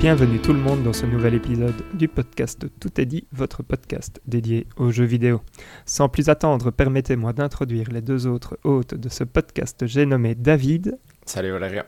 [0.00, 4.20] Bienvenue tout le monde dans ce nouvel épisode du podcast Tout est dit, votre podcast
[4.26, 5.40] dédié aux jeux vidéo.
[5.86, 9.86] Sans plus attendre, permettez-moi d'introduire les deux autres hôtes de ce podcast.
[9.86, 11.82] J'ai nommé David Salut Valérian.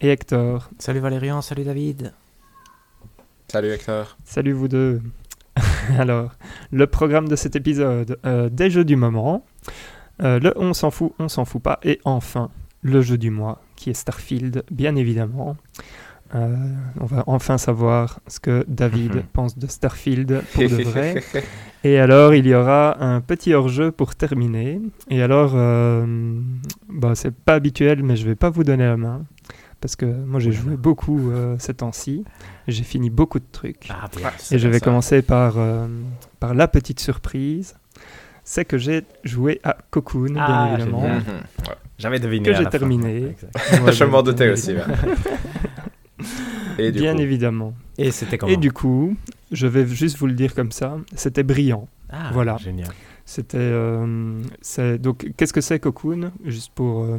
[0.00, 0.70] et Hector.
[0.78, 2.14] Salut Valérian, salut David.
[3.48, 4.16] Salut Hector.
[4.24, 5.02] Salut vous deux.
[5.98, 6.32] Alors,
[6.70, 9.44] le programme de cet épisode, euh, des jeux du moment,
[10.22, 12.50] euh, le on s'en fout, on s'en fout pas, et enfin,
[12.82, 15.56] le jeu du mois, qui est Starfield, bien évidemment.
[16.34, 16.54] Euh,
[17.00, 19.22] on va enfin savoir ce que David Mhm.
[19.32, 21.22] pense de Starfield pour de vrai.
[21.84, 24.80] Et alors, il y aura un petit hors-jeu pour terminer.
[25.08, 26.38] Et alors, euh,
[26.88, 29.22] bah, c'est pas habituel, mais je vais pas vous donner la main.
[29.80, 32.22] Parce que moi, j'ai joué beaucoup euh, ces temps-ci.
[32.68, 33.88] J'ai fini beaucoup de trucs.
[33.90, 34.84] Ah c'est Et je vais ça.
[34.84, 35.86] commencer par, euh,
[36.38, 37.74] par la petite surprise.
[38.44, 41.08] C'est que j'ai joué à Cocoon, bien Ah, évidemment.
[41.08, 41.22] Mhm.
[41.98, 42.44] J'avais deviné.
[42.50, 43.34] Que j'ai terminé.
[43.84, 44.74] Ouais, Je m'en doutais aussi.
[46.78, 47.74] Et Bien coup, évidemment.
[47.98, 49.16] Et c'était comment Et du coup,
[49.50, 51.88] je vais juste vous le dire comme ça, c'était brillant.
[52.08, 52.56] Ah, voilà.
[52.56, 52.90] Génial.
[53.24, 54.40] C'était euh,
[54.98, 57.18] donc qu'est-ce que c'est Cocoon Juste pour euh,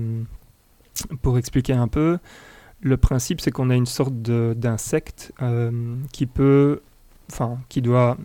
[1.22, 2.17] pour expliquer un peu,
[2.81, 6.81] le principe c'est qu'on a une sorte d'insecte euh, qui peut,
[7.31, 8.17] enfin qui doit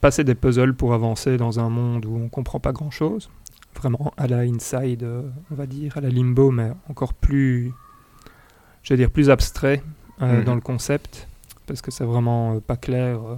[0.00, 3.30] passer des puzzles pour avancer dans un monde où on comprend pas grand chose,
[3.74, 7.72] vraiment à la inside, euh, on va dire à la limbo, mais encore plus,
[8.84, 9.82] je vais dire plus abstrait
[10.22, 10.44] euh, Mhm.
[10.44, 11.26] dans le concept
[11.66, 13.18] parce que c'est vraiment euh, pas clair.
[13.18, 13.34] euh,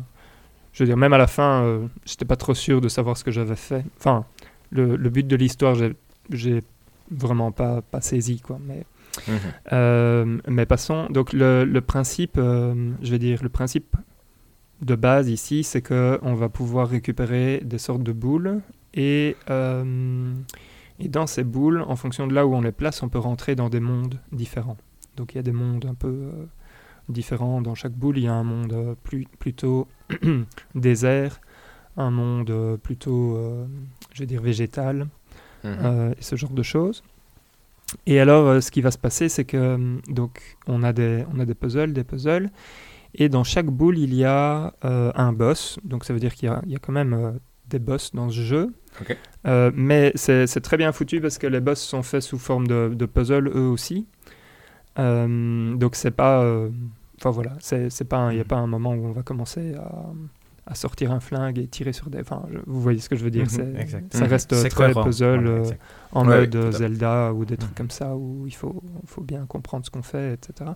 [0.74, 3.30] je veux dire, même à la fin, j'étais pas trop sûr de savoir ce que
[3.30, 3.82] j'avais fait.
[3.96, 4.26] Enfin,
[4.70, 5.74] le, le but de l'histoire,
[6.28, 6.62] j'ai-
[7.10, 8.58] vraiment pas, pas saisi, quoi.
[8.62, 8.84] Mais,
[9.72, 10.40] Mhm.
[10.48, 11.06] mais passons.
[11.08, 13.96] Donc, le, le principe, je vais dire, le principe
[14.82, 18.60] de base ici, c'est que on va pouvoir récupérer des sortes de boules
[18.92, 20.34] et, euh,
[21.00, 23.54] et dans ces boules, en fonction de là où on les place, on peut rentrer
[23.54, 24.76] dans des mondes différents.
[25.16, 26.46] Donc, il y a des mondes un peu euh,
[27.08, 28.18] différents dans chaque boule.
[28.18, 29.88] Il y a un monde euh, plus, plutôt
[30.74, 31.40] désert,
[31.96, 33.38] un monde euh, plutôt,
[34.12, 35.08] je vais dire, végétal,
[35.64, 36.14] Mhm.
[36.16, 37.02] et ce genre de choses.
[38.06, 41.44] Et alors, ce qui va se passer, c'est que donc on a des on a
[41.44, 42.50] des puzzles, des puzzles,
[43.14, 45.78] et dans chaque boule il y a euh, un boss.
[45.82, 47.32] Donc ça veut dire qu'il y y a quand même euh,
[47.68, 48.74] des boss dans ce jeu.
[49.00, 49.16] Ok.
[49.46, 52.92] Euh, mais c'est très bien foutu parce que les boss sont faits sous forme de,
[52.94, 54.06] de puzzle eux aussi.
[54.98, 56.70] Euh, donc c'est pas, euh,
[57.18, 60.12] enfin voilà, c'est pas, il n'y a pas un moment où on va commencer à,
[60.68, 62.20] à sortir un flingue et tirer sur des.
[62.20, 63.48] Enfin, je- vous voyez ce que je veux dire.
[63.48, 64.12] C'est- exact.
[64.14, 64.30] Ça Mhm.
[64.30, 65.04] reste très cohérent.
[65.04, 65.70] puzzle Voilà, euh,
[66.12, 66.72] en Ouais, mode.
[66.72, 67.76] Zelda ou des trucs Mhm.
[67.76, 70.70] comme ça où il faut, faut bien comprendre ce qu'on fait, etc.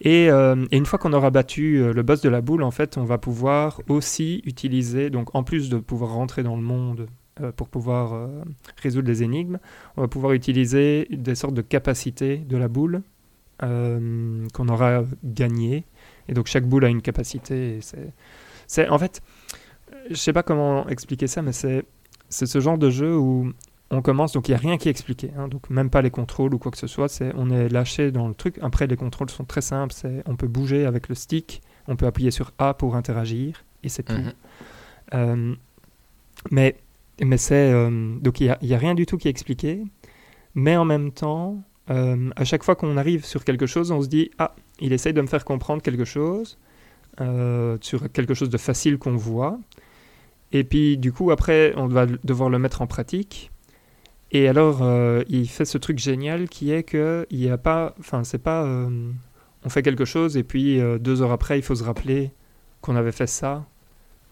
[0.00, 2.96] Et, euh, et une fois qu'on aura battu le boss de la boule, en fait,
[2.96, 7.06] on va pouvoir aussi utiliser, donc en plus de pouvoir rentrer dans le monde
[7.40, 8.28] euh, pour pouvoir
[8.82, 9.58] résoudre les énigmes,
[9.96, 13.02] on va pouvoir utiliser des sortes de capacités de la boule
[13.62, 15.84] euh, qu'on aura gagnées.
[16.28, 17.80] Et donc chaque boule a une capacité.
[18.66, 19.20] C'est, en fait,
[20.10, 21.84] je sais pas comment expliquer ça, mais c'est,
[22.28, 23.52] c'est ce genre de jeu où
[23.90, 26.10] on commence, donc il n'y a rien qui est expliqué, hein, donc même pas les
[26.10, 28.58] contrôles ou quoi que ce soit, c'est, on est lâché dans le truc.
[28.62, 32.06] Après, les contrôles sont très simples, c'est, on peut bouger avec le stick, on peut
[32.06, 34.14] appuyer sur A pour interagir, et c'est tout.
[34.14, 34.32] Mhm.
[35.14, 35.54] Euh,
[36.50, 36.76] mais
[37.22, 39.84] mais c'est, euh, donc il n'y a, a rien du tout qui est expliqué,
[40.54, 44.08] mais en même temps, euh, à chaque fois qu'on arrive sur quelque chose, on se
[44.08, 46.58] dit, ah, il essaye de me faire comprendre quelque chose,
[47.20, 49.58] euh, sur quelque chose de facile qu'on voit.
[50.52, 53.50] Et puis, du coup, après, on va devoir le mettre en pratique.
[54.30, 57.94] Et alors, euh, il fait ce truc génial qui est que il n'y a pas,
[58.00, 58.64] enfin, c'est pas,
[59.64, 62.30] on fait quelque chose et puis deux heures après, il faut se rappeler
[62.80, 63.66] qu'on avait fait ça.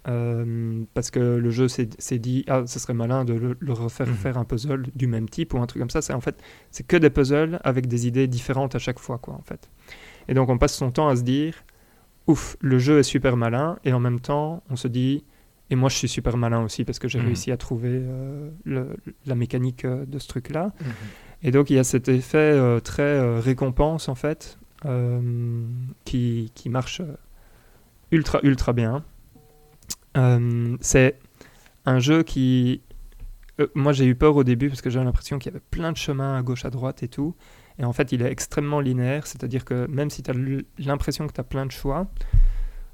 [0.09, 4.07] Euh, parce que le jeu s'est dit, ah, ce serait malin de le, le refaire
[4.09, 4.15] Mhm.
[4.15, 6.01] faire un puzzle du même type ou un truc comme ça.
[6.03, 6.37] C'est en fait,
[6.71, 9.69] c'est que des puzzles avec des idées différentes à chaque fois, quoi, en fait.
[10.29, 11.55] Et donc, on passe son temps à se dire,
[12.27, 15.25] ouf, le jeu est super malin, et en même temps, on se dit,
[15.71, 17.27] et moi, je suis super malin aussi parce que j'ai Mhm.
[17.27, 20.73] réussi à trouver euh, le- la mécanique euh, de ce truc-là.
[20.81, 20.91] Mhm.
[21.43, 24.59] Et donc, il y a cet effet très récompense, en fait,
[26.05, 27.03] qui, qui marche
[28.11, 29.05] ultra, ultra bien.
[30.17, 31.19] Euh, c'est
[31.87, 32.83] un jeu qui...
[33.61, 35.93] euh, moi, j'ai eu peur au début parce que j'avais l'impression qu'il y avait plein
[35.93, 37.35] de chemins à gauche, à droite et tout.
[37.79, 40.35] Et en fait, il est extrêmement linéaire, c'est-à-dire que même si tu as
[40.79, 42.11] l'impression que tu as plein de choix,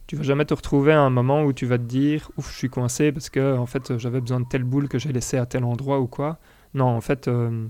[0.06, 2.58] tu vas jamais te retrouver à un moment où tu vas te dire ouf, je
[2.58, 5.46] suis coincé parce que en fait, j'avais besoin de telle boule que j'ai laissée à
[5.46, 6.38] tel endroit ou quoi.
[6.74, 7.66] Non, en fait, euh,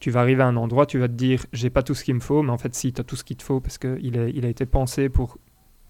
[0.00, 2.14] tu vas arriver à un endroit, tu vas te dire j'ai pas tout ce qu'il
[2.14, 3.98] me faut, mais en fait, si tu as tout ce qu'il te faut parce qu'il
[4.34, 5.36] il a été pensé pour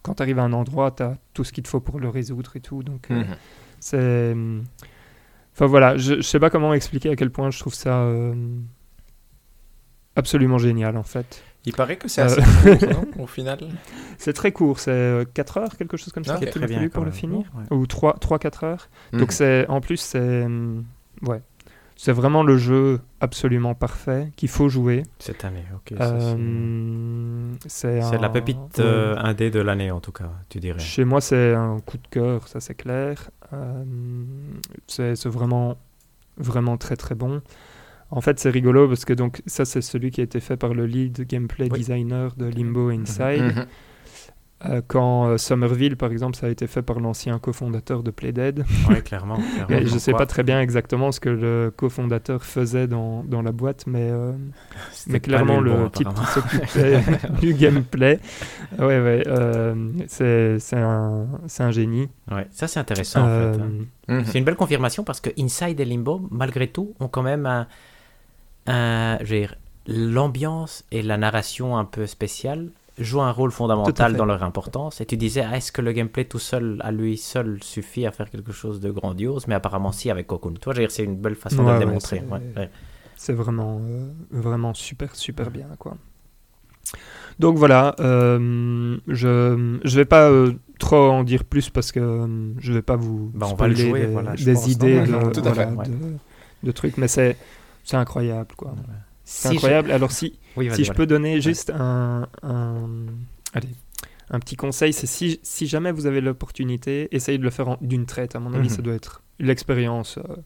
[0.02, 2.08] quand tu arrives à un endroit, tu as tout ce qu'il te faut pour le
[2.08, 2.82] résoudre et tout.
[2.82, 3.26] Donc, euh, Mhm.
[3.80, 4.34] c'est.
[5.54, 8.34] Enfin voilà, je, je sais pas comment expliquer à quel point je trouve ça euh,
[10.16, 11.42] absolument génial en fait.
[11.64, 12.40] Il paraît que c'est Euh, assez
[12.78, 13.58] court, non, au final.
[14.16, 17.04] C'est très court, c'est 4 heures, quelque chose comme ça, qu'il a très bien pour
[17.04, 17.50] le finir.
[17.54, 17.76] Ouais.
[17.76, 18.88] Ou 3-4 heures.
[19.12, 19.20] Mhm.
[19.20, 20.46] Donc c'est en plus c'est
[21.22, 21.42] ouais,
[22.00, 25.02] c'est vraiment le jeu absolument parfait qu'il faut jouer.
[25.18, 25.94] Cette année, ok.
[25.98, 30.78] c'est- Euh, c'est la pépite euh, indé de l'année, en tout cas, tu dirais.
[30.78, 33.30] Chez moi, c'est un coup de cœur, ça c'est clair.
[33.52, 33.84] Euh,
[34.86, 35.76] c'est vraiment,
[36.36, 37.42] vraiment très très bon.
[38.10, 40.72] En fait, c'est rigolo parce que donc ça c'est celui qui a été fait par
[40.74, 41.78] le lead gameplay Oui.
[41.80, 43.42] designer de Limbo Inside.
[43.56, 43.66] Mhm.
[44.66, 48.64] Euh, quand euh, Somerville, par exemple, ça a été fait par l'ancien cofondateur de Playdead.
[48.88, 49.37] Oui, clairement.
[49.55, 49.76] clairement.
[49.76, 53.40] Et je sais Pourquoi pas très bien exactement ce que le cofondateur faisait dans, dans
[53.40, 54.32] la boîte, mais, euh,
[55.06, 57.00] mais clairement le bon, type qui s'occupait
[57.40, 58.19] du gameplay,
[58.81, 59.75] ouais, ouais, euh,
[60.08, 62.08] c'est c'est un, c'est un génie.
[62.28, 63.61] Ouais, ça, c'est intéressant, en fait.
[63.61, 63.70] hein.
[64.08, 64.25] Mhm.
[64.25, 67.69] C'est une belle confirmation parce que Inside et Limbo, malgré tout, ont quand même un,
[68.66, 69.19] un-
[69.87, 75.00] l'ambiance et la narration un peu spéciale jouent un rôle fondamental dans leur importance.
[75.00, 78.12] Et tu disais, ah, est-ce que le gameplay tout seul, à lui seul, suffit à
[78.12, 79.46] faire quelque chose de grandiose?
[79.46, 80.54] Mais apparemment, si, avec Cocoon.
[80.54, 82.22] Toi, c'est une belle façon de le ouais, démontrer.
[82.26, 85.96] c'est- Ouais, vraiment, euh, vraiment super, super bien, quoi.
[87.38, 92.52] Donc voilà, euh, je je vais pas euh, trop en dire plus parce que euh,
[92.58, 94.34] je vais pas vous Bah, on va le spoiler jouer, des, voilà,
[94.66, 97.36] idées non de, non, voilà, trucs, mais c'est
[97.84, 98.74] c'est incroyable, quoi.
[99.30, 99.90] C'est Si je- incroyable.
[99.92, 100.94] Alors si Oui, si je voilà.
[100.94, 102.88] peux donner juste un, un-
[103.52, 103.69] allez,
[104.30, 108.06] un petit conseil, c'est si, si jamais vous avez l'opportunité, essayez de le faire d'une
[108.06, 108.36] traite.
[108.36, 108.76] À mon avis, Mhm.
[108.76, 110.36] ça doit être l'expérience euh,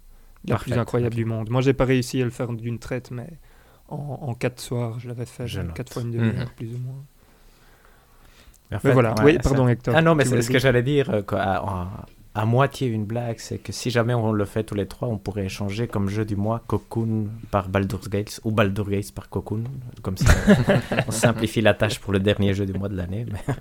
[0.48, 1.48] la plus incroyable du monde.
[1.48, 3.28] Moi, j'ai pas réussi à le faire d'une traite, mais
[3.88, 6.54] en, en quatre soirs, je l'avais fait Je quatre fois une demi-heure, Mhm.
[6.56, 7.04] plus ou moins.
[8.72, 9.94] En Mais voilà, ouais, oui, pardon Hector.
[9.96, 11.40] Ah non, mais c'est ce que j'allais dire, euh, quoi,
[12.34, 15.18] à- moitié une blague, c'est que si jamais on le fait tous les trois, on
[15.18, 19.64] pourrait échanger comme jeu du mois Cocoon par Baldur's Gate ou Baldur's Gate par Cocoon.
[20.02, 20.32] Comme ça,
[21.06, 23.26] on simplifie la tâche pour le dernier jeu du mois de l'année.
[23.30, 23.54] mais-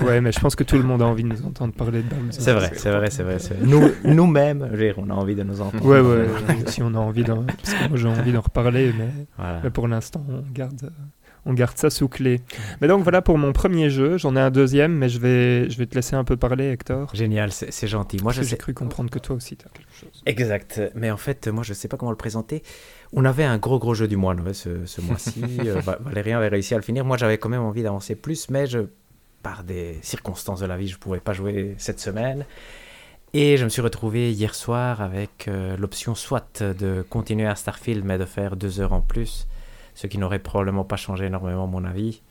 [0.06, 2.08] Ouais, mais je pense que tout le monde a envie de nous entendre parler de
[2.08, 3.38] Baldur's C'est vrai, c'est vrai, c'est vrai.
[3.38, 3.66] c'est vrai.
[3.66, 5.84] Nous, nous-mêmes, on a envie de nous entendre.
[5.86, 6.26] Ouais, ouais,
[6.66, 7.44] si on a envie d'en...
[7.44, 9.08] Parce que moi, j'ai envie d'en reparler, mais...
[9.38, 9.60] Voilà.
[9.64, 10.90] Mais pour l'instant, on garde,
[11.46, 12.40] on garde ça sous clé.
[12.80, 14.16] Mais donc voilà pour mon premier jeu.
[14.18, 17.10] J'en ai un deuxième, mais je vais, je vais te laisser un peu parler, Hector.
[17.14, 18.18] Génial, c'est gentil.
[18.22, 18.56] Moi, j'ai sais.
[18.56, 20.22] cru comprendre que toi aussi, tu as quelque chose.
[20.26, 20.80] Exact.
[20.94, 22.62] Mais en fait, moi, je sais pas comment le présenter.
[23.12, 25.42] On avait un gros, gros jeu du mois ce, ce mois-ci.
[25.66, 27.04] Euh, Va- Valérien avait réussi à le finir.
[27.04, 28.80] Moi, j'avais quand même envie d'avancer plus, mais je,
[29.42, 32.44] par des circonstances de la vie, je pouvais pas jouer cette semaine.
[33.36, 38.04] Et je me suis retrouvé hier soir avec euh, l'option soit de continuer à Starfield,
[38.04, 39.46] mais de faire deux heures en plus,
[39.94, 42.22] ce qui n'aurait probablement pas changé énormément mon avis.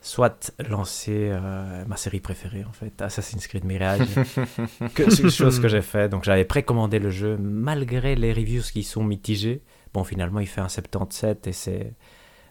[0.00, 4.06] Soit lancer euh, ma série préférée, en fait, Assassin's Creed Mirage.
[4.94, 6.10] que, c'est une chose que j'ai fait.
[6.10, 9.62] Donc j'avais précommandé le jeu, malgré les reviews qui sont mitigées.
[9.94, 11.94] Bon, finalement, il fait un 77 et c'est.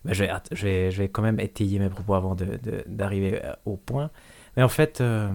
[0.04, 2.84] Ben, je, vais, je, vais, je vais quand même étayer mes propos avant de- de-
[2.88, 4.10] d'arriver euh, au point.
[4.58, 5.30] Mais en fait, euh,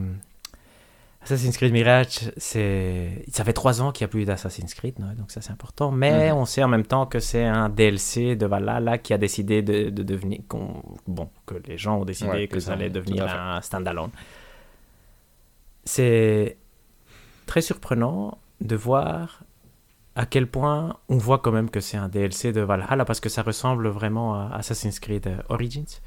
[1.31, 5.13] Assassin's Creed Mirage, c'est ça fait trois ans qu'il n'y a plus d'Assassin's Creed, non,
[5.13, 5.91] donc ça c'est important.
[5.91, 6.37] Mais Mhm.
[6.39, 9.91] on sait en même temps que c'est un DLC de Valhalla qui a décidé de,
[9.91, 13.61] de devenir, qu'on- bon, que les gens ont décidé Ouais, que ça allait devenir un
[13.61, 14.11] standalone.
[15.85, 16.57] C'est
[17.47, 19.43] très surprenant de voir
[20.15, 23.29] à quel point on voit quand même que c'est un DLC de Valhalla parce que
[23.29, 26.01] ça ressemble vraiment à Assassin's Creed Origins.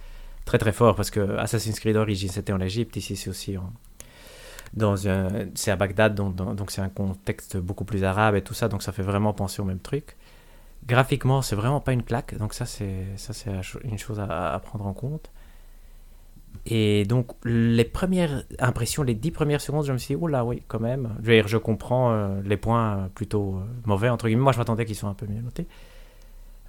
[0.45, 3.71] Très très fort parce que Assassin's Creed Origins c'était en Égypte, ici c'est aussi en,
[4.73, 8.69] dans c'est à Bagdad donc, donc c'est un contexte beaucoup plus arabe et tout ça
[8.69, 10.15] donc ça fait vraiment penser au même truc.
[10.85, 13.51] Graphiquement c'est vraiment pas une claque donc ça c'est ça c'est
[13.83, 15.31] une chose à, prendre en compte.
[16.65, 20.61] Et donc, les premières impressions, les dix premières secondes, je me suis dit, oula, oui,
[20.67, 21.15] quand même.
[21.21, 24.43] Je veux dire, je comprends euh, les points euh, plutôt euh, mauvais, entre guillemets.
[24.43, 25.65] Moi, je m'attendais qu'ils soient un peu mieux notés.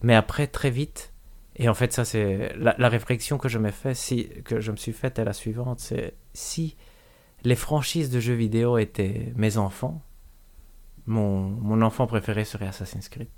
[0.03, 1.13] Mais après, très vite,
[1.57, 4.77] et en fait, ça, c'est la, réflexion que je, me fais, si, que je me
[4.77, 6.77] suis faite est la suivante c'est si
[7.45, 10.03] les franchises de jeux vidéo étaient mes enfants,
[11.07, 13.29] mon, mon enfant préféré serait Assassin's Creed,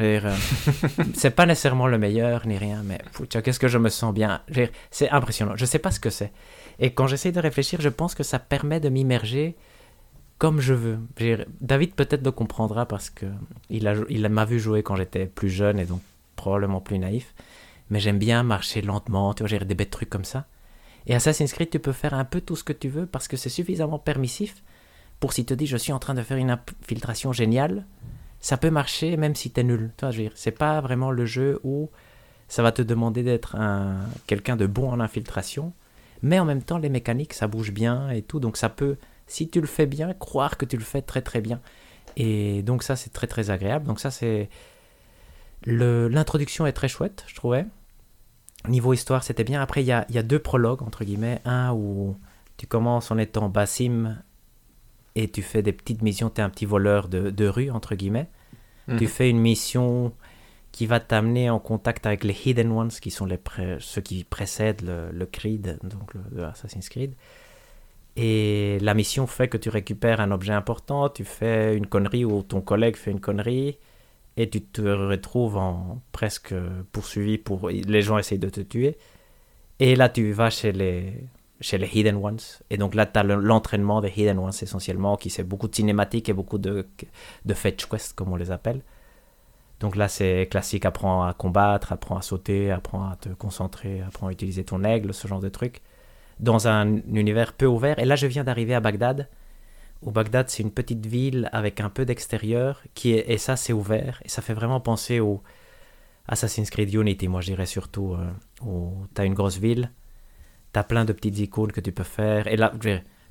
[0.00, 0.36] euh,
[1.14, 4.42] c'est pas nécessairement le meilleur ni rien, mais qu'est-ce que je me sens bien.
[4.90, 5.52] C'est impressionnant.
[5.56, 6.32] Je sais pas ce que c'est.
[6.78, 9.56] Et quand j'essaie de réfléchir, je pense que ça permet de m'immerger
[10.38, 10.98] comme je veux.
[11.60, 13.26] David peut-être le comprendra parce que
[13.70, 16.02] il a, il m'a vu jouer quand j'étais plus jeune et donc
[16.36, 17.34] probablement plus naïf.
[17.88, 20.46] Mais j'aime bien marcher lentement, tu vois, j'ai des bêtes trucs comme ça.
[21.06, 23.36] Et Assassin's Creed, tu peux faire un peu tout ce que tu veux parce que
[23.36, 24.62] c'est suffisamment permissif
[25.20, 27.86] pour si tu te dis je suis en train de faire une infiltration géniale,
[28.40, 29.92] ça peut marcher même si nul.
[29.96, 31.90] Tu vois, je veux dire, c'est pas vraiment le jeu où
[32.48, 35.72] ça va te demander d'être un quelqu'un de bon en infiltration,
[36.22, 38.96] mais en même temps les mécaniques ça bouge bien et tout, donc ça peut,
[39.26, 41.60] si tu le fais bien, croire que tu le fais très très bien.
[42.16, 43.86] Et donc ça c'est très très agréable.
[43.86, 44.48] Donc ça c'est
[45.64, 47.66] l'introduction est très chouette, je trouvais.
[48.68, 49.60] Niveau histoire, c'était bien.
[49.60, 51.40] Après, il y a, il y a deux prologues, entre guillemets.
[51.44, 52.16] Un où
[52.56, 54.16] tu commences en étant Bassim
[55.14, 56.30] et tu fais des petites missions.
[56.30, 58.28] Tu es un petit voleur de, de rue, entre guillemets.
[58.88, 58.98] Mhm.
[58.98, 60.12] Tu fais une mission
[60.72, 63.38] qui va t'amener en contact avec les Hidden Ones, qui sont les
[63.78, 67.14] ceux qui précèdent le, le Creed, donc le, le Assassin's Creed.
[68.16, 72.42] Et la mission fait que tu récupères un objet important, tu fais une connerie ou
[72.42, 73.78] ton collègue fait une connerie,
[74.36, 76.54] et tu te retrouves en presque
[76.92, 77.70] poursuivi pour...
[77.70, 78.98] Les gens essayent de te tuer.
[79.78, 81.24] Et là, tu vas chez les,
[81.60, 82.38] chez les Hidden Ones.
[82.70, 86.28] Et donc là, tu as l'entraînement des Hidden Ones essentiellement, qui c'est beaucoup de cinématiques
[86.28, 86.86] et beaucoup de,
[87.44, 88.82] de fetch quests, comme on les appelle.
[89.80, 94.28] Donc là, c'est classique, apprends à combattre, apprends à sauter, apprends à te concentrer, apprends
[94.28, 95.82] à utiliser ton aigle, ce genre de trucs,
[96.40, 97.98] dans un univers peu ouvert.
[97.98, 99.28] Et là, je viens d'arriver à Bagdad.
[100.02, 103.72] Où Bagdad, c'est une petite ville avec un peu d'extérieur, qui est, et ça, c'est
[103.72, 104.20] ouvert.
[104.24, 105.42] Et ça fait vraiment penser au
[106.28, 108.30] Assassin's Creed Unity, moi, je dirais surtout, euh,
[108.62, 109.90] où tu as une grosse ville,
[110.72, 112.46] tu as plein de petites icônes que tu peux faire.
[112.46, 112.72] Et là,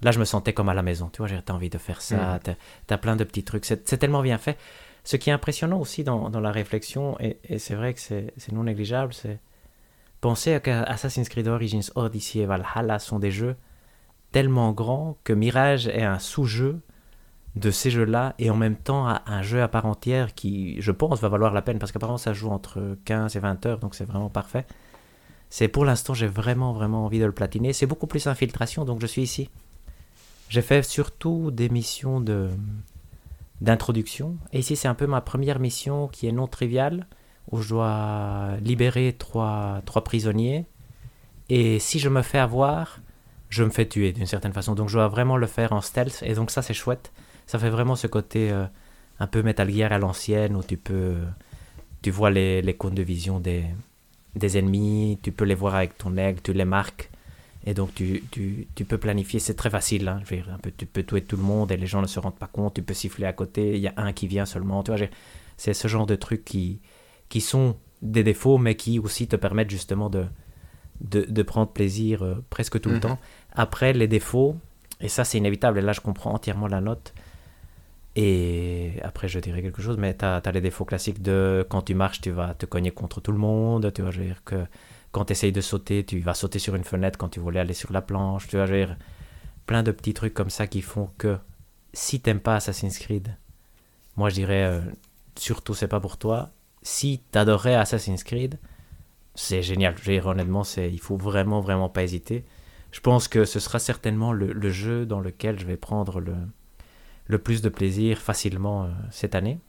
[0.01, 2.39] là je me sentais comme à la maison, tu vois, j'ai envie de faire ça,
[2.43, 3.65] tu as, plein de petits trucs.
[3.65, 4.57] C'est tellement bien fait.
[5.03, 8.51] Ce qui est impressionnant aussi dans, dans la réflexion, et, et c'est vrai que c'est
[8.51, 9.39] non négligeable, c'est
[10.22, 13.55] penser que Assassin's Creed Origins, Odyssey et Valhalla sont des jeux
[14.36, 16.82] tellement grands que Mirage est un sous-jeu
[17.56, 21.22] de ces jeux-là et en même temps un jeu à part entière qui, je pense,
[21.22, 24.04] va valoir la peine parce qu'apparemment ça joue entre 15 et 20 heures, donc c'est
[24.04, 24.65] vraiment parfait.
[25.50, 27.72] C'est pour l'instant, j'ai vraiment, vraiment envie de le platiner.
[27.72, 29.50] C'est beaucoup plus infiltration, donc je suis ici.
[30.50, 32.50] J'ai fait surtout des missions de
[33.62, 34.36] d'introduction.
[34.51, 37.08] Et ici, c'est un peu ma première mission qui est non triviale,
[37.51, 40.65] où je dois libérer trois, trois prisonniers.
[41.48, 43.00] Et si je me fais avoir,
[43.56, 44.76] je me fais tuer d'une certaine façon.
[44.76, 46.22] Donc je dois vraiment le faire en stealth.
[46.24, 47.12] Et donc ça, c'est chouette.
[47.48, 48.66] Ça fait vraiment ce côté euh,
[49.20, 51.16] un peu Metal Gear à l'ancienne, où tu peux...
[52.02, 53.64] Tu vois les, les cônes de vision des,
[54.36, 57.10] des ennemis, tu peux les voir avec ton aigle, tu les marques.
[57.68, 60.08] Et donc tu, tu, tu peux planifier, c'est très facile.
[60.08, 62.02] Hein, je veux dire, un peu, tu peux tuer tout le monde et les gens
[62.02, 62.76] ne se rendent pas compte.
[62.76, 64.84] Tu peux siffler à côté, il y a un qui vient seulement.
[64.84, 65.04] Tu vois,
[65.58, 66.80] c'est ce genre de trucs qui,
[67.30, 70.26] qui sont des défauts, mais qui aussi te permettent justement de,
[71.02, 73.02] de, de prendre plaisir euh, presque tout le Mhm.
[73.02, 73.20] temps.
[73.56, 74.58] Après, les défauts,
[75.02, 77.14] et ça c'est inévitable, et là je comprends entièrement la note.
[78.16, 81.96] Et après, je dirais quelque chose, mais tu as, les défauts classiques de quand tu
[81.96, 83.92] marches, tu vas te cogner contre tout le monde.
[83.94, 84.66] Tu veux dire que
[85.12, 87.74] quand tu essayes de sauter, tu vas sauter sur une fenêtre quand tu voulais aller
[87.74, 88.48] sur la planche.
[88.48, 88.96] Tu veux dire,
[89.66, 91.38] plein de petits trucs comme ça qui font que
[91.94, 93.36] si t'aimes pas Assassin's Creed,
[94.16, 94.82] moi je dirais euh,
[95.38, 96.52] surtout c'est pas pour toi.
[96.84, 98.60] Si t'adorais Assassin's Creed,
[99.34, 99.96] c'est génial.
[99.98, 102.46] Je veux dire, honnêtement, c'est, il faut vraiment, vraiment pas hésiter.
[102.96, 106.34] Je pense que ce sera certainement le, jeu dans lequel je vais prendre le,
[107.28, 109.60] le plus de plaisir facilement euh, cette année.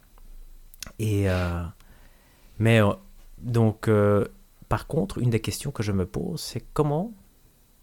[1.00, 1.64] Et euh,
[2.60, 2.92] mais euh,
[3.38, 3.90] donc
[4.68, 7.14] par contre, une des questions que je me pose, c'est comment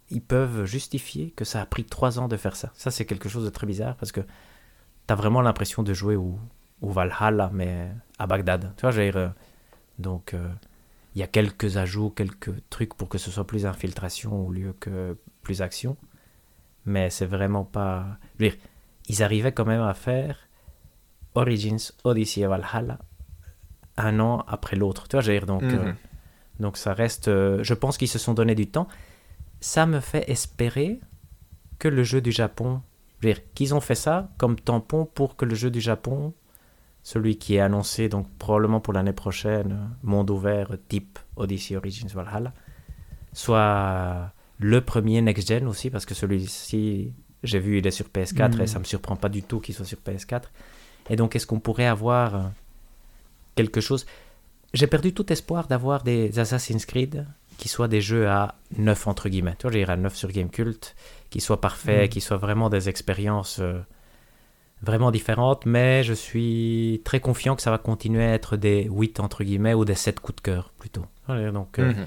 [0.08, 2.72] ils peuvent justifier que ça a pris trois ans de faire ça?
[2.74, 6.16] Ça, c'est quelque chose de très bizarre parce que tu as vraiment l'impression de jouer
[6.16, 6.38] au,
[6.80, 8.72] Valhalla, mais à Bagdad.
[8.78, 9.34] Tu vois,
[9.98, 10.34] donc
[11.14, 14.74] il y a quelques ajouts, quelques trucs pour que ce soit plus infiltration au lieu
[14.80, 15.96] que plus action.
[16.86, 18.18] Mais c'est vraiment pas.
[18.38, 18.58] Je veux dire,
[19.08, 20.36] ils arrivaient quand même à faire
[21.34, 22.98] Origins, Odyssey et Valhalla
[23.96, 25.06] un an après l'autre.
[25.08, 25.94] Tu vois, je veux dire, donc, euh, Mhm.
[26.60, 27.28] donc ça reste.
[27.28, 28.88] euh, je pense qu'ils se sont donné du temps.
[29.60, 30.98] Ça me fait espérer
[31.78, 32.82] que le jeu du Japon.
[33.20, 36.34] je veux dire, qu'ils ont fait ça comme tampon pour que le jeu du Japon,
[37.02, 42.08] celui qui est annoncé donc probablement pour l'année prochaine, euh, monde ouvert type Odyssey Origins
[42.12, 42.52] Valhalla,
[43.32, 44.32] soit
[44.72, 48.62] le premier next-gen aussi, parce que celui-ci, j'ai vu, il est sur PS4 Mhm.
[48.62, 50.50] et ça me surprend pas du tout qu'il soit sur PS4.
[51.10, 52.42] Et donc, est-ce qu'on pourrait avoir euh,
[53.56, 54.06] quelque chose?
[54.72, 57.26] J'ai perdu tout espoir d'avoir des Assassin's Creed
[57.58, 59.54] qui soient des jeux à 9 entre guillemets.
[59.58, 60.96] Tu vois, je dirais à 9 sur Gamecult,
[61.30, 62.08] qui soient parfaits, Mhm.
[62.08, 63.78] qui soient vraiment des expériences euh,
[64.82, 69.20] vraiment différentes, mais je suis très confiant que ça va continuer à être des 8
[69.20, 71.04] entre guillemets ou des 7 coups de cœur plutôt.
[71.28, 72.06] Ouais, Donc, euh, Mhm.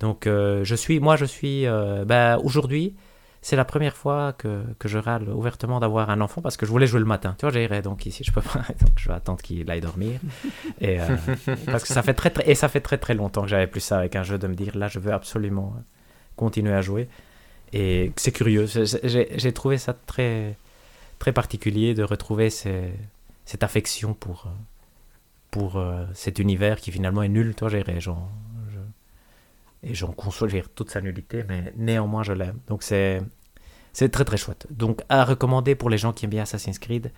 [0.00, 1.66] Donc euh, je suis, moi je suis,
[2.06, 2.94] bah, aujourd'hui,
[3.42, 6.70] c'est la première fois que, que je râle ouvertement d'avoir un enfant parce que je
[6.70, 7.34] voulais jouer le matin.
[7.38, 10.18] Tu vois, j'irai donc ici, je peux pas, donc je vais attendre qu'il aille dormir.
[10.80, 11.08] Et, euh,
[11.66, 13.80] parce que ça fait très, très, et ça fait très très longtemps que j'avais plus
[13.80, 15.74] ça avec un jeu de me dire là, je veux absolument
[16.36, 17.08] continuer à jouer.
[17.74, 20.56] Et c'est curieux, j'ai trouvé ça très,
[21.18, 22.92] très particulier de retrouver ces-
[23.44, 24.46] cette affection pour,
[25.50, 25.82] pour
[26.14, 27.54] cet univers qui finalement est nul.
[27.54, 28.43] Toi, j'irai, j'en, je-
[29.84, 32.58] et j'en conçois toute sa nullité, mais néanmoins je l'aime.
[32.68, 33.22] Donc c'est
[33.92, 34.66] c'est très très chouette.
[34.70, 37.12] Donc à recommander pour les gens qui aiment bien Assassin's Creed.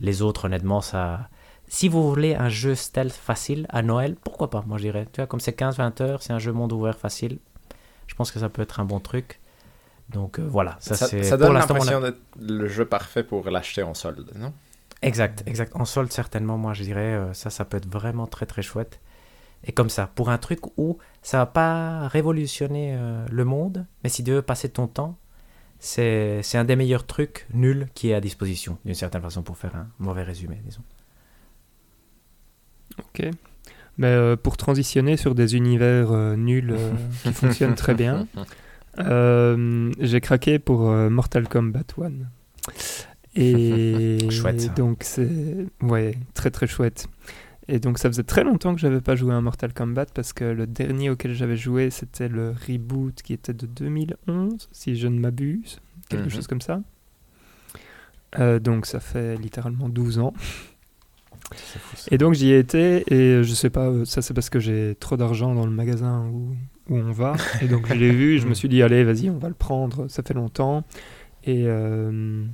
[0.00, 1.28] Les autres, honnêtement, ça
[1.68, 5.06] si vous voulez un jeu stealth facile à Noël, pourquoi pas, moi je dirais.
[5.12, 7.38] Tu vois, comme c'est 15-20 heures, c'est un jeu monde ouvert facile.
[8.06, 9.40] Je pense que ça peut être un bon truc.
[10.10, 13.48] Donc euh, voilà, ça, Ça, c'est ça donne a- l'impression d'être le jeu parfait pour
[13.48, 14.52] l'acheter en solde, non?
[15.00, 15.72] Exact, exact.
[15.74, 19.00] En solde, certainement, moi, je dirais, euh, ça, ça peut être vraiment très, très chouette.
[19.64, 24.08] Et comme ça, pour un truc où ça va pas révolutionner euh, le monde, mais
[24.08, 25.18] si tu veux passer ton temps,
[25.78, 29.74] c'est un des meilleurs trucs nuls qui est à disposition, d'une certaine façon, pour faire
[29.74, 30.82] un mauvais résumé, disons.
[32.98, 33.28] Ok.
[33.98, 36.76] Mais euh, pour transitionner sur des univers euh, nuls
[37.22, 38.26] qui fonctionnent très bien,
[38.98, 42.10] j'ai craqué pour Mortal Kombat 1.
[43.34, 44.68] Et Chouette, ça.
[44.68, 47.08] donc c'est ouais très très chouette.
[47.74, 50.34] Et donc ça faisait très longtemps que j'avais pas joué à un Mortal Kombat parce
[50.34, 55.08] que le dernier auquel j'avais joué c'était le reboot qui était de 2011 si je
[55.08, 56.30] ne m'abuse, quelque Mhm.
[56.30, 56.82] chose comme ça.
[58.38, 60.34] Euh, donc ça fait littéralement 12 ans.
[61.54, 61.96] Fou.
[62.10, 64.94] Et donc j'y ai été et je sais pas, euh, ça c'est parce que j'ai
[65.00, 66.50] trop d'argent dans le magasin où,
[66.90, 67.36] où on va.
[67.62, 70.08] Et donc je l'ai vu, je me suis dit allez vas-y on va le prendre,
[70.08, 70.84] ça fait longtemps.
[71.44, 72.44] Et, euh,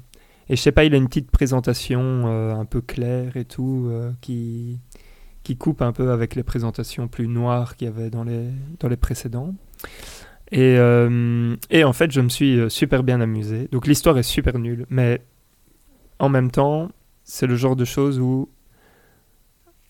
[0.49, 3.91] et je sais pas, il a une petite présentation euh, un peu claire et tout
[4.21, 4.79] qui,
[5.49, 8.51] qui coupe un peu avec les présentations plus noires qu'il y avait dans les,
[8.81, 9.55] dans les précédents.
[10.53, 13.67] Et, euh, et en fait je me suis euh, super bien amusé.
[13.73, 15.23] Donc l'histoire est super nulle, mais
[16.19, 16.91] en même temps
[17.25, 18.51] c'est le genre de choses où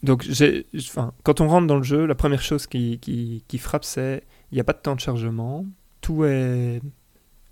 [0.04, 3.82] donc, j'ai, enfin, quand on rentre dans le jeu, la première chose qui, qui, frappe,
[3.84, 4.22] c'est
[4.52, 5.66] il n'y a pas de temps de chargement,
[6.00, 6.80] tout est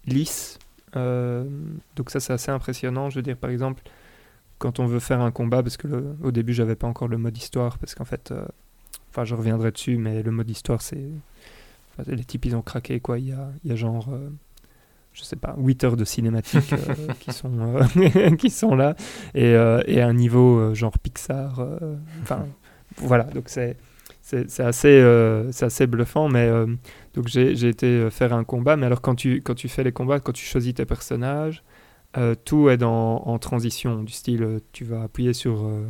[0.07, 0.61] lisse.
[0.95, 1.45] euh,
[1.97, 3.11] donc ça, c'est assez impressionnant.
[3.11, 3.83] Je veux dire, par exemple,
[4.59, 7.19] quand on veut faire un combat, parce que le- au début, j'avais pas encore le
[7.19, 8.45] mode histoire, parce qu'en fait, euh,
[9.11, 11.09] enfin, je reviendrai dessus, mais le mode histoire, c'est,
[12.07, 13.19] les types, ils ont craqué, quoi.
[13.19, 14.29] Il y a, il y a genre, euh,
[15.13, 18.97] je sais pas, 8 heures de cinématiques euh, qui sont euh, qui sont là
[19.35, 19.53] et,
[19.87, 21.66] et un niveau genre Pixar.
[22.23, 22.47] Enfin,
[22.99, 23.77] voilà, donc c'est
[24.23, 25.01] c'est assez,
[25.62, 26.51] assez bluffant, mais
[27.14, 30.19] donc j'ai été faire un combat, mais alors quand tu, quand tu fais les combats,
[30.21, 31.62] quand tu choisis tes personnages,
[32.16, 35.87] euh, tout est en transition, du style euh, tu vas appuyer sur, euh,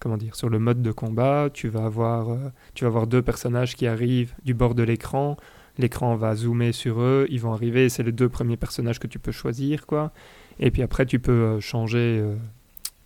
[0.00, 2.36] comment dire, sur le mode de combat, tu vas, avoir,
[2.74, 5.36] tu vas avoir deux personnages qui arrivent du bord de l'écran,
[5.78, 9.18] l'écran va zoomer sur eux, ils vont arriver, c'est les deux premiers personnages que tu
[9.18, 10.12] peux choisir, quoi.
[10.58, 12.24] Et puis après, tu peux changer.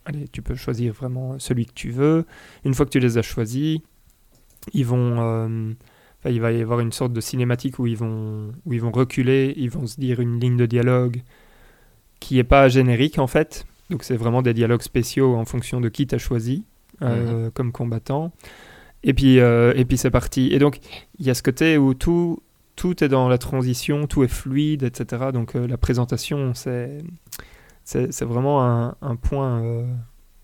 [0.05, 2.25] allez, tu peux choisir vraiment celui que tu veux.
[2.63, 3.79] Une fois que tu les as choisis,
[4.73, 5.13] ils vont.
[6.19, 8.91] enfin, il va y avoir une sorte de cinématique où ils vont, où ils vont
[8.91, 11.23] reculer, ils vont se dire une ligne de dialogue
[12.19, 13.65] qui n'est pas générique en fait.
[13.89, 16.65] Donc c'est vraiment des dialogues spéciaux en fonction de qui tu as choisi
[17.01, 18.31] euh, comme combattant.
[19.03, 20.49] Et puis, euh, et puis c'est parti.
[20.53, 20.79] Et donc
[21.19, 22.41] il y a ce côté où tout,
[22.75, 25.31] tout est dans la transition, tout est fluide, etc.
[25.33, 26.99] Donc euh, la présentation, c'est
[27.83, 29.63] c'est c'est vraiment un, un point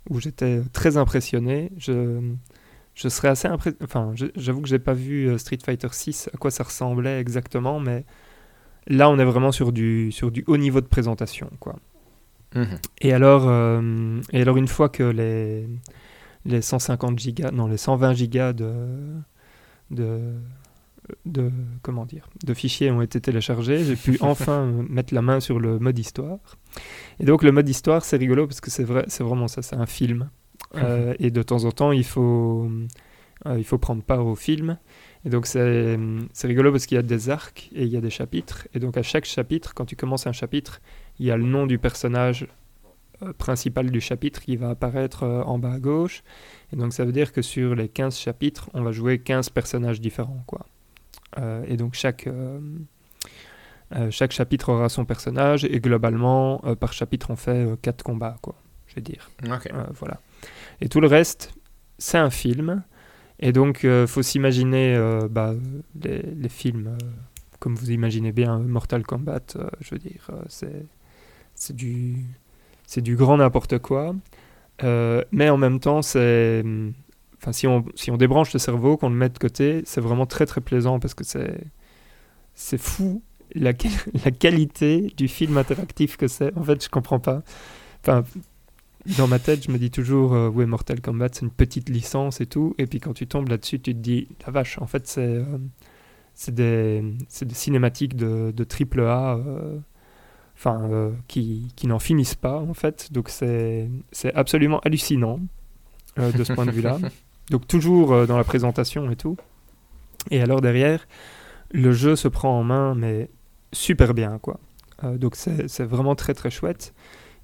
[0.09, 1.71] où j'étais très impressionné.
[1.77, 2.21] Je,
[2.95, 3.83] je serais assez impressionné.
[3.83, 7.79] Enfin, je- j'avoue que j'ai pas vu Street Fighter 6 à quoi ça ressemblait exactement,
[7.79, 8.05] mais
[8.87, 11.75] là on est vraiment sur du, sur du haut niveau de présentation, quoi.
[12.55, 12.79] Mhm.
[13.01, 15.67] Et alors, euh, et alors une fois que les,
[16.45, 18.73] les 150 gigas, non, les 120 gigas de,
[19.91, 20.33] de,
[21.25, 25.59] de, comment dire, de fichiers ont été téléchargés, j'ai pu enfin mettre la main sur
[25.59, 26.39] le mode histoire.
[27.19, 29.75] Et donc le mode histoire, c'est rigolo parce que c'est vrai, c'est vraiment ça, c'est
[29.75, 30.29] un film.
[30.75, 32.69] Euh, et de temps en temps, il faut,
[33.45, 34.77] euh, il faut prendre part au film.
[35.25, 35.97] Et donc c'est
[36.33, 38.67] c'est rigolo parce qu'il y a des arcs et il y a des chapitres.
[38.73, 40.81] Et donc à chaque chapitre, quand tu commences un chapitre,
[41.19, 42.47] il y a le nom du personnage
[43.23, 46.23] euh, principal du chapitre qui va apparaître euh, en bas à gauche.
[46.71, 49.99] Et donc ça veut dire que sur les 15 chapitres, on va jouer 15 personnages
[49.99, 50.43] différents.
[50.45, 50.65] Quoi.
[51.37, 52.59] Euh, et donc chaque, euh,
[53.93, 58.37] euh, chaque chapitre aura son personnage et globalement, euh, par chapitre, on fait 4 combats,
[58.41, 58.55] quoi,
[58.87, 59.29] je vais dire.
[59.45, 59.67] Ok.
[59.71, 60.19] Euh, voilà.
[60.81, 61.53] Et tout le reste,
[61.97, 62.83] c'est un film.
[63.39, 65.53] Et donc, il faut s'imaginer euh, bah,
[66.01, 67.05] les, films, euh,
[67.59, 70.43] comme vous imaginez bien, Mortal Kombat, euh, je veux dire, euh,
[71.55, 72.17] c'est, du,
[72.97, 74.15] du grand n'importe quoi.
[74.83, 76.63] Euh, mais en même temps, c'est.
[77.37, 80.25] Enfin, si on, si on débranche le cerveau, qu'on le met de côté, c'est vraiment
[80.25, 81.59] très très plaisant parce que c'est,
[82.55, 83.21] c'est fou
[83.53, 83.71] la,
[84.25, 86.55] la qualité du film interactif que c'est.
[86.57, 87.41] En fait, je comprends pas.
[88.01, 88.23] Enfin,
[89.17, 92.41] dans ma tête, je me dis toujours, euh, ouais, Mortal Kombat, c'est une petite licence
[92.41, 92.73] et tout.
[92.77, 95.57] Et puis quand tu tombes là-dessus, tu te dis, la vache, en fait, c'est euh,
[96.47, 97.03] des,
[97.41, 99.77] des cinématiques de, de triple A, euh,
[100.57, 103.11] enfin, euh, qui, qui n'en finissent pas, en fait.
[103.11, 103.89] Donc c'est
[104.33, 105.39] absolument hallucinant
[106.17, 106.97] de ce point de vue-là.
[107.51, 109.37] Donc toujours dans la présentation et tout.
[110.31, 111.07] Et alors derrière,
[111.71, 113.29] le jeu se prend en main, mais
[113.71, 114.59] super bien, quoi.
[115.03, 116.95] Donc c'est c'est vraiment très très chouette.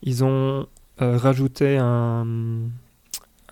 [0.01, 0.65] Ils ont
[1.01, 2.25] euh, rajouté un,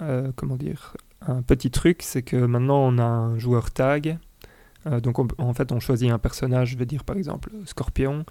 [0.02, 4.18] euh, comment dire, un petit truc, c'est que maintenant on a un joueur tag.
[4.88, 8.26] Euh, donc on- en fait, on choisit un personnage, je vais dire par exemple Scorpion,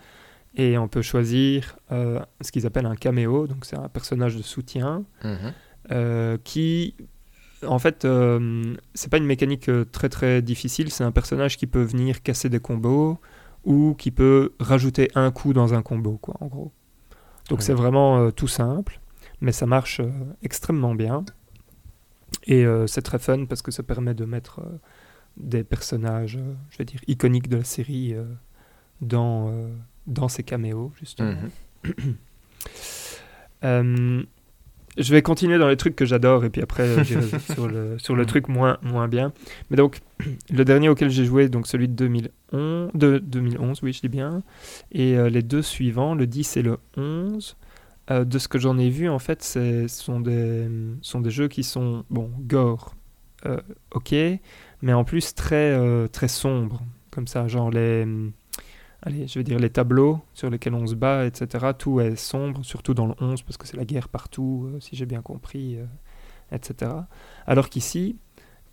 [0.56, 3.46] et on peut choisir ce qu'ils appellent un caméo.
[3.46, 6.38] Donc c'est un personnage de soutien Mhm.
[6.44, 6.94] qui,
[7.66, 10.90] en fait, euh, c'est pas une mécanique très très difficile.
[10.90, 13.18] C'est un personnage qui peut venir casser des combos
[13.64, 16.72] ou qui peut rajouter un coup dans un combo, quoi, en gros.
[17.50, 17.64] Donc Ouais.
[17.64, 19.00] c'est vraiment euh, tout simple,
[19.40, 20.10] mais ça marche euh,
[20.42, 21.24] extrêmement bien.
[22.44, 24.78] Et euh, c'est très fun parce que ça permet de mettre euh,
[25.36, 26.38] des personnages,
[26.70, 28.14] je vais dire, iconiques de la série
[29.00, 29.52] dans,
[30.06, 31.34] dans ces caméos, justement.
[33.62, 34.26] Mhm.
[34.98, 37.04] Je vais continuer dans les trucs que j'adore et puis après
[37.52, 39.32] sur le, sur le truc moins, moins bien.
[39.70, 40.00] Mais donc,
[40.50, 44.42] le dernier auquel j'ai joué, donc celui de 2011, de 2011 oui, je dis bien,
[44.90, 47.56] et euh, les deux suivants, le 10 et le 11,
[48.10, 50.68] euh, de ce que j'en ai vu, en fait, ce sont des,
[51.02, 52.94] sont des jeux qui sont, bon, gore,
[53.44, 53.60] euh,
[53.92, 54.14] ok,
[54.80, 58.06] mais en plus très, euh, très sombres, comme ça, genre les
[59.02, 61.66] allez, je vais dire les tableaux sur lesquels on se bat, etc.
[61.78, 65.06] Tout est sombre, surtout dans le 11, parce que c'est la guerre partout, si j'ai
[65.06, 65.78] bien compris,
[66.50, 66.90] etc.
[67.46, 68.16] Alors qu'ici,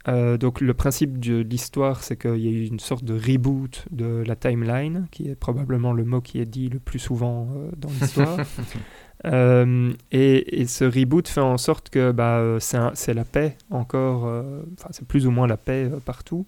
[0.07, 4.23] donc le principe de l'histoire, c'est qu'il y a eu une sorte de reboot de
[4.25, 8.39] la timeline, qui est probablement le mot qui est dit le plus souvent dans l'histoire.
[9.25, 14.63] Euh, et, ce reboot fait en sorte que bah, euh, c'est la paix encore, euh,
[14.91, 16.45] c'est plus ou moins la paix euh, partout.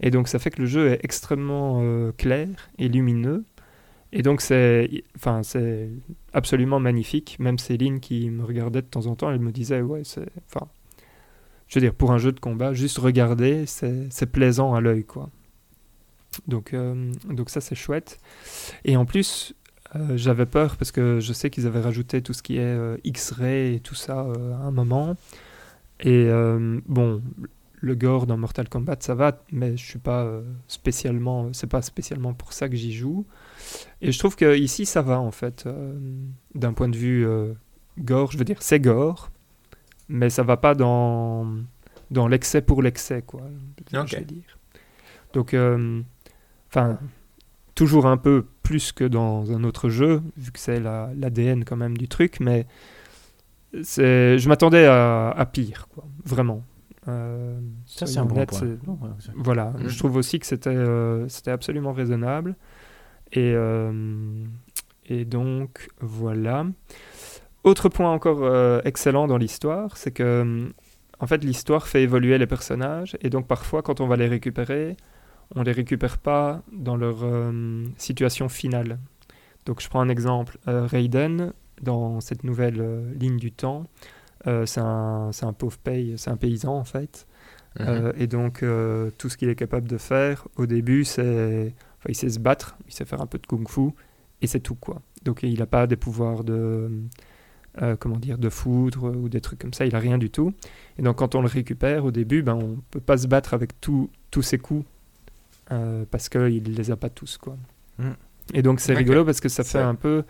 [0.00, 1.82] Et donc ça fait que le jeu est extrêmement
[2.18, 3.44] clair et lumineux.
[4.12, 5.04] Et donc c'est
[6.32, 7.36] absolument magnifique.
[7.38, 10.28] Même Céline qui me regardait de temps en temps, elle me disait, ouais, c'est...
[10.48, 10.66] Enfin,
[11.68, 15.30] je veux dire, pour un jeu de combat, juste regarder, c'est plaisant à l'œil, quoi.
[16.48, 16.74] Donc,
[17.28, 18.18] donc ça, c'est chouette.
[18.84, 19.54] Et en plus,
[19.96, 22.96] euh, j'avais peur parce que je sais qu'ils avaient rajouté tout ce qui est euh,
[23.04, 25.16] X-ray et tout ça euh, à un moment.
[26.00, 26.28] Et
[26.86, 27.22] bon,
[27.80, 30.28] le gore dans Mortal Kombat, ça va, mais je suis pas
[30.66, 33.24] spécialement, c'est pas spécialement pour ça que j'y joue.
[34.02, 35.66] Et je trouve que ici, ça va en fait,
[36.54, 37.26] d'un point de vue
[37.98, 38.32] gore.
[38.32, 39.30] Je veux dire, c'est gore,
[40.08, 41.46] mais ça va pas dans
[42.10, 43.42] dans l'excès pour l'excès, quoi.
[43.90, 44.10] Je Ok.
[44.10, 44.58] vais dire.
[45.32, 45.56] Donc,
[46.68, 46.98] enfin,
[47.74, 51.76] toujours un peu plus que dans un autre jeu, vu que c'est la- l'ADN quand
[51.76, 52.66] même du truc, mais
[53.82, 56.62] c'est, je m'attendais à, à pire, quoi, vraiment.
[57.08, 58.60] Euh, Ça, c'est un bon point.
[58.86, 59.88] Non, ouais, voilà, Mhm.
[59.88, 62.56] je trouve aussi que c'était euh, c'était absolument raisonnable.
[63.32, 64.44] Et, euh,
[65.06, 66.66] et donc, voilà.
[67.64, 70.70] Autre point encore euh, excellent dans l'histoire, c'est que,
[71.18, 73.16] en fait, l'histoire fait évoluer les personnages.
[73.22, 74.96] Et donc, parfois, quand on va les récupérer,
[75.54, 78.98] on les récupère pas dans leur euh, situation finale.
[79.66, 80.58] Donc, je prends un exemple.
[80.68, 81.52] Euh, Raiden,
[81.82, 83.84] dans cette nouvelle euh, ligne du temps,
[84.66, 87.26] c'est un, un pauvre paye, c'est un paysan, en fait.
[87.80, 88.12] Mhm.
[88.18, 88.62] Et donc,
[89.16, 91.74] tout ce qu'il est capable de faire au début, c'est.
[91.98, 93.92] Enfin, il sait se battre, il sait faire un peu de kung-fu,
[94.42, 95.00] et c'est tout, quoi.
[95.24, 96.90] Donc, il n'a pas des pouvoirs de.
[97.82, 100.52] euh, comment dire, de foudre ou des trucs comme ça, il a rien du tout.
[100.98, 103.80] Et donc, quand on le récupère au début, ben, on peut pas se battre avec
[103.80, 104.10] tous
[104.42, 104.84] ses coups,
[105.72, 107.56] euh, parce qu'il les a pas tous, quoi.
[107.98, 108.10] Mm.
[108.54, 110.24] Et donc, c'est rigolo parce que ça fait un peu.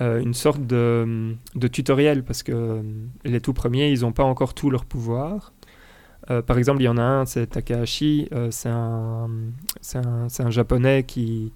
[0.00, 2.82] euh, une sorte de, de tutoriel parce que euh,
[3.24, 5.52] les tout premiers ils n'ont pas encore tous leurs pouvoirs
[6.30, 9.28] euh, par exemple, il y en a un, c'est Takahashi, c'est un,
[9.94, 11.52] un, un japonais qui,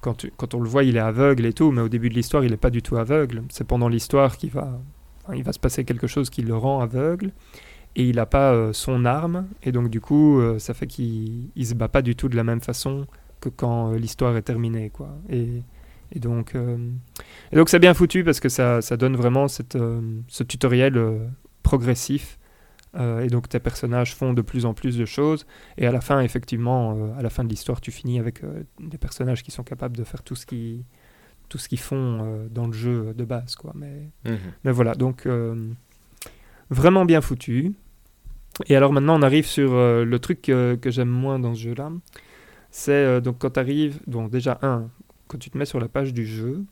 [0.00, 2.14] quand, tu- quand on le voit, il est aveugle et tout, mais au début de
[2.14, 3.42] l'histoire, il n'est pas du tout aveugle.
[3.48, 4.80] C'est pendant l'histoire qu'il va,
[5.34, 7.32] il va se passer quelque chose qui le rend aveugle,
[7.96, 11.48] et il n'a pas euh, son arme, et donc du coup, euh, ça fait qu'il
[11.54, 13.06] ne se bat pas du tout de la même façon
[13.40, 15.10] que quand euh, l'histoire est terminée, quoi.
[15.28, 15.62] Et,
[16.14, 16.54] et donc,
[17.52, 19.78] et donc c'est bien foutu parce que ça, ça donne vraiment cette,
[20.28, 21.00] ce tutoriel
[21.62, 22.38] progressif
[22.94, 25.46] et donc tes personnages font de plus en plus de choses.
[25.78, 28.42] Et à la fin, effectivement, à la fin de l'histoire, tu finis avec
[28.78, 30.84] des personnages qui sont capables de faire tout ce qui
[31.48, 33.72] tout ce qu'ils font dans le jeu de base, quoi.
[33.74, 34.38] Mais, Mhm.
[34.64, 35.26] mais voilà, donc
[36.68, 37.72] vraiment bien foutu.
[38.66, 41.60] Et alors maintenant, on arrive sur euh, le truc que, que j'aime moins dans ce
[41.60, 41.90] jeu-là.
[42.70, 44.88] C'est euh, donc quand tu arrives, donc déjà un,
[45.28, 46.64] quand tu te mets sur la page du jeu,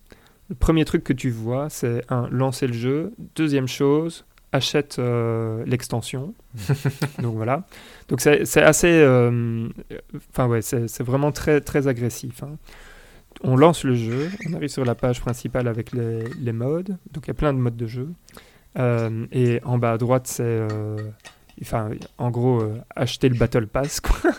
[0.48, 3.12] le premier truc que tu vois, c'est un, lancer le jeu.
[3.34, 6.34] Deuxième chose, achète euh, l'extension.
[7.22, 7.66] donc voilà.
[8.08, 9.02] Donc c'est assez,
[10.32, 12.42] enfin ouais, c'est vraiment très très agressif.
[12.42, 12.56] hein.
[13.42, 16.98] On lance le jeu, on arrive sur la page principale avec les, les modes.
[17.12, 18.08] Donc il y a plein de modes de jeu.
[19.32, 20.66] Et en bas à droite, c'est,
[21.62, 24.00] enfin, en gros, euh, acheter le Battle Pass.
[24.00, 24.32] Quoi.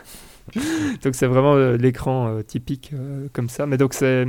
[1.04, 2.94] donc c'est vraiment euh, l'écran euh, typique
[3.34, 3.66] comme ça.
[3.66, 4.26] Mais donc c'est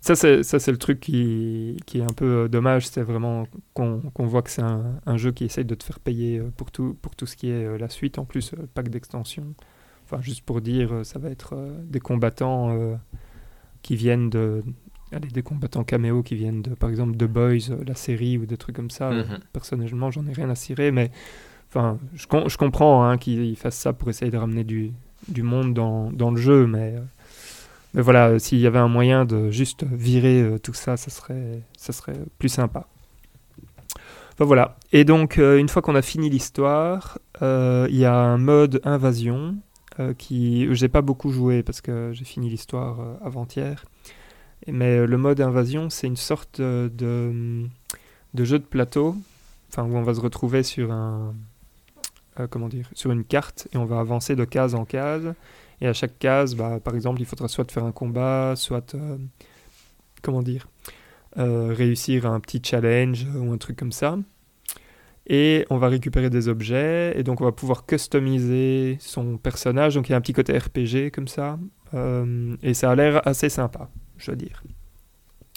[0.00, 2.86] ça, c'est, ça, c'est le truc qui, qui est un peu dommage.
[2.86, 6.40] C'est vraiment qu'on, voit que c'est un, un jeu qui essaye de te faire payer
[6.56, 8.18] pour tout, pour tout ce qui est la suite.
[8.18, 9.54] En plus, euh, pack d'extension.
[10.04, 12.94] Enfin, juste pour dire, ça va être des combattants euh,
[13.82, 14.62] qui viennent de.
[15.12, 18.56] Allez, des combattants caméo qui viennent de, par exemple, The Boys, la série ou des
[18.56, 19.10] trucs comme ça.
[19.10, 19.38] Mhm.
[19.52, 21.10] Personnellement, j'en ai rien à cirer, mais
[22.14, 24.92] je, com- je comprends hein, qu'ils fassent ça pour essayer de ramener du,
[25.42, 29.84] monde dans, le jeu, mais, euh, voilà, euh, s'il y avait un moyen de juste
[29.84, 32.86] virer euh, tout ça, ça serait, ça serait plus sympa.
[34.32, 34.76] Enfin voilà.
[34.92, 39.56] Et donc, une fois qu'on a fini l'histoire, il y a un mode invasion
[40.18, 43.86] qui j'ai pas beaucoup joué parce que j'ai fini l'histoire avant-hier.
[44.66, 47.66] Mais le mode invasion, c'est une sorte de,
[48.34, 49.16] de jeu de plateau,
[49.70, 51.34] enfin où on va se retrouver sur un
[52.38, 52.46] euh,
[52.92, 55.34] sur une carte et on va avancer de case en case.
[55.80, 59.18] Et à chaque case, bah, par exemple, il faudra soit faire un combat, soit euh,
[60.22, 60.68] comment dire,
[61.38, 64.18] euh, réussir un petit challenge ou un truc comme ça.
[65.28, 69.96] Et on va récupérer des objets, et donc on va pouvoir customiser son personnage.
[69.96, 71.58] Donc il y a un petit côté RPG comme ça,
[72.62, 74.62] et ça a l'air assez sympa, je dois dire.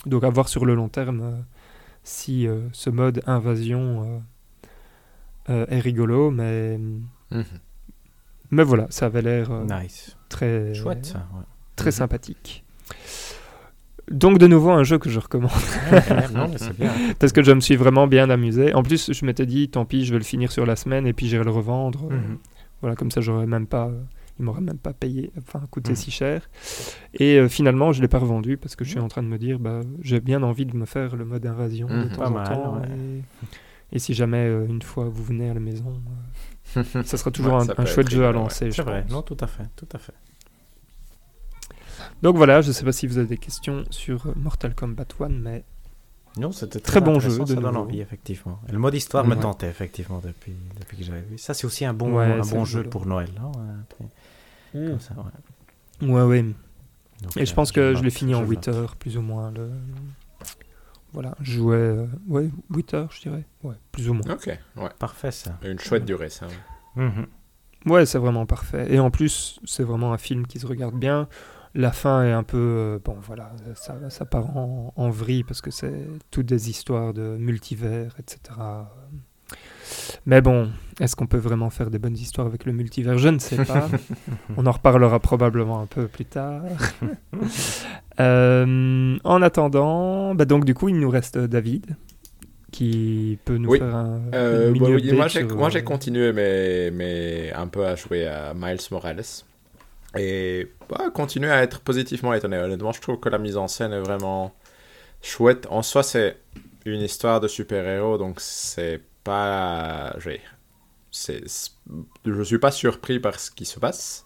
[0.08, 1.46] Donc à voir sur le long terme
[2.04, 4.24] si ce mode invasion
[5.70, 6.78] est rigolo, mais,
[7.32, 7.44] Mhm.
[8.52, 10.16] mais voilà, ça avait l'air euh, Nice.
[10.30, 11.28] très, Chouette, ça.
[11.36, 11.44] ouais.
[11.76, 11.92] très Mhm.
[11.92, 12.64] sympathique.
[14.12, 15.52] Donc de nouveau un jeu que je recommande
[16.34, 16.48] non,
[16.80, 16.92] bien.
[17.20, 18.74] parce que je me suis vraiment bien amusé.
[18.74, 21.14] En plus, je m'étais dit tant pis, je vais le finir sur la semaine et
[21.14, 22.06] puis j'irai le revendre.
[22.12, 22.38] Euh, Mhm.
[22.82, 24.00] Voilà, comme ça, j'aurais même pas, euh,
[24.40, 26.50] il m'aurait même pas payé, enfin coûté si cher.
[27.14, 29.38] Et euh, finalement, je l'ai pas revendu parce que je suis en train de me
[29.38, 32.32] dire, bah, j'ai bien envie de me faire le mode invasion de temps Pas en
[32.32, 32.76] mal, temps.
[32.80, 32.88] ouais.
[32.88, 33.22] Et,
[33.92, 36.02] et si jamais euh, une fois vous venez à la maison,
[36.78, 38.72] euh, ça sera toujours Ouais, un, ça un peut chouette jeu à lancer.
[38.72, 39.02] C'est vrai.
[39.04, 39.12] pense.
[39.12, 39.64] Non, tout à fait.
[39.76, 40.14] Tout à fait.
[42.22, 45.64] Donc voilà, je sais pas si vous avez des questions sur Mortal Kombat 1, mais
[46.38, 48.60] Non, c'était Très bon intéressant, jeu, de Ça donne envie, effectivement.
[48.68, 51.38] Et le mode histoire me tentait, effectivement, depuis, depuis que j'avais vu.
[51.38, 53.30] Ça, c'est aussi un bon, Ouais, un bon jeu pour Noël.
[53.42, 53.52] hein,
[53.90, 54.10] truc
[54.74, 55.16] comme ça,
[56.02, 56.08] ouais.
[56.10, 56.44] ouais, ouais.
[56.44, 58.76] Donc, Et je euh, pense que je l'ai fini en je 8 note.
[58.76, 59.52] heures, plus ou moins.
[59.52, 59.70] Le...
[61.14, 63.44] Voilà, je jouais, euh, ouais, 8 heures, je dirais.
[63.64, 64.32] Ouais, plus ou moins.
[64.32, 64.90] Ok, ouais.
[65.00, 65.58] Parfait, ça.
[65.64, 66.46] Une chouette durée, ça.
[66.48, 67.04] ouais.
[67.04, 67.28] Mhm.
[67.86, 68.94] Ouais, c'est vraiment parfait.
[68.94, 71.28] Et en plus, c'est vraiment un film qui se regarde bien.
[71.76, 72.58] La fin est un peu.
[72.58, 77.14] euh, bon, voilà, ça, ça part en, en vrille parce que c'est toutes des histoires
[77.14, 78.40] de multivers, etc.
[80.26, 83.18] Mais bon, est-ce qu'on peut vraiment faire des bonnes histoires avec le multivers?
[83.18, 83.90] Je ne sais pas.
[84.58, 86.64] On en reparlera probablement un peu plus tard.
[88.20, 91.96] Euh, en attendant, bah donc du coup, il nous reste David
[92.72, 93.80] qui peut nous Oui.
[93.80, 94.20] faire un.
[94.34, 97.54] Euh, une bah mini oui, update moi, j'ai, sur, moi, j'ai euh, continué, mais, mais
[97.54, 99.24] un peu à jouer à Miles Morales.
[100.18, 102.58] Et bah, continuer à être positivement étonné.
[102.58, 104.54] Honnêtement, je trouve que la mise en scène est vraiment
[105.22, 105.68] chouette.
[105.70, 106.38] En soi, c'est
[106.86, 110.16] une histoire de super-héros, donc c'est pas.
[111.12, 111.44] C'est,
[112.26, 114.26] je suis pas surpris par ce qui se passe,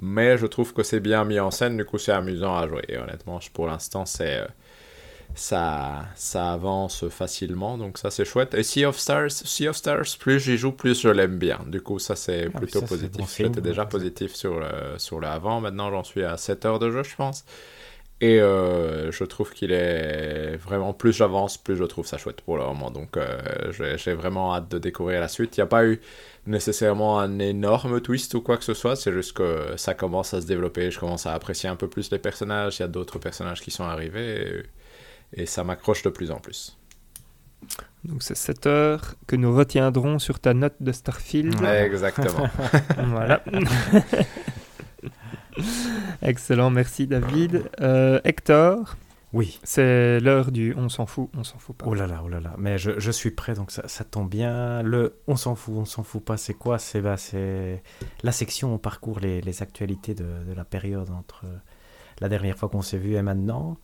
[0.00, 2.84] mais je trouve que c'est bien mis en scène, du coup, c'est amusant à jouer.
[2.88, 4.38] Et honnêtement, pour l'instant, c'est.
[4.40, 4.46] euh,
[5.34, 8.54] ça, ça avance facilement, donc ça c'est chouette.
[8.54, 11.60] Et Sea of Stars, Sea of Stars, plus j'y joue, plus je l'aime bien.
[11.68, 13.14] Du coup, ça c'est Ah, plutôt ça, positif.
[13.16, 16.78] bon J'étais déjà positif sur le, sur le avant, maintenant j'en suis à 7 heures
[16.78, 17.44] de jeu, je pense.
[18.22, 22.56] Et euh, je trouve qu'il est vraiment, plus j'avance, plus je trouve ça chouette pour
[22.56, 22.92] le moment.
[22.92, 25.56] Donc euh, j'ai vraiment hâte de découvrir la suite.
[25.56, 26.00] Il n'y a pas eu
[26.46, 30.40] nécessairement un énorme twist ou quoi que ce soit, c'est juste que ça commence à
[30.40, 33.18] se développer, je commence à apprécier un peu plus les personnages, il y a d'autres
[33.18, 34.62] personnages qui sont arrivés,
[35.34, 36.76] et, et ça m'accroche de plus en plus.
[38.04, 41.60] Donc c'est 7 heures que nous retiendrons sur ta note de Starfield.
[41.64, 42.48] Exactement.
[43.06, 43.42] voilà.
[46.22, 47.70] Excellent, merci David.
[47.80, 48.96] Euh, Hector,
[49.32, 49.58] Oui.
[49.64, 51.86] c'est l'heure du on s'en fout, on s'en fout pas.
[51.88, 52.54] Oh là là, oh là là.
[52.58, 54.82] Mais je, je suis prêt, donc ça, ça tombe bien.
[54.82, 56.78] Le on s'en fout, on s'en fout pas, c'est quoi?
[56.78, 57.82] C'est bah, c'est
[58.22, 61.44] la section où on parcourt les, les actualités de, de la période entre
[62.20, 63.78] la dernière fois qu'on s'est vu et maintenant.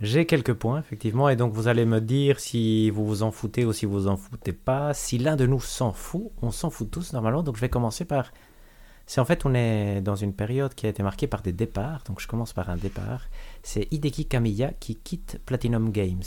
[0.00, 3.64] J'ai quelques points, effectivement, et donc vous allez me dire si vous vous en foutez
[3.64, 4.94] ou si vous vous en foutez pas.
[4.94, 8.04] Si l'un de nous s'en fout, on s'en fout tous normalement, donc je vais commencer
[8.04, 8.32] par...
[9.06, 12.02] C'est en fait, on est dans une période qui a été marquée par des départs,
[12.06, 13.26] donc je commence par un départ.
[13.62, 16.22] C'est Hideki Kamiya qui quitte Platinum Games.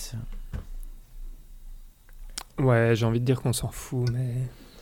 [2.60, 4.34] Ouais, j'ai envie de dire qu'on s'en fout, mais.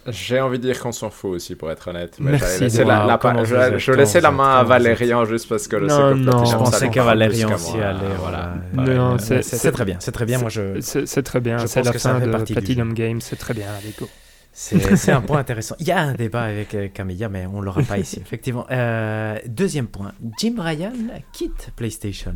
[0.07, 2.17] J'ai envie de dire qu'on s'en fout aussi, pour être honnête.
[2.19, 3.43] Mais Merci de- la, la-
[3.77, 6.43] je, laissais la main à Valérian juste parce que je sais Non, que non.
[6.45, 8.53] Je pensais prend Valérian qu'à aussi allait, voilà.
[8.73, 9.41] Non, ouais.
[9.41, 10.39] c'est- très bien, c'est très bien.
[10.39, 13.21] Moi, je, C'est très bien, je c'est pense la que ça fin de Platinum Games,
[13.21, 14.09] c'est très bien, allez go.
[14.53, 15.75] C'est un point intéressant.
[15.79, 18.65] Il y a un débat avec euh, Camilla, mais on l'aura pas ici, effectivement.
[18.69, 20.93] Euh, deuxième point, Jim Ryan
[21.31, 22.35] quitte PlayStation.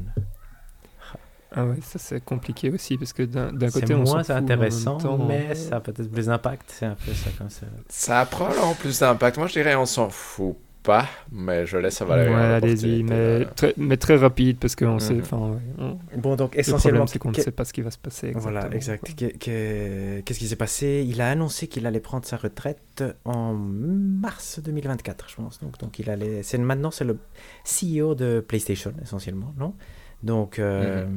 [1.56, 5.17] Ah ouais, ça c'est compliqué aussi parce que d'un côté on s'en moins intéressant, temps,
[5.17, 6.65] mais ça a peut-être plus d'impact.
[6.67, 7.65] C'est un peu ça comme ça.
[7.88, 9.38] Ça a probablement plus d'impact.
[9.38, 12.34] Moi, je dirais on s'en fout pas, mais je laisse à Ouais, Valérie.
[12.34, 15.13] allez-y, mais très, mais très rapide parce qu'on sait.
[15.15, 15.19] Mhm.
[15.21, 17.82] Enfin, ouais, on- Bon, donc le essentiellement, problème c'est qu'on ne sait pas ce qui
[17.82, 18.32] va se passer.
[18.36, 19.38] Voilà, exactement, exact.
[19.39, 21.06] Que- que- Qu'est-ce qui s'est passé?
[21.08, 25.60] Il a annoncé qu'il allait prendre sa retraite en mars 2024, je pense.
[25.60, 26.41] Donc, donc il allait.
[26.43, 27.17] C'est maintenant c'est le
[27.65, 29.73] CEO de PlayStation essentiellement, non?
[30.23, 31.08] Donc euh, et c'est-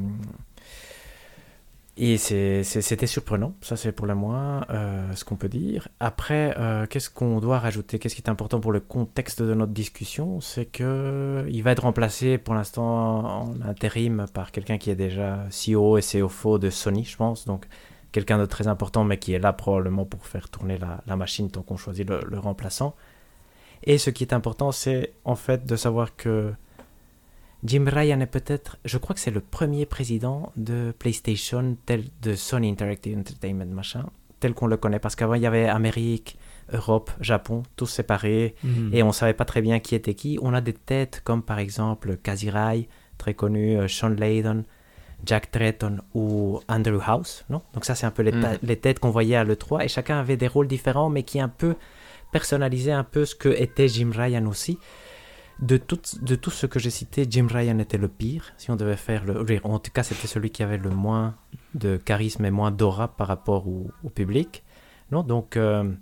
[2.18, 3.54] c'est- c'était surprenant.
[3.60, 5.88] Ça c'est pour le moins euh, ce qu'on peut dire.
[6.00, 7.98] Après, euh, qu'est-ce qu'on doit rajouter?
[7.98, 10.40] Qu'est-ce qui est important pour le contexte de notre discussion?
[10.40, 15.46] C'est que il va être remplacé pour l'instant en intérim par quelqu'un qui est déjà
[15.50, 17.44] CEO et CFO de Sony, je pense.
[17.44, 17.66] Donc
[18.12, 21.62] quelqu'un de très important, mais qui est là probablement pour faire tourner la, machine tant
[21.62, 22.94] qu'on choisit le remplaçant.
[23.84, 26.52] Et ce qui est important, c'est en fait de savoir que
[27.64, 32.34] Jim Ryan est peut-être, je crois que c'est le premier président de PlayStation, tel de
[32.34, 34.06] Sony Interactive Entertainment, machin,
[34.40, 34.98] tel qu'on le connaît.
[34.98, 36.38] Parce qu'avant, il y avait Amérique,
[36.72, 38.54] Europe, Japon, tous séparés.
[38.64, 38.90] Mhm.
[38.94, 40.38] Et on savait pas très bien qui était qui.
[40.40, 44.64] On a des têtes comme par exemple Kazirai, très connu, euh, Sean Layden,
[45.26, 47.44] Jack Tretton ou Andrew House.
[47.50, 47.60] Non?
[47.74, 48.58] Donc ça, c'est un peu les, Mhm.
[48.62, 49.84] les têtes qu'on voyait à l'E3.
[49.84, 51.74] Et chacun avait des rôles différents, mais qui un peu
[52.32, 54.78] personnalisaient un peu ce que était Jim Ryan aussi.
[55.60, 58.52] De tout, de tout ce que j'ai cité, Jim Ryan était le pire.
[58.56, 59.44] Si on devait faire le...
[59.64, 61.34] En tout cas, c'était celui qui avait le moins
[61.74, 64.64] de charisme et moins d'aura par rapport au, public.
[65.10, 65.56] Non Donc...
[65.56, 65.92] euh,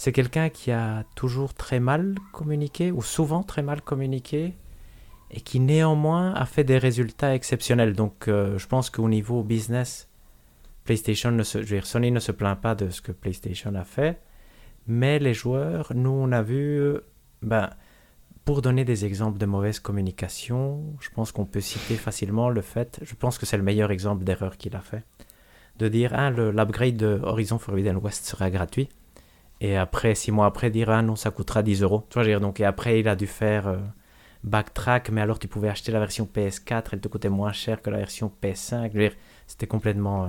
[0.00, 4.54] c'est quelqu'un qui a toujours très mal communiqué, ou souvent très mal communiqué,
[5.30, 7.92] et qui néanmoins a fait des résultats exceptionnels.
[7.92, 10.08] Donc euh, je pense qu'au niveau business,
[10.84, 14.22] PlayStation ne se, Sony ne se plaint pas de ce que PlayStation a fait,
[14.86, 16.96] mais les joueurs, nous on a vu,
[17.42, 17.68] ben,
[18.50, 22.98] pour donner des exemples de mauvaise communication, je pense qu'on peut citer facilement le fait,
[23.00, 25.04] je pense que c'est le meilleur exemple d'erreur qu'il a fait,
[25.78, 28.88] de dire, ah, l'upgrade de Horizon Forbidden West sera gratuit.
[29.60, 32.04] Et après, six mois après, dire ah non, ça coûtera 10 euros.
[32.10, 33.76] Tu vois, donc, et après, il a dû faire euh,
[34.42, 37.88] backtrack, mais alors tu pouvais acheter la version PS4, elle te coûtait moins cher que
[37.90, 38.90] la version PS5.
[38.92, 40.28] Je veux dire, c'était complètement euh,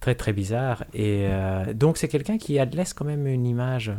[0.00, 0.82] très très bizarre.
[0.92, 3.92] Et euh, donc, c'est quelqu'un qui laisse quand même une image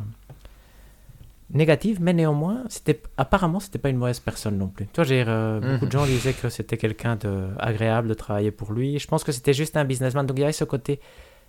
[1.51, 4.87] négative, mais néanmoins, c'était apparemment, c'était pas une mauvaise personne non plus.
[4.93, 8.73] Tu vois, euh, beaucoup de gens disaient que c'était quelqu'un de agréable de travailler pour
[8.73, 8.99] lui.
[8.99, 10.25] Je pense que c'était juste un businessman.
[10.25, 10.99] Donc, il y avait ce côté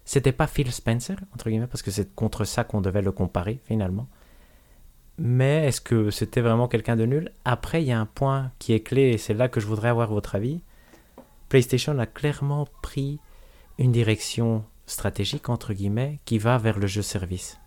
[0.06, 3.61] c'était pas Phil Spencer, entre guillemets, parce que c'est contre ça qu'on devait le comparer,
[3.64, 4.09] finalement.
[5.18, 7.32] Mais est-ce que c'était vraiment quelqu'un de nul?
[7.44, 9.88] Après, il y a un point qui est clé, et c'est là que je voudrais
[9.88, 10.62] avoir votre avis.
[11.48, 13.18] PlayStation a clairement pris
[13.78, 17.59] une direction stratégique, entre guillemets, qui va vers le jeu-service.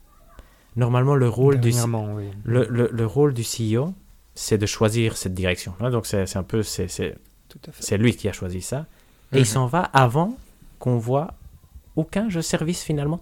[0.80, 1.70] Normalement, le rôle du,
[2.16, 2.30] oui.
[2.46, 3.94] le, le- le rôle du CEO,
[4.36, 5.74] c'est de choisir cette direction.
[5.80, 5.90] hein.
[5.92, 6.64] Donc, c'est un peu...
[6.64, 8.86] c'est- lui qui a choisi ça.
[9.32, 9.42] Et Mhm.
[9.42, 10.38] il s'en va avant
[10.80, 11.34] qu'on voit
[11.96, 13.20] aucun jeu service finalement.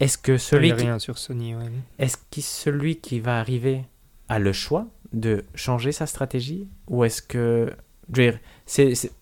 [0.00, 1.64] Est-ce que celui qui, rien sur Sony, ouais.
[1.98, 3.82] est-ce que celui qui va arriver
[4.28, 6.66] a le choix de changer sa stratégie?
[6.88, 7.70] Ou est-ce que
[8.12, 8.40] je veux dire,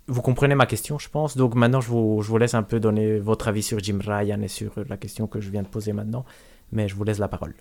[0.06, 1.36] vous comprenez ma question, je pense.
[1.36, 4.40] Donc maintenant, je vous, je vous laisse un peu donner votre avis sur Jim Ryan
[4.40, 6.24] et sur la question que je viens de poser maintenant.
[6.72, 7.54] Mais je vous laisse la parole.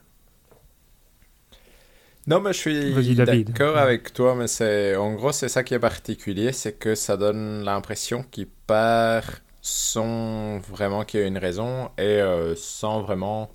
[2.28, 5.80] Non, mais je suis d'accord avec toi, mais c'est en gros c'est ça qui est
[5.80, 9.24] particulier, c'est que ça donne l'impression qu'il part
[9.62, 13.50] sans vraiment qu'il y ait une raison et euh, sans vraiment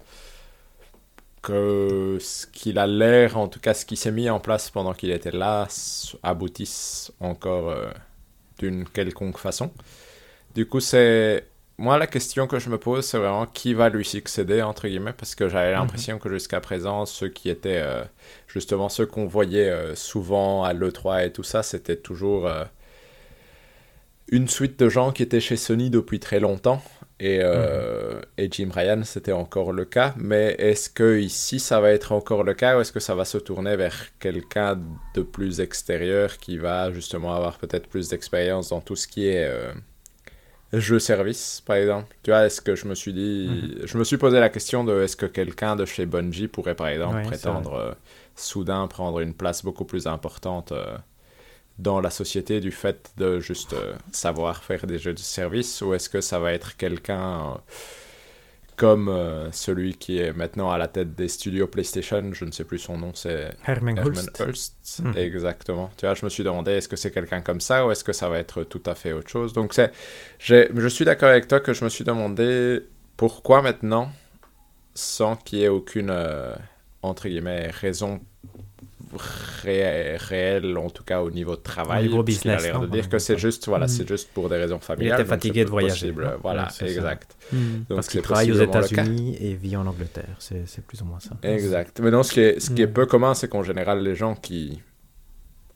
[1.42, 4.94] que ce qu'il a l'air, en tout cas ce qui s'est mis en place pendant
[4.94, 5.68] qu'il était là,
[6.22, 7.90] aboutisse encore euh,
[8.58, 9.70] d'une quelconque façon.
[10.54, 11.46] Du coup, c'est
[11.82, 15.12] moi la question que je me pose, c'est vraiment qui va lui succéder entre guillemets,
[15.12, 18.04] parce que j'avais l'impression que jusqu'à présent ceux qui étaient euh,
[18.46, 22.64] justement ceux qu'on voyait euh, souvent à l'E3 et tout ça, c'était toujours euh,
[24.28, 26.80] une suite de gens qui étaient chez Sony depuis très longtemps.
[27.18, 30.14] Et, euh, et Jim Ryan, c'était encore le cas.
[30.16, 33.24] Mais est-ce que ici, ça va être encore le cas ou est-ce que ça va
[33.24, 34.80] se tourner vers quelqu'un
[35.14, 39.48] de plus extérieur qui va justement avoir peut-être plus d'expérience dans tout ce qui est
[40.74, 42.14] euh, jeu-service, par exemple.
[42.22, 43.76] Tu vois, est-ce que je me suis dit...
[43.84, 46.88] Je me suis posé la question de est-ce que quelqu'un de chez Bungie pourrait, par
[46.88, 47.92] exemple, Ouais, prétendre euh,
[48.36, 50.96] soudain prendre une place beaucoup plus importante euh,
[51.78, 55.94] dans la société du fait de juste euh, savoir faire des jeux de service ou
[55.94, 57.58] est-ce que ça va être quelqu'un
[58.82, 62.64] comme euh, celui qui est maintenant à la tête des studios PlayStation, je ne sais
[62.64, 64.40] plus son nom, c'est Herman Hulst.
[64.40, 65.16] Hulst, Mhm.
[65.16, 65.88] exactement.
[65.96, 68.12] Tu vois, je me suis demandé est-ce que c'est quelqu'un comme ça ou est-ce que
[68.12, 69.52] ça va être tout à fait autre chose?
[69.52, 69.92] Donc c'est,
[70.40, 72.80] je suis d'accord avec toi que je me suis demandé
[73.16, 74.10] pourquoi maintenant,
[74.94, 76.52] sans qu'il y ait aucune euh,
[77.02, 78.20] entre guillemets raison
[79.14, 82.04] ré- réel, en tout cas au niveau de travail.
[82.04, 83.88] niveau parce qu'il a business, l'air non, de dire que c'est juste, voilà, Mm.
[83.88, 85.20] c'est juste pour des raisons familiales.
[85.20, 86.38] était donc c'est fatigué de voyager, possible.
[86.42, 87.36] Voilà, Ouais, c'est exact.
[87.52, 87.56] Hmm.
[87.88, 88.60] Donc Parce qu'il c'est travaille aux.
[88.60, 90.36] États-Unis et vit en Angleterre.
[90.38, 91.36] C'est c'est plus ou moins ça.
[91.42, 92.00] Exact.
[92.00, 92.92] Mais non, ce qui est, ce qui est Mm.
[92.92, 94.80] peu commun, c'est qu'en général, les gens qui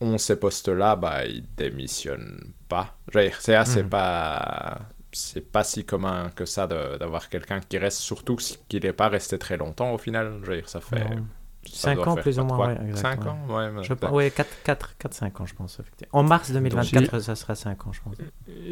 [0.01, 2.97] ont ces postes-là, bah, ils démissionnent pas.
[3.41, 3.89] C'est assez Mhm.
[3.89, 4.81] pas.
[5.13, 8.37] C'est pas si commun que ça d'avoir quelqu'un qui reste, surtout
[8.69, 10.41] qu'il n'est pas resté très longtemps au final.
[10.43, 10.99] Je veux dire, ça fait.
[11.09, 11.25] Non.
[11.69, 13.29] Ça Cinq doit ans, faire plus ou moins, ouais, exact, Cinq ouais.
[13.29, 14.01] ans Ouais, Je peut-être.
[14.01, 15.79] pense, ouais, 4, 4, 4, 5 ans, je pense.
[16.13, 18.15] En mars 2024, ça sera 5 ans, je pense.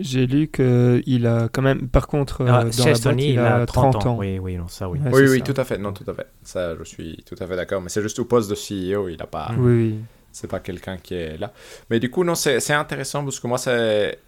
[0.00, 3.30] J'ai lu qu'il a quand même, par contre, euh, Ah, dans chez la boîte, Sony,
[3.32, 4.16] il a 30 ans.
[4.18, 4.98] Oui, oui, non, ça, oui.
[5.00, 5.52] Ouais, Oui, oui, ça.
[5.52, 5.78] tout à fait.
[5.78, 6.26] Non, tout à fait.
[6.42, 7.80] Ça, je suis tout à fait d'accord.
[7.82, 9.50] Mais c'est juste au poste de CEO, il n'a pas.
[9.58, 9.98] Oui, oui.
[10.32, 11.52] c'est pas quelqu'un qui est là.
[11.90, 14.18] Mais du coup, non, c'est c'est intéressant parce que moi, c'est.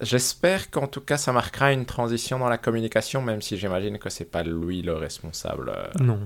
[0.00, 4.10] J'espère qu'en tout cas, ça marquera une transition dans la communication, même si j'imagine que
[4.10, 6.18] c'est pas lui le responsable euh, Non.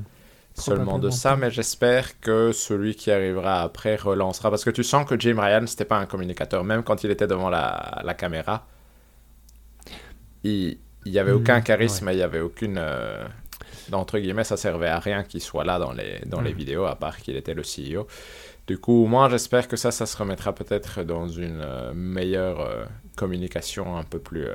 [0.58, 4.50] Seulement de ça, mais j'espère que celui qui arrivera après relancera.
[4.50, 7.26] Parce que tu sens que Jim Ryan, c'était pas un communicateur, même quand il était
[7.26, 8.66] devant la, la caméra.
[10.44, 12.76] Il il y avait Mhm, aucun charisme, il y avait aucune.
[12.78, 13.24] euh,
[13.92, 16.54] entre guillemets, ça servait à rien qu'il soit là dans les, dans les Mhm.
[16.54, 18.06] vidéos, à part qu'il était le CEO.
[18.66, 22.84] Du coup, moi, j'espère que ça, ça se remettra peut-être dans une euh, meilleure euh,
[23.16, 24.46] communication un peu plus.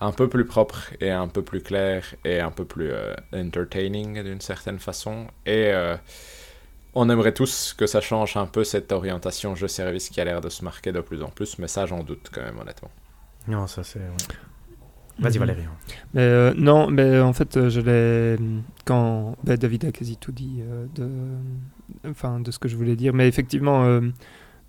[0.00, 4.22] Un peu plus propre et un peu plus clair et un peu plus euh, entertaining
[4.22, 5.26] d'une certaine façon.
[5.46, 5.96] Et euh,
[6.94, 10.48] on aimerait tous que ça change un peu cette orientation jeu-service qui a l'air de
[10.48, 12.90] se marquer de plus en plus, mais ça j'en doute quand même honnêtement.
[13.48, 14.00] Non, ça, c'est.
[14.00, 14.16] ouais.
[15.18, 15.38] Vas-y, Mhm.
[15.38, 15.70] Valérian.
[16.12, 18.36] Mais euh, non, mais en fait, je l'ai.
[18.84, 21.08] Quand bah, David a quasi tout dit euh, de,
[22.10, 24.00] enfin, de ce que je voulais dire, mais effectivement, euh,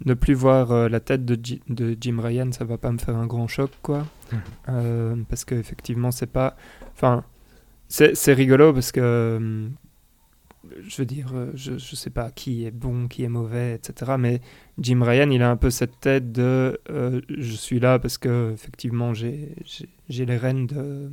[0.06, 2.98] ne plus voir euh, la tête de, Ji- de Jim Ryan, ça va pas me
[2.98, 4.06] faire un grand choc, quoi.
[4.32, 4.40] Mhm.
[4.70, 6.56] Euh, parce qu'effectivement, c'est pas.
[6.96, 7.24] Enfin,
[7.88, 9.00] c'est rigolo parce que.
[9.02, 9.68] euh,
[10.86, 14.18] Je veux dire, euh, je, je sais pas qui est bon, qui est mauvais, etc.
[14.20, 14.42] Mais
[14.80, 16.80] Jim Ryan, il a un peu cette tête de
[17.30, 19.56] je suis là parce que effectivement j'ai
[20.10, 21.10] les rênes de,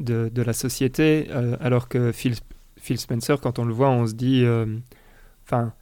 [0.00, 1.28] de, de la société,
[1.60, 2.34] alors que Phil,
[2.76, 4.44] Phil Spencer, quand on le voit, on se dit,
[5.46, 5.72] enfin,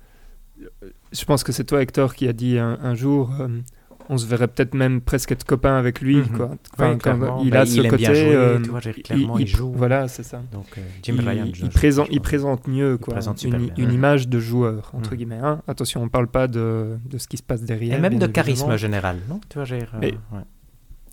[1.12, 3.48] je pense que c'est toi Hector qui a dit un, un jour, euh,
[4.08, 6.28] on se verrait peut-être même presque être copain avec lui, Mhm.
[6.28, 6.46] quoi.
[6.74, 7.42] Enfin, Oui, quand clairement.
[7.42, 9.72] il Bah, a ce aime côté, jouer, euh, vois, clairement, il, joue.
[9.72, 10.42] Voilà, c'est ça.
[10.52, 11.46] Donc, euh, Jim il, Ryan.
[11.70, 12.20] présente, il
[12.68, 13.74] mieux quoi, présente super une, bien.
[13.78, 13.94] une Mhm.
[13.94, 15.16] image de joueur, entre Mhm.
[15.16, 15.40] guillemets.
[15.42, 15.60] hein.
[15.66, 17.98] Attention, on parle pas de, de ce qui se passe derrière.
[17.98, 19.40] Et même de charisme général, non?
[19.48, 20.42] Tu vois, euh, Mais- ouais.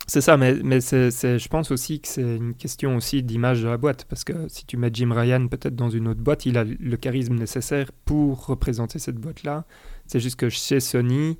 [0.08, 3.62] C'est ça, mais, mais c'est, c'est- je pense aussi que c'est une question aussi d'image
[3.64, 6.46] de la boîte, parce que si tu mets Jim Ryan peut-être dans une autre boîte,
[6.46, 9.66] il a le charisme nécessaire pour représenter cette boîte-là.
[10.06, 11.38] C'est juste que chez Sony,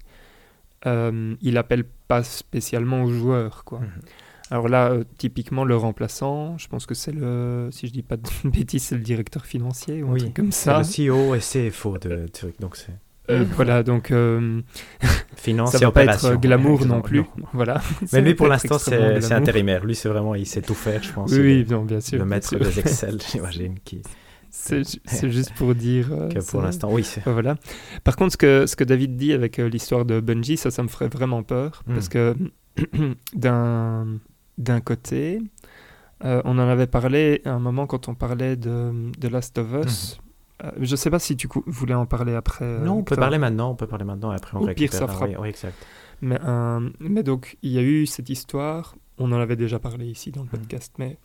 [0.86, 3.80] euh, il appelle pas spécialement aux joueurs, quoi.
[3.80, 3.88] Mhm.
[4.50, 8.18] Alors là, euh, typiquement, le remplaçant, je pense que c'est le, si je dis pas
[8.18, 10.80] de bêtises, c'est le directeur financier ou un Oui, truc comme C'est ça.
[10.80, 10.84] le
[11.14, 12.26] CEO et CFO de
[12.60, 12.92] donc c'est
[13.30, 14.62] Euh, voilà, donc euh,
[15.38, 17.20] finance ça et va pas être glamour Ouais, non plus.
[17.20, 17.28] non.
[17.54, 17.82] Voilà.
[18.14, 19.86] Mais lui, pour l'instant, c'est intérimaire.
[19.86, 21.32] Lui, c'est vraiment, il sait tout faire, je pense.
[21.32, 22.18] Oui, Il oui, non, bien sûr.
[22.20, 22.60] le bien maître sûr.
[22.60, 24.02] des Excel, j'imagine, qui
[24.52, 26.10] C'est ju- c'est juste pour dire.
[26.12, 27.24] euh, que pour l'instant, oui, c'est.
[27.26, 27.56] Voilà.
[28.04, 30.84] Par contre, ce que, ce que David dit avec euh, l'histoire de Bungie, ça, ça
[30.84, 31.82] me ferait vraiment peur.
[31.88, 31.94] Mm.
[31.94, 32.36] Parce que
[33.36, 34.06] d'un
[34.58, 35.40] d'un côté,
[36.26, 39.68] euh, on en avait parlé à un moment quand on parlait de, de Last of
[39.86, 40.20] Us.
[40.64, 42.66] Euh, je sais pas si tu voulais en parler après.
[42.66, 42.84] euh.
[42.86, 45.00] Non, on peut parler maintenant, on peut parler maintenant, et après on Au pire, récupère.
[45.00, 45.76] ça fera- Oui, oui, exact.
[46.22, 50.06] Mais, euh, mais donc, il y a eu cette histoire, on en avait déjà parlé
[50.06, 50.60] ici dans le Mhm.
[50.60, 51.18] podcast, mais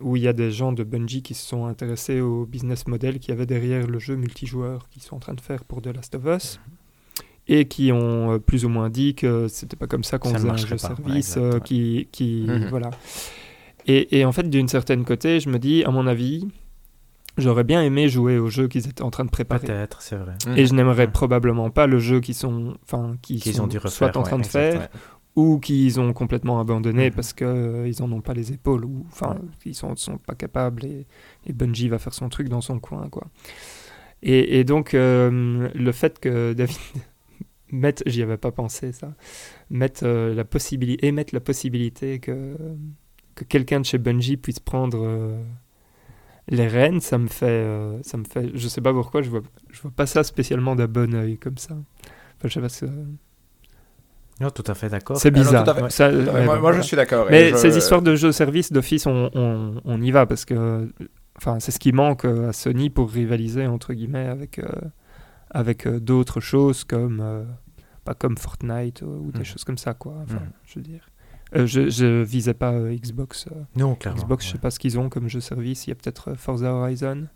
[0.00, 3.18] où il y a des gens de Bungie qui se sont intéressés au business model
[3.18, 5.88] qu'il y avait derrière le jeu multijoueur qu'ils sont en train de faire pour The
[5.88, 6.58] Last of Us.
[6.66, 6.72] Mhm.
[7.46, 10.48] Et qui ont plus ou moins dit que c'était pas comme ça qu'on ne faisait
[10.48, 11.60] un jeu pas, service ouais.
[11.62, 12.68] qui, qui Mhm.
[12.70, 12.90] voilà.
[13.86, 16.48] Et, et en fait, d'une certaine côté, je me dis, à mon avis,
[17.36, 19.66] j'aurais bien aimé jouer au jeu qu'ils étaient en train de préparer.
[19.66, 20.34] Peut-être, c'est vrai.
[20.56, 23.78] Et je n'aimerais probablement pas le jeu qu'ils sont, enfin, qui Qu'ils sont ont dû
[23.78, 23.90] refaire.
[23.92, 24.88] soit en train ouais, de exact, faire, ouais.
[25.36, 27.14] ou qu'ils ont complètement abandonné Mhm.
[27.16, 30.34] parce que euh, ils en ont pas les épaules ou enfin ils sont sont pas
[30.34, 31.06] capables et,
[31.46, 33.26] et Bungie va faire son truc dans son coin quoi.
[34.22, 36.76] Et, et donc euh, le fait que David
[37.72, 39.12] mette, j'y avais pas pensé ça,
[39.70, 42.56] mettre euh, la possibilité émettre la possibilité que
[43.34, 45.42] que quelqu'un de chez Bungie puisse prendre euh,
[46.48, 49.40] les rênes, ça me fait euh, ça me fait je sais pas pourquoi je vois
[49.70, 51.74] je vois pas ça spécialement d'un bon œil comme ça.
[51.74, 52.84] Enfin, je sais pas si-
[54.40, 55.16] Non, tout à fait d'accord.
[55.16, 55.90] c'est bizarre.
[55.92, 56.78] Ça- ouais, moi, moi, voilà.
[56.80, 57.26] je suis d'accord.
[57.30, 60.92] Mais je- ces histoires de jeux service d'office, on, on, on y va parce que
[61.38, 64.66] enfin, c'est ce qui manque euh, à Sony pour rivaliser entre guillemets avec, euh,
[65.50, 67.46] avec euh, d'autres choses comme
[68.04, 69.44] pas comme Fortnite ou des Mhm.
[69.44, 70.14] choses comme ça quoi.
[70.24, 70.50] Enfin, Mhm.
[70.66, 71.08] je veux dire.
[71.56, 73.46] Euh, je, je visais pas euh, Xbox.
[73.50, 74.20] euh, Non, clairement.
[74.20, 74.60] Xbox, je sais ouais.
[74.60, 75.86] pas ce qu'ils ont comme jeu service.
[75.86, 77.26] Il y a peut-être euh, Forza Horizon.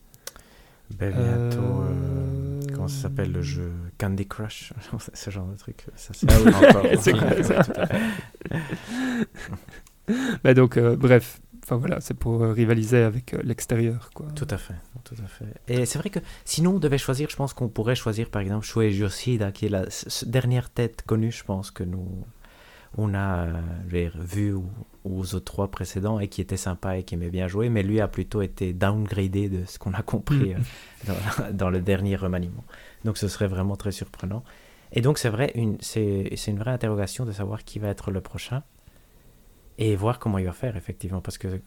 [0.98, 1.60] Ben, bientôt.
[1.62, 4.72] Euh, euh, comment ça s'appelle le jeu Candy Crush,
[5.14, 5.84] ce genre de truc.
[5.96, 6.86] Ça, c'est Ah oui, encore.
[7.00, 7.62] C'est quoi, Ouais, ça?
[7.62, 7.72] Tout.
[10.42, 14.26] Bah donc, euh, bref, enfin voilà, c'est pour euh, rivaliser avec euh, l'extérieur, quoi.
[14.34, 15.44] Tout à fait, tout à fait.
[15.68, 18.64] Et c'est vrai que sinon on devait choisir, je pense qu'on pourrait choisir par exemple
[18.64, 19.84] Shuei Yoshida, qui est la
[20.24, 22.24] dernière tête connue, je pense que nous
[22.97, 24.55] on a euh, vu
[25.05, 28.01] aux, autres trois précédents et qui était sympa et qui aimait bien jouer, mais lui
[28.01, 30.61] a plutôt été downgradé de ce qu'on a compris Mm.
[31.09, 32.64] euh, dans, dans le dernier remaniement.
[33.05, 34.43] Donc ce serait vraiment très surprenant.
[34.93, 38.62] Et donc c'est vrai, c'est une vraie interrogation de savoir qui va être le prochain
[39.76, 41.61] et voir comment il va faire effectivement, parce que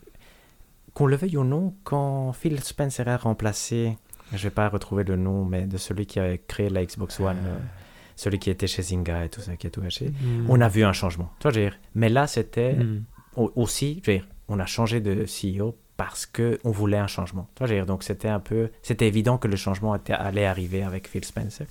[0.94, 3.98] qu'on le veuille ou non, quand Phil Spencer a remplacé,
[4.34, 7.38] je vais pas retrouver le nom, mais de celui qui a créé la Xbox One,
[7.46, 7.58] euh,
[8.16, 10.46] celui qui était chez Zynga et tout ça, qui a tout acheté, Mm.
[10.50, 11.32] on a vu un changement.
[11.40, 13.04] Tu vois, je veux dire, mais là, c'était Mm.
[13.38, 17.08] au- aussi, je veux dire, on a changé de CEO parce que on voulait un
[17.08, 17.48] changement.
[17.56, 20.14] Tu vois, je veux dire, donc c'était un peu, c'était évident que le changement était-
[20.14, 21.68] allait arriver avec Phil Spencer.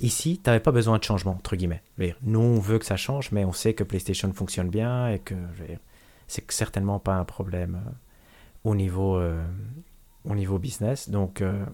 [0.00, 1.82] Ici, tu n'avais pas besoin de changement, entre guillemets.
[1.96, 4.68] Je veux dire, nous, on veut que ça change, mais on sait que PlayStation fonctionne
[4.68, 5.34] bien et que
[6.26, 7.90] c'est certainement pas un problème euh,
[8.64, 9.40] au, niveau, euh,
[10.24, 11.08] au niveau business.
[11.10, 11.64] Donc, euh,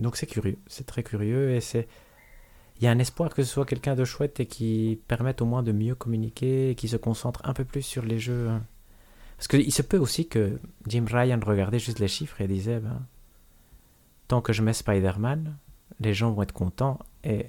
[0.00, 1.86] donc c'est curieux, c'est très curieux et c'est.
[2.80, 5.46] Il y a un espoir que ce soit quelqu'un de chouette et qui permette au
[5.46, 8.48] moins de mieux communiquer et qui se concentre un peu plus sur les jeux.
[8.48, 8.62] hein.
[9.38, 13.00] Parce qu'il se peut aussi que Jim Ryan regardait juste les chiffres et disait ben,
[14.28, 15.56] Tant que je mets Spider-Man,
[16.00, 17.46] les gens vont être contents et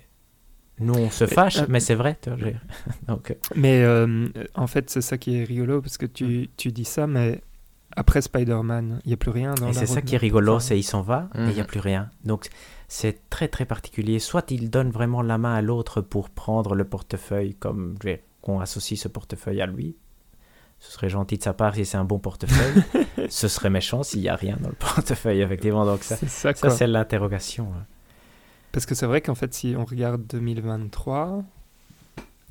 [0.80, 2.20] nous on se fâche, euh, mais c'est vrai.
[3.08, 6.72] Donc, euh, Mais euh, en fait, c'est ça qui est rigolo, parce que tu, tu
[6.72, 7.42] dis ça, mais
[7.96, 10.60] après Spider-Man, il n'y a plus rien dans et la c'est ça qui est rigolo,
[10.60, 11.68] c'est il s'en va et il n'y a Mhm.
[11.68, 12.12] plus rien.
[12.26, 12.48] Donc
[12.88, 14.20] c'est très très particulier.
[14.20, 17.96] Soit il donne vraiment la main à l'autre pour prendre le portefeuille, comme
[18.42, 19.96] qu'on associe ce portefeuille à lui.
[20.80, 22.84] Ce serait gentil de sa part si c'est un bon portefeuille.
[23.30, 25.86] Ce serait méchant s'il n'y a rien dans le portefeuille, effectivement.
[25.86, 27.68] Donc ça, ça, ça c'est l'interrogation.
[27.76, 27.86] hein.
[28.72, 31.44] Parce que c'est vrai qu'en fait, si on regarde 2023,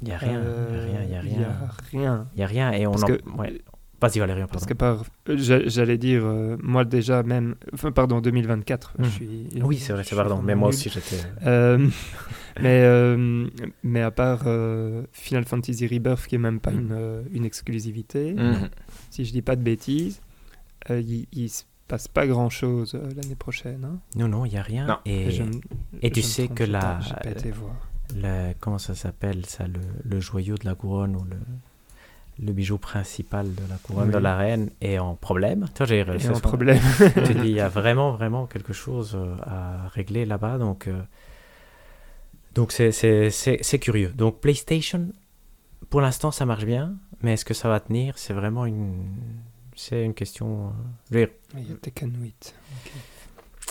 [0.02, 1.48] Il n'y a rien, il n'y a rien, il n'y y a rien.
[1.48, 2.28] a rien.
[2.34, 3.06] Il n'y a rien et on Parce en...
[3.06, 3.62] que- ouais.
[4.00, 5.02] Vas-y Valérian, Parce pardon.
[5.02, 9.10] que par, j'a- j'allais dire, euh, moi déjà même, enfin pardon, 2024, je Mhm.
[9.10, 9.48] suis...
[9.62, 10.42] Oui, c'est vrai, c'est pardon.
[10.42, 11.16] Mais moi aussi, j'étais...
[11.46, 11.78] Euh,
[12.60, 13.46] mais, euh,
[13.82, 16.80] mais à part euh, Final Fantasy Rebirth, qui est même pas Mhm.
[16.80, 18.68] une, une exclusivité, Mhm.
[19.10, 20.20] si je dis pas de bêtises,
[20.90, 23.84] euh, il, il se passe pas grand chose l'année prochaine.
[23.84, 23.98] hein.
[24.14, 24.86] Non, non, il n'y a rien.
[24.86, 24.98] Non.
[25.06, 25.42] Et, Je
[26.02, 27.74] et tu je sais que la- pas- J'ai pas été voir.
[28.14, 31.36] le- comment ça s'appelle ça, le, le joyau de la couronne ou le,
[32.42, 34.12] le bijou principal de la couronne Oui.
[34.14, 35.66] de la reine est en problème.
[35.74, 36.80] Tu vois, j'ai- Il y c'est a un ce qu'on- problème.
[37.26, 40.58] tu dis, il y a vraiment, vraiment quelque chose euh, à régler là-bas.
[40.58, 41.00] Donc, euh,
[42.54, 44.12] donc c'est, c'est, c'est, c'est curieux.
[44.14, 45.08] Donc, PlayStation,
[45.90, 46.94] pour l'instant, ça marche bien.
[47.22, 48.18] Mais est-ce que ça va tenir?
[48.18, 49.06] C'est vraiment une,
[49.74, 50.70] c'est une question euh,
[51.10, 52.54] je veux dire, Il y a Tekken 8.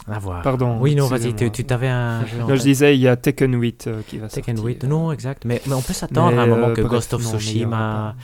[0.08, 0.42] à voir.
[0.42, 0.80] Pardon.
[0.80, 3.54] Oui, non, vas-y, tu, t'avais un jeu en Non, je disais, il y a Tekken
[3.60, 4.76] 8 euh, qui va Tekken sortir.
[4.82, 5.46] 8, non, exact.
[5.46, 7.30] Mais, mais on peut s'attendre Mais, à un moment euh, que bref, Ghost of non,
[7.38, 8.16] Tsushima.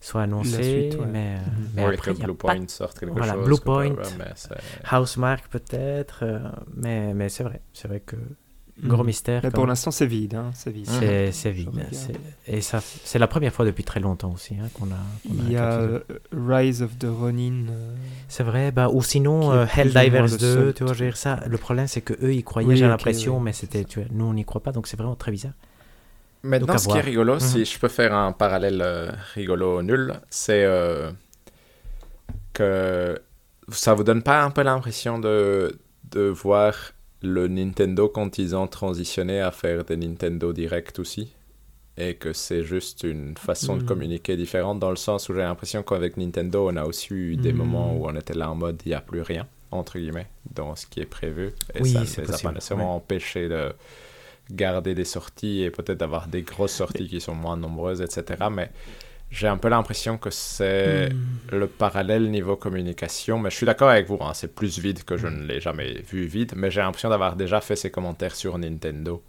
[0.00, 0.62] Soit annoncé.
[0.90, 1.06] Suite, ouais.
[1.10, 1.68] Mais, Mhm.
[1.74, 3.44] mais Oui, après, que il y a Blue pas Point sorte quelque Voilà, chose.
[3.46, 4.10] Blue que- ouais, Point.
[4.18, 6.20] mais c'est- Housemark peut-être.
[6.22, 6.38] euh,
[6.76, 7.60] mais mais c'est vrai.
[7.72, 8.16] C'est vrai que
[8.80, 8.90] Mhm.
[8.90, 9.40] gros mystère.
[9.42, 10.36] Mais pour l'instant, c'est vide.
[10.36, 10.86] Hein, c'est vide.
[10.86, 11.70] C'est c'est vide.
[12.46, 14.98] Et ça, c'est la première fois depuis très longtemps aussi hein, qu'on a.
[15.26, 16.00] qu'on Il y a euh,
[16.32, 17.66] Rise of the Ronin.
[17.70, 17.94] euh,
[18.28, 21.16] C'est vrai, bah, ou sinon euh, Helldivers le 2, seul tu vois, je veux dire
[21.16, 21.40] ça.
[21.48, 23.88] Le problème, c'est que eux, ils croyaient, Oui, j'ai l'impression, oui, mais c'était, ça.
[23.88, 25.54] tu vois, nous, on n'y croit pas, donc c'est vraiment très bizarre.
[26.42, 27.40] Maintenant, ce qui est rigolo, Mhm.
[27.40, 31.10] si je peux faire un parallèle euh, rigolo nul, c'est euh,
[32.52, 33.20] que
[33.70, 35.78] ça vous donne pas un peu l'impression de,
[36.10, 36.74] de voir
[37.22, 41.34] le Nintendo quand ils ont transitionné à faire des Nintendo Direct aussi?
[42.00, 43.86] Et que c'est juste une façon de Mhm.
[43.88, 47.52] communiquer différente dans le sens où j'ai l'impression qu'avec Nintendo on a aussi eu des
[47.52, 47.58] Mhm.
[47.58, 50.76] moments où on était là en mode il n'y a plus rien entre guillemets dans
[50.76, 53.72] ce qui est prévu et Oui, ça ne les a pas nécessairement empêchés de
[54.50, 58.44] garder des sorties et peut-être d'avoir des grosses sorties qui sont moins nombreuses, etc.
[58.50, 58.70] Mais
[59.30, 61.56] j'ai un peu l'impression que c'est hmm.
[61.56, 63.38] le parallèle niveau communication.
[63.38, 66.00] Mais je suis d'accord avec vous, hein, c'est plus vide que je ne l'ai jamais
[66.02, 66.52] vu vide.
[66.56, 69.22] Mais j'ai l'impression d'avoir déjà fait ces commentaires sur Nintendo,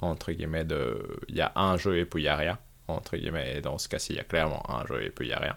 [0.00, 0.98] entre guillemets, de
[1.28, 2.58] il y a un jeu et puis il n'y a rien,
[2.88, 3.56] entre guillemets.
[3.56, 5.40] Et dans ce cas-ci, il y a clairement un jeu et puis il n'y a
[5.40, 5.56] rien.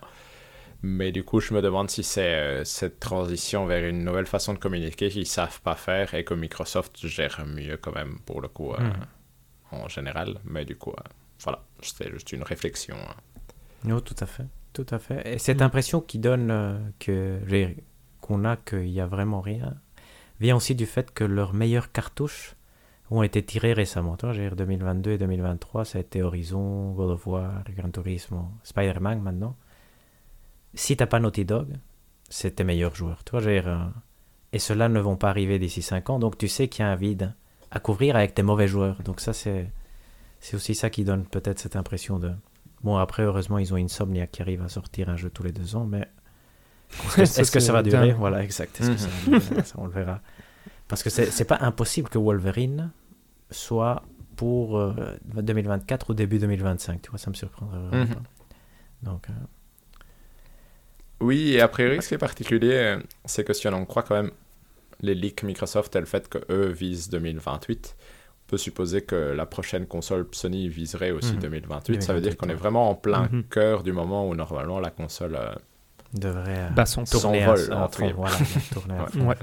[0.85, 4.53] Mais du coup, je me demande si c'est euh, cette transition vers une nouvelle façon
[4.53, 8.49] de communiquer qu'ils savent pas faire et que Microsoft gère mieux quand même pour le
[8.49, 8.93] coup euh, Mhm.
[9.83, 10.39] en général.
[10.43, 11.09] Mais du coup, euh,
[11.41, 12.95] voilà, c'était juste une réflexion.
[12.97, 13.15] hein.
[13.85, 15.33] Non, tout à fait, tout à fait.
[15.35, 15.63] Et cette Mm.
[15.63, 17.39] impression qui donne que
[18.21, 19.75] qu'on a qu'il n'y a vraiment rien
[20.39, 22.55] vient aussi du fait que leurs meilleures cartouches
[23.09, 24.17] ont été tirées récemment.
[24.17, 29.21] Toi, dire, 2022 et 2023, ça a été Horizon, God of War, Gran Turismo, Spider-Man
[29.21, 29.55] maintenant.
[30.75, 31.67] Si t'as pas Naughty Dog,
[32.29, 33.23] c'est tes meilleurs joueurs.
[33.23, 33.85] Toi, euh,
[34.51, 36.91] et ceux-là ne vont pas arriver d'ici 5 ans, donc tu sais qu'il y a
[36.91, 37.33] un vide
[37.71, 39.01] à couvrir avec tes mauvais joueurs.
[39.03, 39.69] Donc ça, c'est
[40.39, 42.31] c'est aussi ça qui donne peut-être cette impression de...
[42.83, 45.77] Bon, après, heureusement, ils ont Insomnia qui arrive à sortir un jeu tous les deux
[45.77, 46.05] ans, mais
[47.17, 48.81] est-ce que, ça va durer Voilà, exact.
[48.81, 50.19] Est-ce que ça va durer ça, On le verra.
[50.89, 52.91] Parce que c'est pas impossible que Wolverine
[53.51, 54.03] soit
[54.35, 54.93] pour
[55.33, 57.01] 2024 ou début 2025.
[57.01, 58.23] Tu vois, ça me surprendrait vraiment mhm.
[59.03, 59.29] Donc...
[59.29, 59.33] Euh,
[61.19, 64.03] oui, et a priori, ce qui est particulier, euh, c'est que si on en croit
[64.03, 64.31] quand même
[65.01, 69.85] les leaks Microsoft et le fait qu'eux visent 2028, on peut supposer que la prochaine
[69.85, 71.95] console Sony viserait aussi 2028.
[71.95, 72.01] Mhm.
[72.01, 73.43] Ça veut dire qu'on est vraiment en plein mhm.
[73.43, 75.53] cœur du moment où normalement la console euh,
[76.13, 77.59] devrait euh, bah, son s'envole.
[78.15, 78.37] Voilà,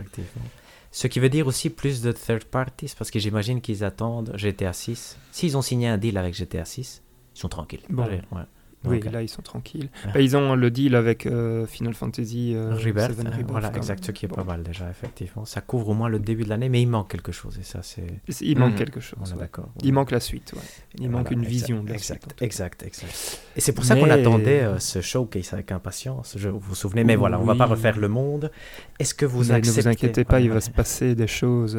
[0.93, 4.73] Ce qui veut dire aussi plus de third parties, parce que j'imagine qu'ils attendent GTA
[4.73, 5.17] 6.
[5.31, 7.03] S'ils ont signé un deal avec GTA 6,
[7.35, 7.83] ils sont tranquilles.
[7.89, 8.05] Bon.
[8.05, 8.43] Ouais.
[8.85, 9.91] Oui, là ils sont tranquilles.
[10.15, 13.13] Bah, ils ont le deal avec euh, Final Fantasy euh, Rebirth.
[13.49, 15.45] voilà, exact, ce qui est pas mal déjà, effectivement.
[15.45, 17.81] Ça couvre au moins le début de l'année, mais il manque quelque chose, et ça
[17.83, 18.07] c'est.
[18.41, 18.79] Il manque mhm.
[18.79, 19.35] quelque chose.
[19.39, 19.69] d'accord.
[19.83, 20.63] Il manque la suite, ouais.
[20.99, 21.83] Il manque une vision.
[21.83, 23.41] De exact, exact, exact.
[23.57, 26.35] Et c'est pour ça qu'on attendait euh, ce showcase avec impatience.
[26.39, 28.51] Je, vous vous souvenez, mais voilà, on va pas refaire le monde.
[28.99, 31.79] Est-ce que vous acceptez Ne vous inquiétez pas, il va se passer des choses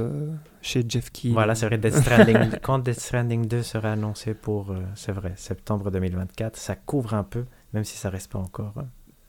[0.62, 1.30] chez Jeff Key.
[1.30, 2.52] Voilà, c'est vrai, Death Stranding.
[2.62, 7.24] quand Death Stranding 2 sera annoncé pour, euh, c'est vrai, septembre 2024, ça couvre un
[7.24, 8.84] peu, même si ça reste pas encore, euh,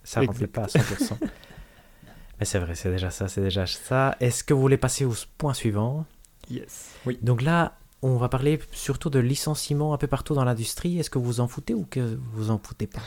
[0.04, 1.16] ça ne remplit pas à 100%.
[2.38, 4.16] Mais c'est vrai, c'est déjà ça, c'est déjà ça.
[4.20, 6.04] Est-ce que vous voulez passer au point suivant?
[6.50, 6.90] Yes.
[7.06, 7.18] Oui.
[7.22, 10.98] Donc là, on va parler surtout de licenciements un peu partout dans l'industrie.
[10.98, 13.02] Est-ce que vous en foutez ou que vous en foutez pas?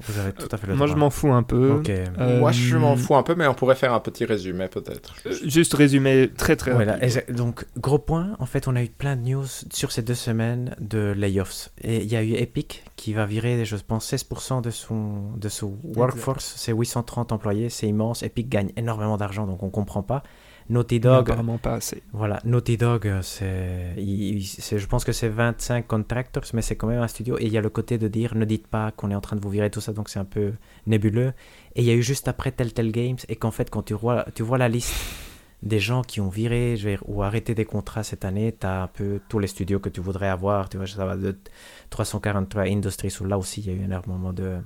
[0.00, 1.82] Vous avez tout à fait le Moi, je m'en fous un peu.
[1.88, 5.14] Euh, Moi, je m'en fous un peu, mais on pourrait faire un petit résumé peut-être.
[5.26, 6.98] Euh, juste résumé très très voilà.
[7.28, 10.74] Donc, gros point, en fait, on a eu plein de news sur ces deux semaines
[10.80, 11.70] de layoffs.
[11.82, 15.48] Et il y a eu Epic qui va virer, je pense, 16% de son, de
[15.48, 16.54] son workforce.
[16.56, 18.22] C'est 830 employés, c'est immense.
[18.22, 20.22] Epic gagne énormément d'argent, donc on comprend pas.
[20.68, 21.30] Naughty Dog.
[21.30, 22.02] Apparemment pas assez.
[22.12, 27.02] Voilà, Naughty Dog, euh, c'est, je pense que c'est 25 contractors, mais c'est quand même
[27.02, 27.38] un studio.
[27.38, 29.36] Et il y a le côté de dire ne dites pas qu'on est en train
[29.36, 30.52] de vous virer tout ça, donc c'est un peu
[30.86, 31.32] nébuleux.
[31.74, 34.26] Et il y a eu juste après Telltale Games, et qu'en fait, quand tu vois,
[34.34, 34.94] tu vois la liste
[35.62, 38.86] des gens qui ont viré je ou arrêté des contrats cette année, tu as un
[38.86, 40.68] peu tous les studios que tu voudrais avoir.
[40.68, 41.36] Tu vois, ça va de
[41.90, 44.58] 343 Industries, où là aussi il y a eu énormément de,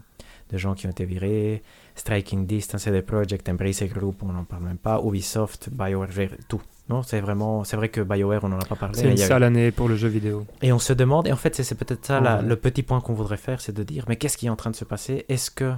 [0.50, 1.62] de gens qui ont été virés.
[1.98, 5.00] Striking Distance, CD Projekt, Embrace Group, on n'en parle même pas.
[5.04, 6.62] Ubisoft, BioWare, tout.
[6.88, 8.98] Non, c'est vraiment, c'est vrai que BioWare, on n'en a pas parlé.
[8.98, 10.46] C'est une sale année pour le jeu vidéo.
[10.62, 13.36] Et on se demande, et en fait, c'est peut-être ça le petit point qu'on voudrait
[13.36, 15.24] faire, c'est de dire, mais qu'est-ce qui est en train de se passer?
[15.28, 15.74] Est-ce que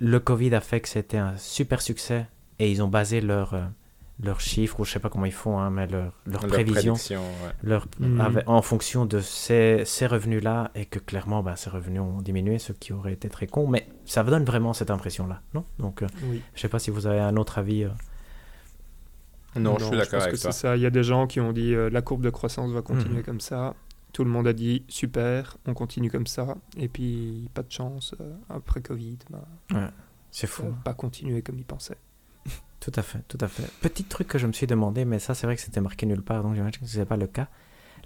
[0.00, 2.26] le Covid a fait que c'était un super succès
[2.58, 3.60] et ils ont basé leur euh,
[4.22, 6.94] leurs chiffres, ou je sais pas comment ils font, hein, mais leurs leur prévisions,
[7.62, 8.42] leur, mhm.
[8.46, 12.72] en fonction de ces, ces revenus-là, et que clairement, bah, ces revenus ont diminué, ce
[12.72, 15.64] qui aurait été très con, mais ça donne vraiment cette impression-là, non?
[15.78, 16.42] Donc, euh, oui.
[16.54, 17.84] je sais pas si vous avez un autre avis.
[17.84, 17.90] Euh.
[19.56, 20.52] Non, je suis d'accord avec ça.
[20.52, 20.76] ça.
[20.76, 23.18] Il y a des gens qui ont dit euh, la courbe de croissance va continuer
[23.18, 23.24] mhm.
[23.24, 23.74] comme ça.
[24.12, 26.56] Tout le monde a dit super, on continue comme ça.
[26.76, 28.14] Et puis, pas de chance,
[28.48, 29.90] après Covid, bah,
[30.32, 30.74] c'est fou.
[30.84, 31.98] Pas continuer comme ils pensaient.
[32.80, 33.64] Tout à fait, tout à fait.
[33.82, 36.22] Petit truc que je me suis demandé, mais ça c'est vrai que c'était marqué nulle
[36.22, 37.48] part, donc j'imagine que ce n'est pas le cas.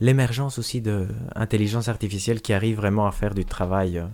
[0.01, 1.07] L'émergence aussi de
[1.37, 4.07] intelligence artificielle qui arrive vraiment à faire du travail euh,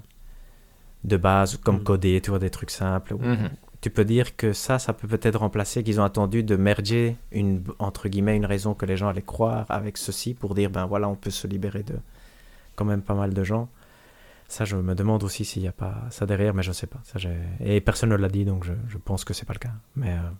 [1.04, 1.84] de base, comme mm.
[1.84, 3.14] coder, tu vois, des trucs simples.
[3.14, 3.50] Mm-hmm.
[3.80, 7.64] Tu peux dire que ça, ça peut peut-être remplacer, qu'ils ont attendu de merger, une,
[7.78, 11.08] entre guillemets, une raison que les gens allaient croire avec ceci pour dire, ben voilà,
[11.08, 11.94] on peut se libérer de
[12.76, 13.70] quand même pas mal de gens.
[14.48, 16.86] Ça, je me demande aussi s'il n'y a pas ça derrière, mais je ne sais
[16.88, 17.00] pas.
[17.04, 17.18] Ça,
[17.60, 19.72] et personne ne l'a dit, donc je, je pense que c'est pas le cas.
[19.96, 20.30] Mais euh,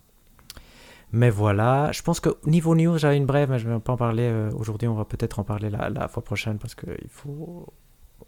[1.13, 3.93] mais voilà, je pense que niveau news, j'avais une brève, mais je ne vais pas
[3.93, 4.87] en parler euh, aujourd'hui.
[4.87, 7.67] On va peut-être en parler la, la fois prochaine parce qu'il faut,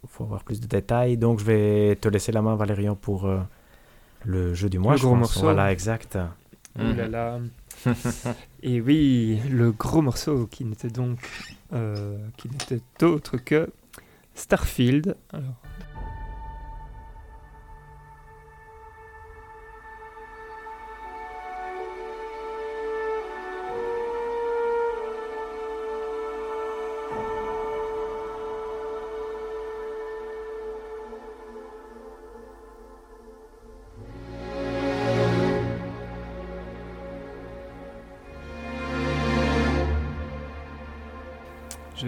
[0.07, 1.17] faut avoir plus de détails.
[1.17, 3.39] Donc je vais te laisser la main, Valérian, pour euh,
[4.25, 4.93] le jeu du mois.
[4.93, 5.41] Le gros morceau.
[5.41, 6.17] Voilà, exact.
[8.63, 11.19] Et oui, le gros morceau qui n'était donc
[11.73, 13.69] euh, qui n'était autre que
[14.35, 15.15] Starfield.
[15.31, 15.55] Alors,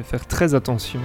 [0.05, 1.01] faire très attention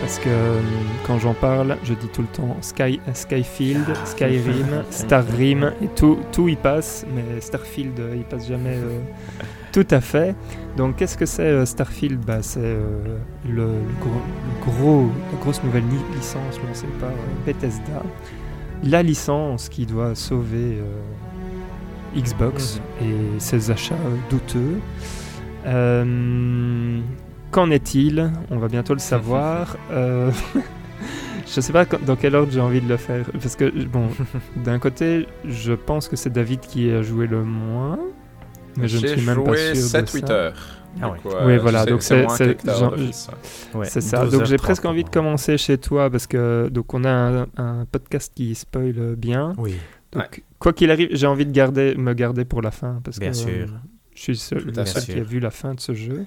[0.00, 0.60] parce que euh,
[1.06, 6.48] quand j'en parle, je dis tout le temps Sky, Skyfield, Skyrim, Starrim, et tout, tout
[6.48, 9.00] y passe, mais Starfield, euh, il passe jamais euh,
[9.72, 10.34] tout à fait.
[10.76, 12.20] Donc, qu'est-ce que c'est Starfield?
[12.24, 12.76] Bah, C'est
[13.48, 13.68] le,
[14.64, 17.10] gros, la grosse nouvelle licence lancée par
[17.44, 18.02] Bethesda.
[18.84, 20.78] La licence qui doit sauver
[22.16, 23.08] Xbox mhm.
[23.08, 23.96] et ses achats
[24.30, 24.78] douteux.
[27.48, 28.30] Euh, Qu'en est-il?
[28.50, 29.76] On va bientôt le savoir.
[29.90, 30.30] Euh,
[31.46, 33.24] je sais pas dans quel ordre j'ai envie de le faire.
[33.32, 34.08] Parce que, bon,
[34.56, 37.98] d'un côté, je pense que c'est David qui a joué le moins.
[38.76, 40.32] Mais je ne J'ai suis même pas joué sûr de 7-8 ça.
[40.32, 40.54] heures.
[41.00, 41.18] Ah ouais.
[41.18, 42.24] coup, Oui, voilà, donc c'est
[42.64, 43.28] d'office,
[43.74, 43.84] ouais.
[43.86, 44.26] Ça.
[44.26, 47.46] Donc j'ai 12h30 presque envie de commencer chez toi parce que donc on a un,
[47.56, 49.54] un podcast qui spoil bien.
[49.58, 49.74] Oui,
[50.12, 53.30] Donc quoi qu'il arrive, j'ai envie de garder me garder pour la fin parce Bien
[53.30, 53.48] que sûr.
[53.50, 53.66] euh,
[54.14, 56.24] je suis seul, le seul qui a vu la fin de ce jeu.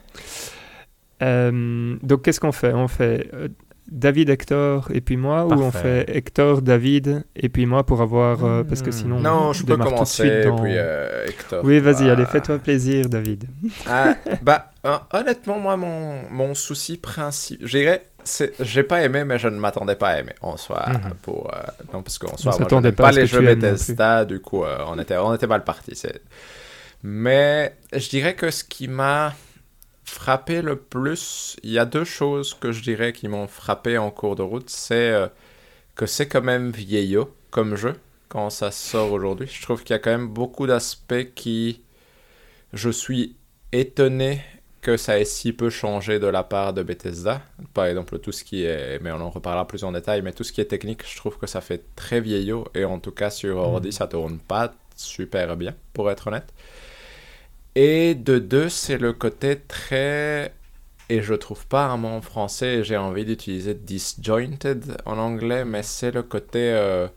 [1.22, 2.74] Euh, donc qu'est-ce qu'on fait?
[2.74, 3.48] On fait euh,
[3.92, 8.46] David Hector et puis moi ou on fait Hector David et puis moi pour avoir
[8.46, 8.94] euh, parce que Hmm.
[8.94, 11.64] sinon Non, on je peux commencer, dans- puis euh, Hector.
[11.66, 13.46] Oui, vas-y, va- allez, fais-toi plaisir, David.
[13.88, 14.72] Ah, bah,
[15.14, 19.58] honnêtement, moi, mon, mon souci principal, je dirais, c'est, j'ai pas aimé, mais je ne
[19.60, 20.86] m'attendais pas à aimer en soi.
[20.88, 21.14] Mhm.
[21.24, 21.60] Pour, euh,
[21.94, 24.40] non, parce qu'en soi, moi, je pas pas, à ce les que jeux Bethesda, du
[24.40, 25.94] coup, euh, on, était, on était mal parti.
[27.04, 29.34] Mais je dirais que ce qui m'a
[30.12, 34.12] frappé le plus, il y a deux choses que je dirais qui m'ont frappé en
[34.12, 34.70] cours de route.
[34.70, 35.28] C'est euh,
[35.96, 37.96] que c'est quand même vieillot comme jeu
[38.30, 39.48] quand ça sort aujourd'hui.
[39.52, 41.82] Je trouve qu'il y a quand même beaucoup d'aspects qui.
[42.74, 43.36] Je suis
[43.72, 44.42] étonné
[44.82, 47.42] que ça ait si peu changé de la part de Bethesda.
[47.74, 49.00] Par exemple, tout ce qui est.
[49.02, 50.22] Mais on en reparlera plus en détail.
[50.22, 52.68] Mais tout ce qui est technique, je trouve que ça fait très vieillot.
[52.76, 53.92] Et en tout cas, sur ordi, Mhm.
[53.92, 56.54] ça tourne pas super bien, pour être honnête.
[57.76, 60.54] Et de deux, c'est le côté très.
[61.10, 65.84] Et je trouve pas un mot en français, j'ai envie d'utiliser disjointed en anglais, mais
[65.84, 66.60] c'est le côté.
[66.74, 67.08] euh,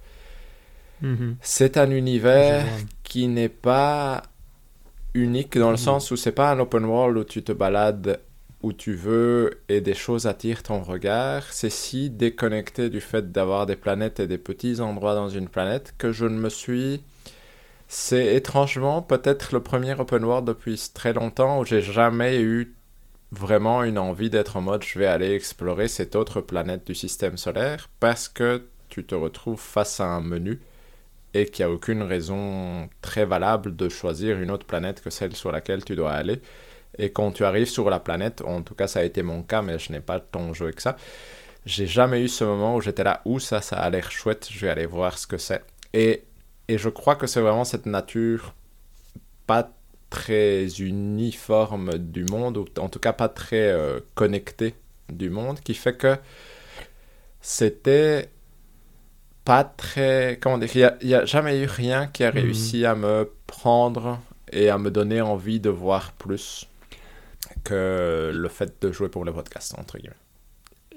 [1.00, 1.38] Mhm.
[1.40, 2.66] c'est un univers
[3.02, 4.22] qui n'est pas
[5.14, 5.78] unique dans le Mhm.
[5.78, 8.20] sens où c'est pas un open world où tu te balades
[8.62, 11.44] où tu veux et des choses attirent ton regard.
[11.52, 15.94] C'est si déconnecté du fait d'avoir des planètes et des petits endroits dans une planète
[15.98, 17.02] que je ne me suis.
[17.88, 22.74] C'est étrangement peut-être le premier open world depuis très longtemps où j'ai jamais eu
[23.30, 27.36] vraiment une envie d'être en mode je vais aller explorer cette autre planète du système
[27.36, 30.60] solaire parce que tu te retrouves face à un menu
[31.34, 35.34] et qu'il n'y a aucune raison très valable de choisir une autre planète que celle
[35.34, 36.40] sur laquelle tu dois aller.
[36.96, 39.62] Et quand tu arrives sur la planète, en tout cas ça a été mon cas,
[39.62, 40.96] mais je n'ai pas tant joué que ça,
[41.66, 44.60] j'ai jamais eu ce moment où j'étais là, où ça, ça a l'air chouette, je
[44.60, 45.62] vais aller voir ce que c'est.
[45.92, 46.22] Et,
[46.68, 48.54] et je crois que c'est vraiment cette nature
[49.46, 49.70] pas
[50.10, 54.74] très uniforme du monde, ou en tout cas pas très euh, connectée
[55.10, 56.16] du monde, qui fait que
[57.40, 58.30] c'était
[59.44, 60.38] pas très.
[60.40, 62.38] Comment dire Il n'y a, jamais eu rien qui a Mhm.
[62.38, 64.18] réussi à me prendre
[64.52, 66.66] et à me donner envie de voir plus
[67.64, 70.14] que le fait de jouer pour le podcast, entre guillemets.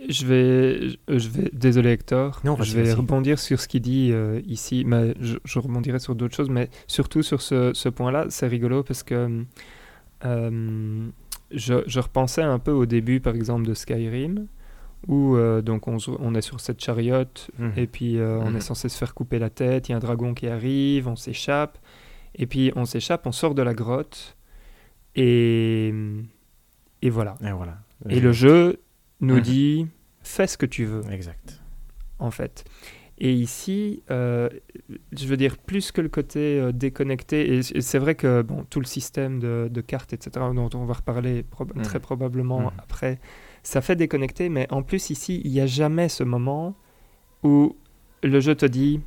[0.09, 4.39] Je vais, je vais, désolé Hector, Non, je vais rebondir sur ce qu'il dit euh,
[4.45, 8.47] ici, mais je, je rebondirai sur d'autres choses, mais surtout sur ce, ce point-là, c'est
[8.47, 9.43] rigolo parce que
[10.25, 11.07] euh,
[11.51, 14.47] je, je repensais un peu au début, par exemple, de Skyrim,
[15.07, 15.97] où euh, donc on,
[16.35, 17.71] est sur cette chariote Mhm.
[17.75, 18.57] et puis on Mhm.
[18.57, 21.15] est censé se faire couper la tête, il y a un dragon qui arrive, on
[21.15, 21.77] s'échappe,
[22.35, 24.37] et puis on s'échappe, on sort de la grotte,
[25.15, 25.91] et,
[27.01, 27.35] et voilà.
[27.43, 27.77] Et voilà.
[28.09, 28.79] Et le jeu
[29.21, 29.41] nous Mhm.
[29.41, 29.87] dit
[30.21, 31.61] fais ce que tu veux, Exact.
[32.19, 32.65] en fait.
[33.19, 34.47] Et ici, euh,
[35.11, 38.79] je veux dire, plus que le côté euh, déconnecté, et c'est vrai que bon, tout
[38.79, 41.81] le système de, de cartes, etc., dont on va reparler prob- Mhm.
[41.81, 42.71] très probablement Mhm.
[42.77, 43.19] après,
[43.63, 46.75] ça fait déconnecter, mais en plus ici, il n'y a jamais ce moment
[47.43, 47.75] où
[48.21, 49.01] le jeu te dit,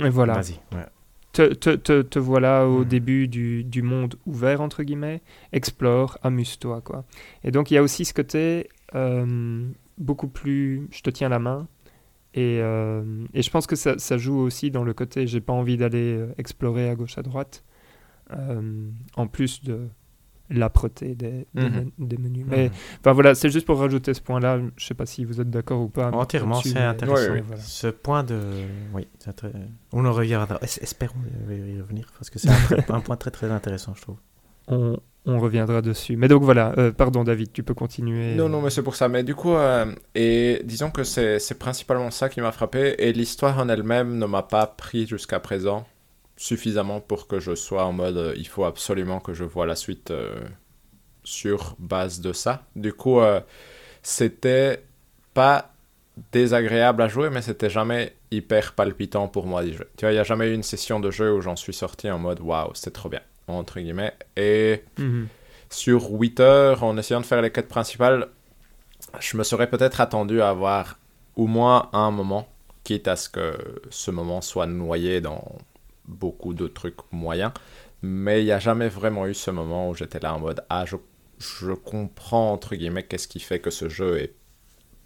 [0.00, 0.60] et voilà, Vas-y.
[0.76, 0.86] ouais.
[1.32, 5.22] te, te, te, te voilà au début du, du monde ouvert, entre guillemets,
[5.52, 7.04] explore, amuse-toi, quoi.
[7.42, 8.68] Et donc, il y a aussi ce côté
[9.98, 11.68] beaucoup plus, je te tiens la main,
[12.34, 15.52] et, euh, et je pense que ça, ça joue aussi dans le côté, j'ai pas
[15.52, 17.64] envie d'aller euh, explorer à gauche, à droite,
[18.32, 19.88] euh, en plus de
[20.50, 21.90] l'âpreté des, des, Mhm.
[21.98, 22.44] des menus.
[22.46, 22.74] Mais Mhm.
[23.00, 25.80] enfin voilà, c'est juste pour rajouter ce point-là, je sais pas si vous êtes d'accord
[25.80, 26.10] ou pas.
[26.10, 27.32] Entièrement, c'est mais- intéressant.
[27.32, 27.44] Oui, oui.
[27.46, 27.62] voilà.
[27.62, 28.38] Ce point de.
[28.92, 29.52] Oui, très...
[29.92, 30.58] on en.
[30.62, 31.16] Es- Espérons
[31.48, 34.18] y revenir parce que c'est un, point très très intéressant, je trouve.
[34.68, 36.16] on, on reviendra dessus.
[36.16, 38.34] Mais donc voilà, euh, pardon David, tu peux continuer.
[38.34, 39.08] Non, non, mais c'est pour ça.
[39.08, 42.94] Mais du coup, euh, et disons que c'est principalement ça qui m'a frappé.
[42.98, 45.86] Et l'histoire en elle-même ne m'a pas pris jusqu'à présent
[46.36, 49.76] suffisamment pour que je sois en mode euh, il faut absolument que je vois la
[49.76, 50.12] suite
[51.22, 52.64] sur base de ça.
[52.76, 53.20] Du coup,
[54.02, 54.84] c'était
[55.32, 55.74] pas
[56.32, 59.62] désagréable à jouer, mais c'était jamais hyper palpitant pour moi.
[59.64, 62.10] Tu vois, il n'y a jamais eu une session de jeu où j'en suis sorti
[62.10, 64.14] en mode waouh, c'était trop bien, entre guillemets.
[64.36, 64.84] Et
[65.70, 68.28] sur 8 heures, en essayant de faire les quêtes principales,
[69.20, 70.98] je me serais peut-être attendu à avoir
[71.36, 72.48] au moins un moment,
[72.84, 73.56] quitte à ce que
[73.90, 75.44] ce moment soit noyé dans
[76.06, 77.52] beaucoup de trucs moyens.
[78.02, 80.84] Mais il n'y a jamais vraiment eu ce moment où j'étais là en mode Ah,
[80.86, 80.96] je
[81.38, 84.34] je comprends, entre guillemets, qu'est-ce qui fait que ce jeu est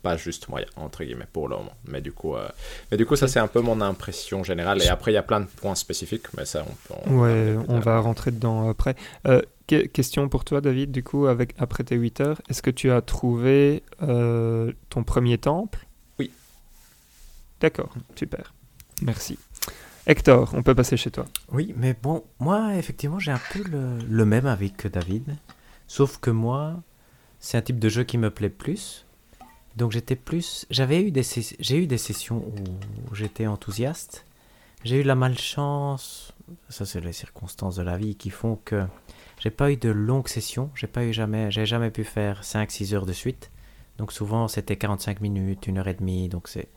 [0.03, 1.75] pas juste moyen, entre guillemets, pour le moment.
[1.87, 2.49] Mais du coup, euh,
[2.91, 4.83] mais du coup ça, c'est un peu mon impression générale.
[4.83, 7.11] Et après, il y a plein de points spécifiques, mais ça, on peut...
[7.11, 8.95] ouais, on va rentrer dedans après.
[9.27, 12.91] Euh, question pour toi, David, du coup, avec, après tes 8 heures, est-ce que tu
[12.91, 15.87] as trouvé euh, ton premier temple?
[16.19, 16.31] Oui.
[17.61, 18.55] D'accord, super.
[19.03, 19.39] Merci.
[20.07, 21.27] Hector, on peut passer chez toi.
[21.53, 25.37] Oui, mais bon, moi, effectivement, j'ai un peu le, le même avis que David.
[25.87, 26.83] Sauf que moi,
[27.41, 29.05] c'est un type de jeu qui me plaît plus.
[29.79, 31.23] Donc j'étais plus, j'avais eu des,
[31.61, 34.27] j'ai eu des sessions où j'étais enthousiaste.
[34.83, 36.35] J'ai eu la malchance,
[36.69, 38.85] ça c'est les circonstances de la vie qui font que
[39.39, 40.71] j'ai pas eu de longues sessions.
[40.75, 43.53] J'ai pas eu jamais, j'ai jamais pu faire 5-6 heures de suite.
[43.99, 46.29] Donc souvent c'était 45 minutes, une heure et demie.
[46.29, 46.69] Donc c'est,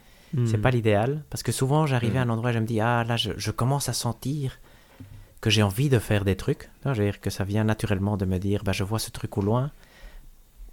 [0.45, 0.62] c'est hmm.
[0.62, 2.32] pas l'idéal parce que souvent j'arrivais à un hmm.
[2.32, 4.60] endroit et je me dis ah là je, je commence à sentir
[5.41, 6.70] que j'ai envie de faire des trucs.
[6.86, 9.39] Je veux dire que ça vient naturellement de me dire, bah, je vois ce truc
[9.39, 9.72] au loin.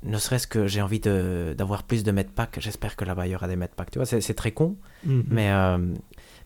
[0.05, 2.59] Ne serait-ce que j'ai envie d'avoir plus de medpacks.
[2.61, 3.91] J'espère que là-bas, il y aura des medpacks.
[3.91, 4.77] Tu vois, c'est très con.
[5.05, 5.25] Mhm.
[5.29, 5.79] Mais, euh,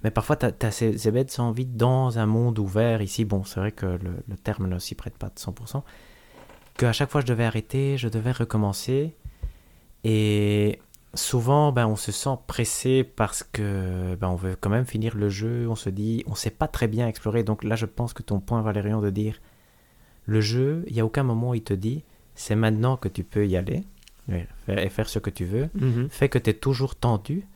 [0.03, 3.03] mais parfois, tu as, ces, ces, bêtes sans envie dans un monde ouvert.
[3.03, 5.82] Ici, bon, c'est vrai que le, le terme ne s'y prête pas de 100%.
[6.78, 9.14] Qu'à chaque fois, je devais arrêter, je devais recommencer.
[10.05, 10.80] Et
[11.14, 15.28] souvent, ben, on se sent pressé parce que ben, on veut quand même finir le
[15.28, 15.68] jeu.
[15.68, 17.42] On se dit, on sait pas très bien explorer.
[17.42, 19.40] Donc là, je pense que ton point, Valérian, de dire
[20.24, 22.05] le jeu, il y a aucun moment où il te dit
[22.43, 23.84] c'est maintenant que tu peux y aller
[24.68, 26.09] et faire ce que tu veux, mhm.
[26.11, 27.47] fait que tu es toujours tendu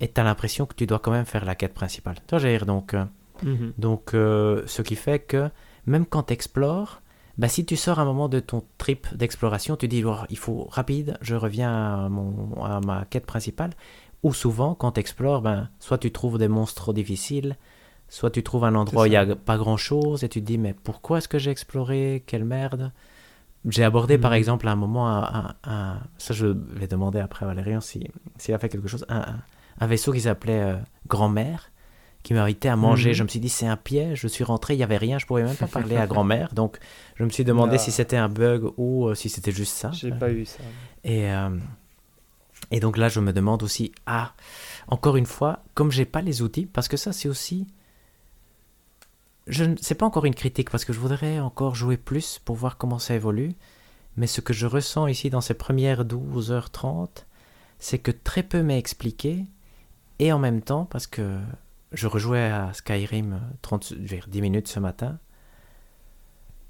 [0.00, 2.16] et tu as l'impression que tu dois quand même faire la quête principale.
[2.26, 3.04] Tu vois, donc, euh,
[3.42, 3.72] mhm.
[3.78, 5.50] donc euh, ce qui fait que
[5.86, 7.00] même quand tu explores,
[7.38, 11.16] bah, si tu sors un moment de ton trip d'exploration, tu dis il faut rapide,
[11.20, 13.70] je reviens à, mon, à ma quête principale.
[14.22, 17.56] Ou souvent, quand tu explores, ben, soit tu trouves des monstres trop difficiles,
[18.08, 20.46] soit tu trouves un endroit où il n'y a pas grand chose et tu te
[20.46, 22.24] dis mais pourquoi est-ce que j'ai exploré?
[22.26, 22.92] Quelle merde
[23.68, 24.34] J'ai abordé par mm.
[24.34, 28.10] exemple à un moment, un, ça je vais demander après à Valérian s'il
[28.48, 31.70] a fait quelque chose, un, vaisseau qui s'appelait euh, Grand-mère
[32.24, 33.10] qui m'invitait à manger.
[33.10, 33.14] Mhm.
[33.14, 34.20] Je me suis dit, c'est un piège.
[34.22, 35.18] Je suis rentré, il n'y avait rien.
[35.18, 36.54] Je ne pouvais même pas parler à grand-mère.
[36.54, 36.78] Donc,
[37.16, 39.90] je me suis demandé si c'était un bug ou euh, si c'était juste ça.
[39.92, 40.60] J'ai pas eu ça.
[41.04, 41.50] Et, euh,
[42.70, 44.32] et donc là, je me demande aussi, ah,
[44.88, 47.66] encore une fois, comme j'ai pas les outils, parce que ça, c'est aussi.
[49.46, 52.56] Je ne sais pas encore une critique parce que je voudrais encore jouer plus pour
[52.56, 53.52] voir comment ça évolue.
[54.16, 57.24] Mais ce que je ressens ici dans ces premières 12h30,
[57.78, 59.44] c'est que très peu m'est expliqué.
[60.18, 61.38] Et en même temps, parce que
[61.92, 65.18] je rejouais à Skyrim 30, 10 minutes ce matin.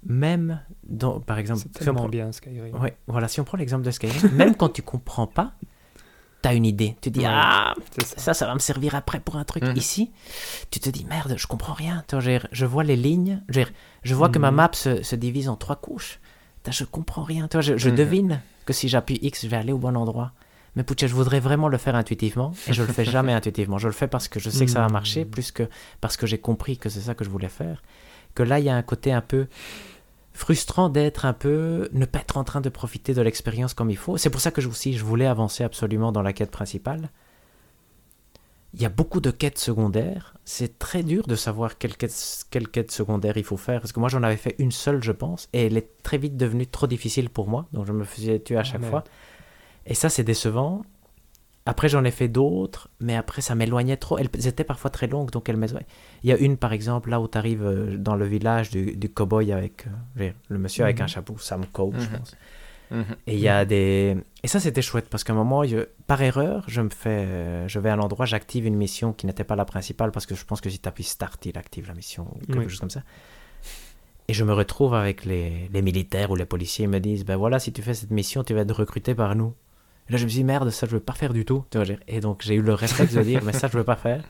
[0.07, 1.61] Même, dans, par exemple...
[1.61, 2.75] C'est tellement bien Skyrim.
[2.81, 5.55] Ouais, voilà, si on prend l'exemple de Skyrim, même quand tu comprends pas,
[6.45, 6.95] tu as une idée.
[7.01, 8.35] Tu dis, ah, ça.
[8.35, 8.47] ça.
[8.47, 9.65] va me servir après pour un truc.
[9.65, 9.77] Mhm.
[9.77, 10.11] Ici,
[10.71, 12.05] tu te dis, merde, je comprends rien.
[12.53, 14.57] Je vois les lignes, je vois que ma mhm.
[14.57, 16.21] map se, divise en trois couches.
[16.69, 17.49] Je comprends rien.
[17.61, 17.97] Je, je mhm.
[17.97, 20.33] devine que si j'appuie X, je vais aller au bon endroit.
[20.77, 23.79] Mais Poucha, je voudrais vraiment le faire intuitivement et je le fais jamais intuitivement.
[23.79, 25.69] Je le fais parce que je sais que ça va marcher, plus que
[26.01, 27.83] parce que j'ai compris que c'est ça que je voulais faire.
[28.35, 29.47] Que là, il y a un côté un peu
[30.35, 33.97] frustrant d'être un peu, ne pas être en train de profiter de l'expérience comme il
[33.97, 34.19] faut.
[34.19, 37.09] C'est pour ça que je, aussi, je voulais avancer absolument dans la quête principale.
[38.75, 40.35] Il y a beaucoup de quêtes secondaires.
[40.45, 43.81] C'est très dur de savoir quelle quête, quelle quête secondaire il faut faire.
[43.81, 45.49] Parce que moi, j'en avais fait une seule, je pense.
[45.53, 47.69] Et elle est très vite devenue trop difficile pour moi.
[47.73, 49.05] Donc, je me faisais tuer à chaque fois.
[49.87, 50.83] Et ça, c'est décevant.
[51.67, 54.19] Après, j'en ai fait d'autres, mais après, ça m'éloignait trop.
[54.19, 55.87] Elles étaient parfois très longues, donc elles m'éloignaient.
[56.23, 58.97] Il y a une, par exemple, là où tu arrives euh, dans le village du,
[58.97, 59.87] du cow-boy avec
[60.19, 61.09] euh, le monsieur avec un mhm.
[61.09, 62.19] chapeau, Sam Coe, je mhm.
[62.19, 62.37] pense.
[62.91, 63.05] Mhm.
[63.27, 64.15] Et il y a des...
[64.43, 65.63] Et ça, c'était chouette, parce qu'à un moment,
[66.07, 67.25] par erreur, je me fais...
[67.27, 70.35] Euh, je vais à l'endroit, j'active une mission qui n'était pas la principale, parce que
[70.35, 72.91] je pense que si tu appuies Start, il active la mission, ou quelque chose comme
[72.91, 73.03] ça.
[74.29, 77.37] Et je me retrouve avec les, les militaires ou les policiers, ils me disent, ben
[77.37, 79.55] voilà, si tu fais cette mission, tu vas être recruté par nous.
[80.09, 81.65] Et là, je me suis dit, merde, ça, je veux pas faire du tout.
[82.09, 84.23] Et donc, j'ai eu le réflexe de dire, mais ça, je veux pas faire.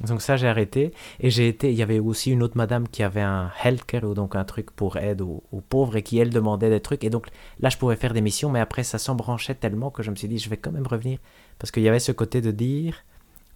[0.00, 0.92] Donc, ça, j'ai arrêté.
[1.20, 4.14] Et j'ai été, il y avait aussi une autre madame qui avait un healthcare, ou
[4.14, 7.04] donc un truc pour aide aux, pauvres, et qui, elle, demandait des trucs.
[7.04, 7.28] Et donc,
[7.60, 10.28] là, je pouvais faire des missions, mais après, ça s'embranchait tellement que je me suis
[10.28, 11.18] dit, je vais quand même revenir.
[11.58, 13.04] Parce qu'il y avait ce côté de dire,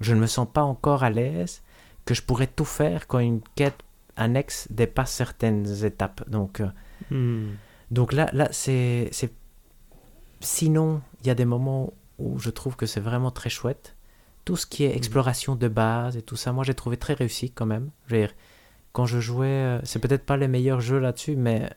[0.01, 1.62] je ne me sens pas encore à l'aise,
[2.05, 3.79] que je pourrais tout faire quand une quête
[4.16, 6.29] annexe dépasse certaines étapes.
[6.29, 6.68] Donc, euh,
[7.11, 7.55] hmm.
[7.91, 9.11] donc là, là c'est
[10.41, 13.97] Sinon, il y a des moments où je trouve que c'est vraiment très chouette.
[14.45, 14.97] Tout ce qui est mm.
[14.97, 17.91] exploration de base et tout ça, moi j'ai trouvé très réussi quand même.
[18.93, 21.70] quand je jouais, euh, c'est peut-être pas les meilleurs jeux là-dessus, mais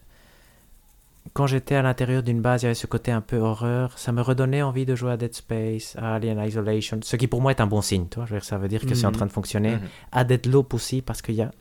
[1.33, 3.97] quand j'étais à l'intérieur d'une base, il y avait ce côté un peu horreur.
[3.97, 7.41] Ça me redonnait envie de jouer à Dead Space, à Alien Isolation, ce qui pour
[7.41, 8.07] moi est un bon signe.
[8.07, 8.25] Toi.
[8.25, 9.13] Je veux dire, ça veut dire que c'est en mm.
[9.13, 9.75] train de fonctionner.
[9.75, 9.89] Mm-hmm.
[10.11, 11.51] À Deadloop aussi, parce qu'il y a.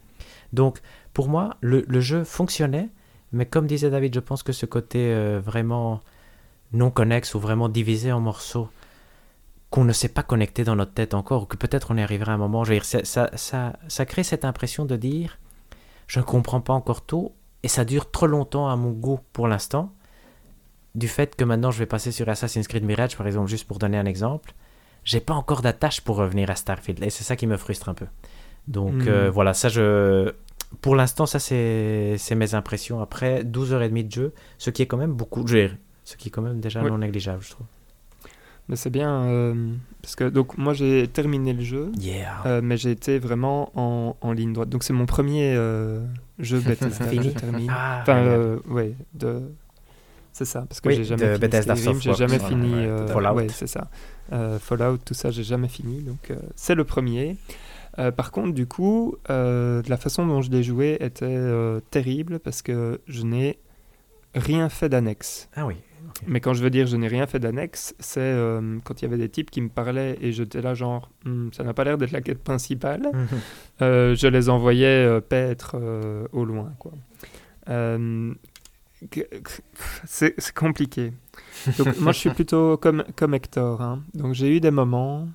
[0.52, 0.80] Donc,
[1.12, 2.88] pour moi, le, le, jeu fonctionnait,
[3.32, 6.00] Mais comme disait David, je pense que ce côté euh, vraiment
[6.72, 8.68] non connexe ou vraiment divisé en morceaux
[9.70, 12.32] qu'on ne sait pas connecter dans notre tête encore, ou que peut-être on y arrivera
[12.32, 15.38] à un moment, je veux dire, ça, ça, ça, ça crée cette impression de dire
[16.06, 17.32] je ne comprends pas encore tout,
[17.64, 19.92] et ça dure trop longtemps à mon goût pour l'instant,
[20.94, 23.78] du fait que maintenant je vais passer sur Assassin's Creed Mirage, par exemple, juste pour
[23.78, 24.54] donner un exemple,
[25.02, 27.94] j'ai pas encore d'attache pour revenir à Starfield, et c'est ça qui me frustre un
[27.94, 28.06] peu.
[28.68, 29.08] Donc Hmm.
[29.08, 30.32] euh, voilà, ça je...
[30.80, 33.00] Pour l'instant, ça c'est mes impressions.
[33.00, 35.68] Après 12h30 de jeu, ce qui est quand même beaucoup, je
[36.06, 36.90] ce qui est quand même déjà Oui.
[36.90, 37.66] non négligeable, je trouve.
[38.68, 42.76] Mais c'est bien, euh, parce que donc moi j'ai terminé le jeu, Yeah euh, mais
[42.76, 44.68] j'ai été vraiment en, en ligne droite.
[44.70, 46.00] Donc c'est mon premier euh,
[46.40, 47.70] jeu Bethesda que je termine.
[47.70, 49.42] Ah, Enfin, ouais, de...
[50.32, 53.06] c'est ça, parce que Oui, j'ai jamais de fini Bethesda Skyrim, j'ai jamais fini ouais,
[53.06, 53.34] Fallout.
[53.34, 53.88] ouais, c'est ça.
[54.58, 57.36] Fallout, tout ça, j'ai jamais fini, donc c'est le premier.
[58.16, 61.38] Par contre, du coup, la façon dont je l'ai joué était
[61.92, 63.58] terrible parce que je n'ai
[64.34, 65.48] rien fait d'annexe.
[65.54, 65.76] Ah oui.
[66.26, 69.08] Mais quand je veux dire je n'ai rien fait d'annexe, c'est euh, quand il y
[69.08, 71.98] avait des types qui me parlaient et j'étais là genre, Hmm, ça n'a pas l'air
[71.98, 73.10] d'être la quête principale.
[73.82, 76.72] Euh, je les envoyais euh, paître euh, au loin.
[76.78, 76.92] Quoi.
[80.06, 81.12] C'est compliqué.
[81.78, 83.82] Donc, moi, je suis plutôt comme, comme Hector.
[83.82, 84.02] hein.
[84.14, 85.28] Donc, j'ai eu des moments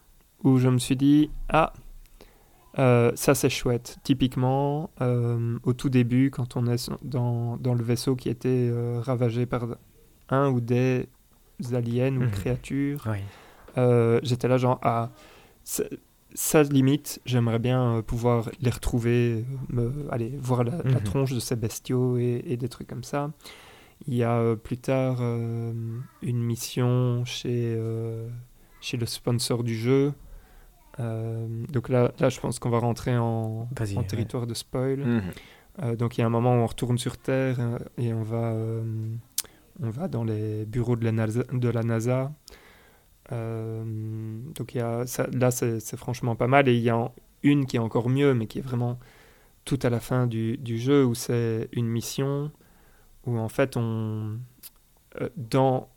[0.43, 1.73] où je me suis dit Ah,
[2.79, 3.97] euh, ça c'est chouette.
[4.03, 8.99] Typiquement, euh, au tout début, quand on est dans, dans le vaisseau qui était euh,
[9.01, 9.67] ravagé par
[10.31, 11.07] un ou des
[11.73, 12.31] aliens ou Mhm.
[12.31, 13.19] créatures, Oui.
[13.77, 15.11] euh, j'étais là genre ah
[15.63, 15.83] ça,
[16.33, 21.03] ça, limite j'aimerais bien euh, pouvoir les retrouver euh, me, aller voir la, la Mhm.
[21.03, 23.31] tronche de ces bestiaux et, et des trucs comme ça
[24.07, 25.71] il y a plus tard euh,
[26.23, 28.27] une mission chez euh,
[28.79, 30.13] chez le sponsor du jeu
[30.97, 33.67] donc là, là je pense qu'on va rentrer en,
[33.97, 34.07] en ouais.
[34.07, 34.99] territoire de spoil
[35.79, 35.95] Mhm.
[35.97, 37.57] donc il y a un moment où on retourne sur Terre
[37.97, 38.53] et on va,
[39.81, 41.43] on va dans les bureaux de la NASA.
[41.51, 42.31] De la NASA.
[43.31, 43.83] Euh,
[44.55, 47.11] donc là c'est franchement pas mal et il y a
[47.43, 48.99] une qui est encore mieux mais qui est vraiment
[49.63, 52.51] tout à la fin du, du jeu où c'est une mission
[53.25, 54.37] où en fait on
[55.21, 55.87] euh, dans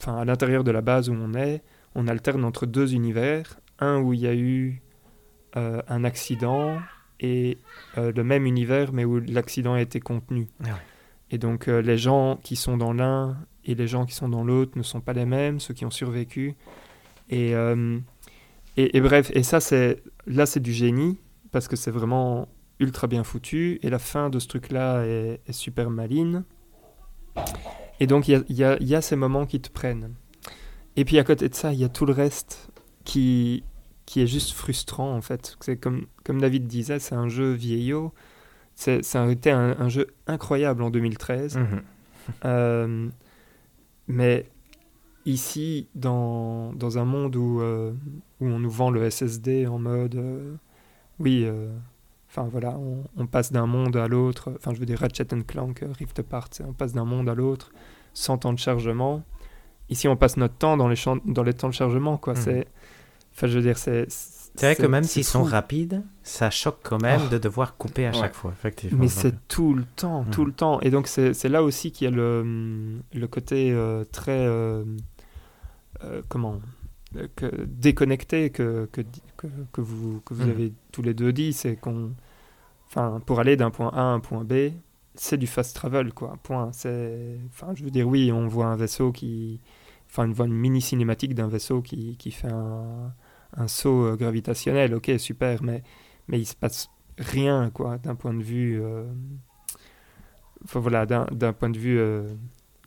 [0.00, 1.62] enfin à l'intérieur de la base où on est
[1.96, 4.80] on alterne entre deux univers un où il y a eu
[5.56, 6.78] euh, un accident
[7.18, 7.58] et
[7.96, 10.46] le même univers, mais où l'accident a été contenu.
[10.64, 10.78] Ah.
[11.30, 14.44] Et donc euh, les gens qui sont dans l'un et les gens qui sont dans
[14.44, 16.54] l'autre ne sont pas les mêmes, ceux qui ont survécu.
[17.28, 17.98] Et, euh,
[18.76, 21.18] et, et bref, et ça c'est là c'est du génie
[21.50, 22.48] parce que c'est vraiment
[22.80, 26.44] ultra bien foutu et la fin de ce truc-là est, super maline.
[28.00, 30.14] Et donc il y y, y a ces moments qui te prennent.
[30.96, 32.70] Et puis à côté de ça, il y a tout le reste
[33.04, 33.62] qui,
[34.04, 35.56] qui est juste frustrant en fait.
[35.60, 38.12] C'est comme, comme David disait, c'est un jeu vieillot.
[38.78, 41.56] C'est, ça a été un, un jeu incroyable en 2013.
[41.56, 41.82] Mhm.
[42.44, 43.08] Euh,
[44.06, 44.46] mais
[45.26, 47.92] ici, dans, dans un monde où, euh,
[48.40, 50.54] où on nous vend le SSD en mode euh,
[51.18, 51.44] oui,
[52.30, 54.52] enfin voilà, on, on passe d'un monde à l'autre.
[54.54, 57.72] Enfin, je veux dire Ratchet Clank, Rift Apart, on passe d'un monde à l'autre
[58.14, 59.24] sans temps de chargement.
[59.88, 62.34] Ici, on passe notre temps dans les, dans les temps de chargement, quoi.
[62.34, 62.40] Mhm.
[62.40, 62.68] C'est,
[63.32, 64.06] enfin, je veux dire, c'est.
[64.58, 67.28] C'est vrai que même s'ils sont rapides, ça choque quand même Oh.
[67.30, 68.16] de devoir couper à Ouais.
[68.18, 68.98] chaque fois, effectivement.
[69.00, 70.46] Mais c'est tout le temps, tout Mhm.
[70.48, 70.80] le temps.
[70.80, 74.44] Et donc, c'est là aussi qu'il y a le, le côté euh, très.
[74.46, 74.84] euh,
[76.04, 76.60] euh, comment
[77.36, 79.00] que, Déconnecté que, que,
[79.72, 80.50] que, vous, que vous Mhm.
[80.50, 81.52] avez tous les deux dit.
[81.52, 82.12] C'est qu'on.
[82.88, 84.72] Enfin, pour aller d'un point A à un point B,
[85.14, 86.36] c'est du fast travel, quoi.
[86.42, 86.70] Point.
[86.70, 89.60] Enfin, je veux dire, oui, on voit un vaisseau qui.
[90.10, 93.12] Enfin, on voit une mini cinématique d'un vaisseau qui, qui fait un,
[93.56, 94.94] un saut euh, gravitationnel.
[94.94, 95.82] Ok, super, mais,
[96.28, 96.88] mais il se passe
[97.18, 98.80] rien, quoi, d'un point de vue.
[98.82, 99.04] euh,
[100.64, 101.98] Enfin, voilà, d'un point de vue.
[101.98, 102.28] euh,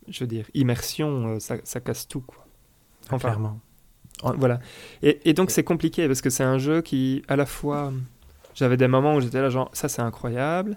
[0.07, 2.45] je veux dire, immersion, ça, ça casse tout, quoi.
[3.11, 3.59] enfin, clairement.
[4.37, 4.59] Voilà.
[5.01, 7.91] Et, et donc c'est compliqué parce que c'est un jeu qui, à la fois,
[8.53, 10.75] j'avais des moments où j'étais là, genre, ça c'est incroyable.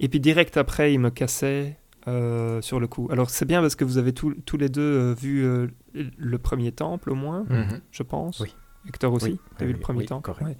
[0.00, 1.78] Et puis direct après, il me cassait
[2.08, 3.08] euh, sur le coup.
[3.10, 5.46] Alors c'est bien parce que vous avez tous tous les deux vu
[5.94, 7.80] le premier temple au moins, Mhm.
[7.92, 8.40] je pense.
[8.40, 8.54] Oui.
[8.86, 10.06] Hector aussi, Oui, t'as oui, vu le premier oui.
[10.42, 10.56] Ouais.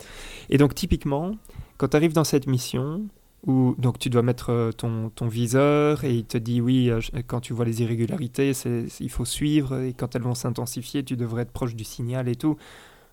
[0.50, 1.36] Et donc typiquement,
[1.78, 3.02] quand tu arrives dans cette mission,
[3.46, 7.00] où donc tu dois mettre euh, ton, ton viseur et il te dit oui, euh,
[7.26, 11.16] quand tu vois les irrégularités, c'est- il faut suivre et quand elles vont s'intensifier, tu
[11.16, 12.56] devrais être proche du signal et tout.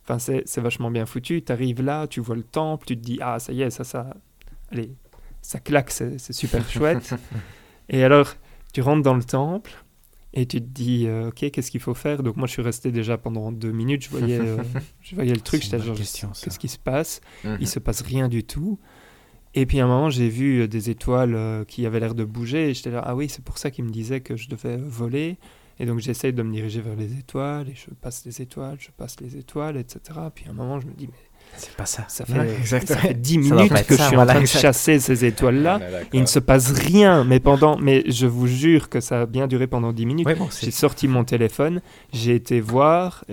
[0.04, 1.42] Enfin, c'est, c'est vachement bien foutu.
[1.44, 3.84] Tu arrives là, tu vois le temple, tu te dis ah, ça y est, ça,
[3.84, 4.16] ça,
[4.72, 4.92] allez,
[5.42, 7.14] ça claque, c'est, c'est super chouette.
[7.90, 8.34] et alors,
[8.74, 9.72] tu rentres dans le temple
[10.34, 12.22] et tu te dis euh, ok, qu'est-ce qu'il faut faire?
[12.22, 14.58] Donc moi, je suis resté déjà pendant deux minutes, je voyais, euh,
[15.02, 17.22] je voyais le truc, j'étais genre qu'est-ce qui se passe?
[17.44, 17.58] Mhm.
[17.62, 18.80] il se passe rien du tout.
[19.56, 22.70] Et puis à un moment, j'ai vu des étoiles euh, qui avaient l'air de bouger.
[22.70, 25.38] Et j'étais là, ah oui, c'est pour ça qu'il me disait que je devais voler.
[25.80, 27.70] Et donc j'essaye de me diriger vers les étoiles.
[27.70, 30.20] Et je passe les étoiles, je passe les étoiles, etc.
[30.36, 32.06] Puis à un moment, je me dis, mais C'est pas ça.
[32.08, 33.00] ça fait, Ouais, exactement.
[33.02, 34.56] ça fait 10 Ça doit minutes que ça, je suis voilà, en train exact.
[34.56, 35.80] de chasser ces étoiles-là.
[35.80, 36.00] D'accord.
[36.14, 37.24] Il ne se passe rien.
[37.26, 40.28] Mais, pendant, mais je vous jure que ça a bien duré pendant 10 minutes.
[40.38, 41.82] Bon, J'ai sorti mon téléphone,
[42.14, 43.26] j'ai été voir,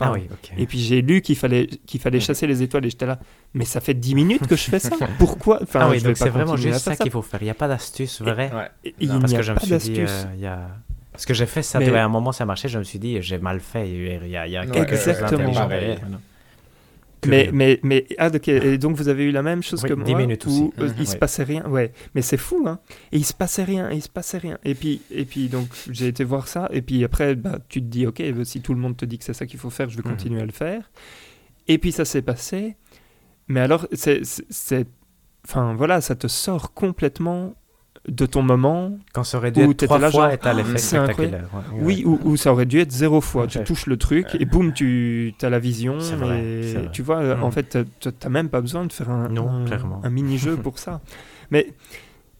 [0.00, 3.06] Ah oui, et puis j'ai lu qu'il fallait, qu'il fallait chasser les étoiles et j'étais
[3.06, 3.18] là,
[3.52, 5.58] mais ça fait 10 minutes que je fais ça, pourquoi?
[5.62, 7.40] Enfin, ah oui, je vais donc pas c'est vraiment juste ça qu'il faut faire.
[7.42, 8.50] Il n'y a pas d'astuce vraie.
[8.54, 8.92] Ouais.
[9.00, 10.24] Il Parce n'y a que je me pas suis dit, d'astuce.
[10.26, 10.68] euh, il y a...
[11.12, 13.38] Parce que j'ai fait ça, à un moment ça marchait, je me suis dit, j'ai
[13.38, 15.52] mal fait, il y a, il y a Ouais, quelque chose exactement.
[17.26, 19.94] Mais, mais, mais, ah, ok, et donc vous avez eu la même chose Oui, que
[19.94, 20.60] moi 10 minutes aussi.
[20.60, 21.18] où, euh, il se Ouais.
[21.18, 22.80] passait rien, ouais, mais c'est fou, hein,
[23.12, 25.68] et il se passait rien, et il se passait rien, et puis, et puis donc
[25.90, 28.74] j'ai été voir ça, et puis après, bah, tu te dis, ok, bah, si tout
[28.74, 30.10] le monde te dit que c'est ça qu'il faut faire, je vais Mhm.
[30.10, 30.90] continuer à le faire,
[31.68, 32.76] et puis ça s'est passé,
[33.48, 34.22] mais alors, c'est,
[35.46, 37.54] enfin voilà, ça te sort complètement
[38.08, 41.48] de ton moment, Quand ça aurait dû où être trois fois t'as l'effet c'est spectaculaire.
[41.54, 41.84] ouais, ouais.
[41.84, 43.46] Oui, ou, ou ça aurait dû être zéro fois.
[43.46, 45.98] Tu touches le truc et boum, tu as la vision.
[46.00, 47.52] C'est vrai, et tu vois, euh, en Mm.
[47.52, 50.00] fait, tu n'as même pas besoin de faire un, Non, un- clairement.
[50.04, 51.00] un mini-jeu pour ça.
[51.50, 51.72] Mais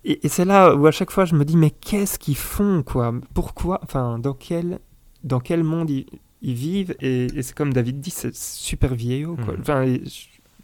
[0.04, 2.82] et, et c'est là où à chaque fois je me dis, mais qu'est-ce qu'ils font,
[2.82, 3.14] quoi?
[3.32, 4.78] Pourquoi Enfin, dans quel,
[5.22, 6.04] dans quel monde ils,
[6.42, 6.94] ils vivent?
[7.00, 9.54] Et, et c'est comme David dit, c'est super vieillot, quoi.
[9.54, 9.60] Mm.
[9.62, 10.02] Enfin, et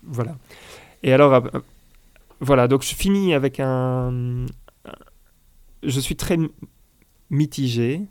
[0.04, 0.36] voilà.
[1.02, 1.40] Et alors, euh,
[2.42, 4.44] voilà, donc je finis avec un.
[5.82, 6.50] Je suis très mi-
[7.30, 8.02] mitigé.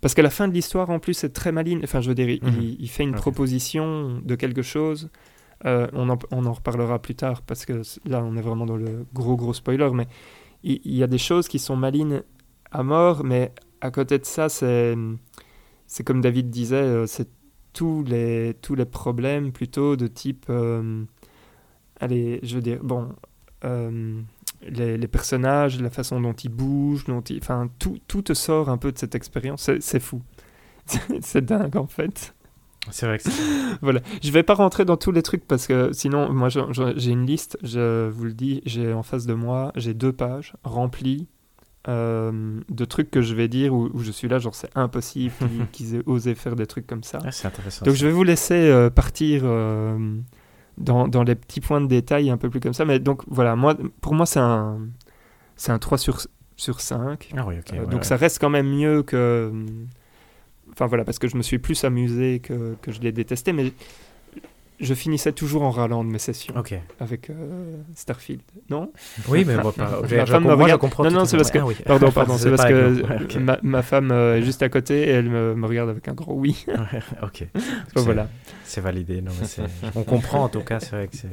[0.00, 1.80] Parce qu'à la fin de l'histoire, en plus, c'est très maligne.
[1.84, 2.54] Enfin, je veux dire, il, Mhm.
[2.62, 5.10] il- il fait une proposition de quelque chose.
[5.66, 8.76] Euh, on, en, on en reparlera plus tard, parce que là, on est vraiment dans
[8.78, 9.90] le gros, gros spoiler.
[9.92, 10.06] Mais
[10.62, 12.22] il, il y a des choses qui sont malignes
[12.70, 14.94] à mort, mais à côté de ça, c'est
[15.86, 17.28] c'est comme David disait, euh, c'est
[17.74, 20.46] tous les, tous les problèmes plutôt de type.
[20.48, 21.04] euh,
[22.00, 23.08] allez, je veux dire, bon.
[23.64, 24.20] euh,
[24.68, 28.68] les, les personnages, la façon dont ils bougent, dont ils- enfin tout, tout te sort
[28.68, 29.70] un peu de cette expérience.
[29.80, 30.22] C'est- fou.
[31.20, 32.34] c'est dingue en fait.
[32.90, 33.42] C'est vrai que c'est-
[33.82, 34.00] Voilà.
[34.22, 37.58] Je vais pas rentrer dans tous les trucs parce que sinon, moi j'ai une liste,
[37.62, 41.28] je vous le dis, j'ai en face de moi, j'ai deux pages remplies
[41.88, 45.32] euh, de trucs que je vais dire où, où je suis là, genre c'est impossible
[45.72, 47.18] qu'ils- aient osé faire des trucs comme ça.
[47.22, 47.84] Ouais, c'est intéressant.
[47.86, 48.00] Donc ça.
[48.00, 49.98] je vais vous laisser euh, partir euh,
[50.80, 52.84] dans, dans les petits points de détail un peu plus comme ça.
[52.84, 54.80] Mais donc voilà, moi, pour moi c'est un,
[55.56, 56.20] c'est un 3 sur,
[56.56, 57.30] sur 5.
[57.36, 57.56] Ah oui.
[57.56, 58.04] Euh, ouais, donc ouais.
[58.04, 59.52] ça reste quand même mieux que...
[60.72, 63.72] Enfin voilà, parce que je me suis plus amusé que, que je l'ai détesté, mais
[64.80, 66.54] je finissais toujours en râlant de mes sessions
[66.98, 68.40] avec euh, Starfield.
[68.70, 68.90] Non?
[69.28, 71.04] Oui, mais bon, pas- je, Ma je femme moi, je regarde- comprends.
[71.04, 71.76] Non, non, c'est parce que- Ah oui.
[71.84, 75.28] Pardon, pardon, c'est parce que ma, ma femme euh, est juste à côté et elle
[75.28, 76.64] me, me regarde avec un gros oui.
[76.68, 77.46] Ouais, ok.
[77.94, 78.28] Donc, voilà.
[78.64, 79.20] C'est validé.
[79.20, 79.64] Non, mais
[79.94, 81.28] on comprend en tout cas, c'est vrai que c'est.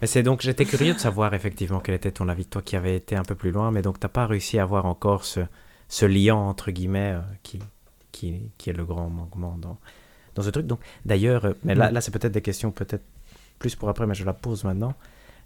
[0.00, 2.96] Mais c'est donc, j'étais curieux de savoir effectivement quel était ton avis, toi qui avais
[2.96, 5.40] été un peu plus loin, mais donc t'as pas réussi à avoir encore ce,
[5.88, 7.58] ce lien entre guillemets euh, qui,
[8.10, 9.76] qui, qui est le grand manquement dans,
[10.40, 10.66] dans ce truc.
[10.66, 11.94] Donc, d'ailleurs, euh, mais là, Mm.
[11.94, 13.04] là c'est peut-être des questions peut-être
[13.58, 14.94] plus pour après, mais je la pose maintenant.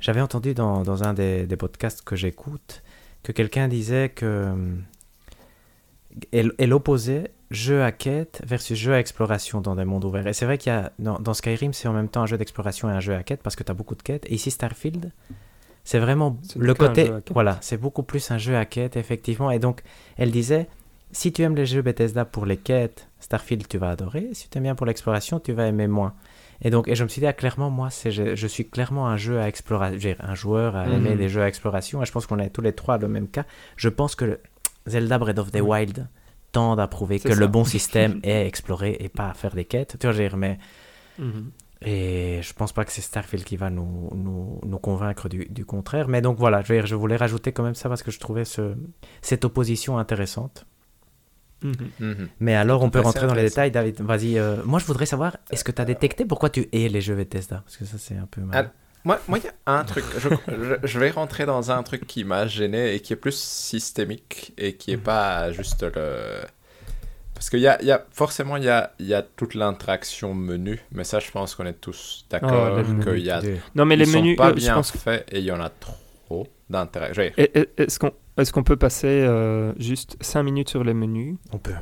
[0.00, 2.82] J'avais entendu dans, dans un des, des podcasts que j'écoute
[3.22, 4.82] que quelqu'un disait que hum,
[6.32, 10.26] elle, elle opposait jeu à quête versus jeu à exploration dans des mondes ouverts.
[10.26, 12.38] Et c'est vrai qu'il y a dans, dans Skyrim, c'est en même temps un jeu
[12.38, 14.26] d'exploration et un jeu à quête parce que tu as beaucoup de quêtes.
[14.26, 15.10] Et ici, Starfield,
[15.84, 17.10] c'est vraiment le côté.
[17.32, 19.50] Voilà, c'est beaucoup plus un jeu à quête, effectivement.
[19.50, 19.82] Et donc,
[20.16, 20.68] elle disait
[21.12, 24.28] si tu aimes les jeux Bethesda pour les quêtes, Starfield, tu vas adorer.
[24.32, 26.14] Si tu aimes bien pour l'exploration, tu vas aimer moins.
[26.62, 29.16] Et donc, et je me suis dit, ah, clairement, moi, je, je suis clairement un
[29.16, 29.50] jeu à
[29.90, 31.16] dire, un joueur à aimer Mhm.
[31.16, 32.02] des jeux à exploration.
[32.02, 33.44] Et je pense qu'on est tous les trois le même cas.
[33.76, 34.40] Je pense que le
[34.86, 35.60] Zelda Breath of the.
[35.60, 36.06] Wild
[36.52, 37.40] tend à prouver que ça.
[37.40, 39.96] le bon système est explorer et pas faire des quêtes.
[39.98, 40.58] Tu vois, je mais
[41.18, 41.50] Mhm.
[41.82, 45.64] et je pense pas que c'est Starfield qui va nous, nous, nous convaincre du, du
[45.64, 46.08] contraire.
[46.08, 48.74] Mais donc voilà, je, je voulais rajouter quand même ça parce que je trouvais ce,
[49.22, 50.66] cette opposition intéressante.
[51.64, 51.74] Mhm.
[52.00, 52.28] Mhm.
[52.40, 54.00] Mais alors, on peut rentrer dans les détails, David.
[54.02, 54.38] Vas-y.
[54.38, 57.16] euh, moi, je voudrais savoir, est-ce que tu as détecté pourquoi tu hais les jeux
[57.16, 57.62] Bethesda?
[57.64, 58.70] Parce que ça, c'est un peu mal.
[59.06, 60.04] Moi, moi, il y a un truc.
[60.18, 63.36] Je, je- je vais rentrer dans un truc qui m'a gêné et qui est plus
[63.36, 66.16] systémique et qui est pas juste le.
[67.34, 69.54] Parce qu'il y a, il y a forcément il y a, il y a toute
[69.54, 73.42] l'interaction menu, mais ça je pense qu'on est tous d'accord Oh, les qu'il y a.
[73.74, 75.60] Non, mais ils les sont menus, pas euh, bien pense faits et il y en
[75.60, 76.46] a trop
[77.54, 81.36] et- Est-ce qu'on est qu'on peut passer euh, juste 5 minutes sur les menus?
[81.52, 81.72] On peut.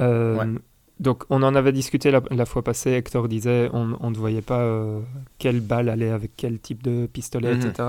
[0.00, 0.60] Euh, Ouais.
[1.00, 2.92] Donc, on en avait discuté la, la fois passée.
[2.92, 5.00] Hector disait on, on ne voyait pas euh,
[5.38, 7.66] quelle balle allait avec quel type de pistolet, Mhm.
[7.66, 7.88] etc.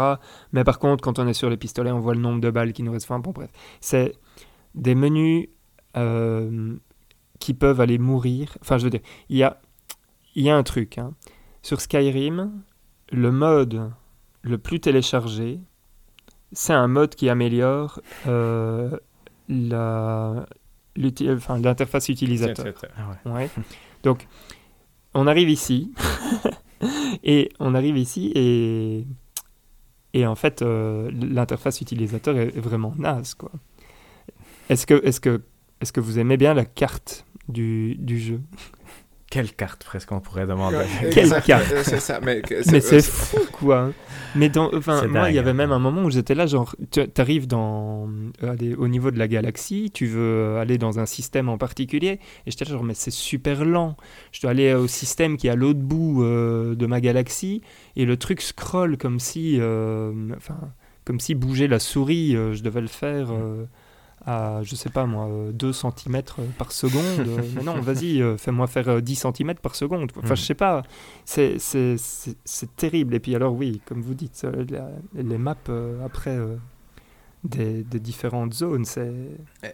[0.54, 2.74] Mais par contre, quand on est sur les pistolets, on voit le nombre de balles
[2.74, 3.06] qui nous restent.
[3.12, 3.52] Enfin, bon, bref.
[3.80, 4.14] C'est
[4.74, 5.50] des menus
[5.98, 6.76] euh,
[7.40, 8.58] qui peuvent aller mourir.
[8.62, 9.62] Enfin, je veux dire, il y a,
[10.34, 10.98] il y a un truc.
[10.98, 11.14] hein.
[11.62, 12.52] Sur Skyrim,
[13.12, 13.92] le mode
[14.42, 15.60] le plus téléchargé,
[16.56, 18.98] c'est un mode qui améliore euh,
[21.00, 22.74] enfin, l'interface utilisateur.
[22.98, 23.32] Ah ouais.
[23.32, 23.50] Ouais.
[24.04, 24.28] Donc,
[25.14, 25.94] on arrive ici.
[27.24, 29.06] et on arrive ici et.
[30.14, 33.36] Et en fait, euh, l'interface utilisateur est vraiment naze.
[34.70, 35.42] Est-ce que, est que,
[35.82, 38.40] est que vous aimez bien la carte du, du jeu?
[39.32, 40.78] Quelle carte presque on pourrait demander
[41.12, 43.92] Quelle Exact, carte euh, C'est ça, mais, c'est euh, fou, quoi.
[44.36, 47.02] Mais dans, enfin, moi, il y avait même un moment où j'étais là, genre, tu
[47.18, 48.08] arrives dans,
[48.44, 52.52] euh, au niveau de la galaxie, tu veux aller dans un système en particulier, et
[52.52, 53.98] j'étais là, genre, mais c'est super lent.
[54.32, 57.62] Je dois aller au système qui est à l'autre bout euh, de ma galaxie,
[57.96, 60.58] et le truc scrolle comme si, euh, enfin,
[61.04, 63.32] comme si bouger la souris, euh, je devais le faire.
[63.32, 63.66] euh,
[64.26, 66.22] à, je sais pas moi, euh, 2 cm
[66.58, 67.04] par seconde.
[67.28, 70.12] Euh, mais non, vas-y, euh, fais-moi faire euh, 10 cm par seconde.
[70.18, 70.36] Enfin, Mhm.
[70.36, 70.82] je sais pas.
[71.26, 73.14] C'est- C'est c'est- c'est terrible.
[73.16, 74.90] Et puis alors, oui, comme vous dites, euh, la-
[75.22, 76.56] les maps euh, après euh,
[77.44, 79.14] des, des différentes zones, c'est...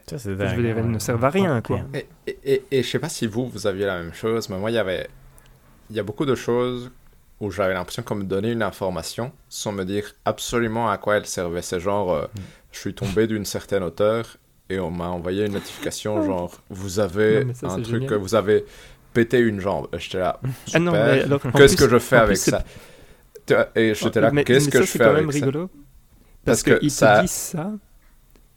[0.08, 0.92] Ça, c'est Je dingue, veux dire, elles ouais.
[0.92, 1.80] ne servent à rien, quoi.
[1.94, 4.58] Et, et, et, et je sais pas si vous, vous aviez la même chose, mais
[4.60, 5.08] moi, il y avait...
[5.90, 6.92] Il y a beaucoup de choses
[7.40, 11.26] où j'avais l'impression qu'on me donnait une information sans me dire absolument à quoi elle
[11.26, 11.62] servait.
[11.62, 12.26] C'est genre, euh,
[12.72, 14.38] je suis tombé d'une certaine hauteur
[14.74, 18.16] et on m'a envoyé une notification genre, vous avez Non, mais ça, un truc, génial.
[18.20, 18.66] vous avez
[19.14, 19.88] pété une jambe.
[19.98, 21.52] J'étais là, Ah super.
[21.56, 22.64] Qu'est-ce que je fais avec plus, ça?
[23.46, 25.46] Tu Et j'étais là, Mais- qu'est-ce que ça, je c'est fais quand même avec ça?
[25.46, 25.68] rigolo.
[25.68, 27.72] Parce Parce, que qu'ils ça- te disent ça,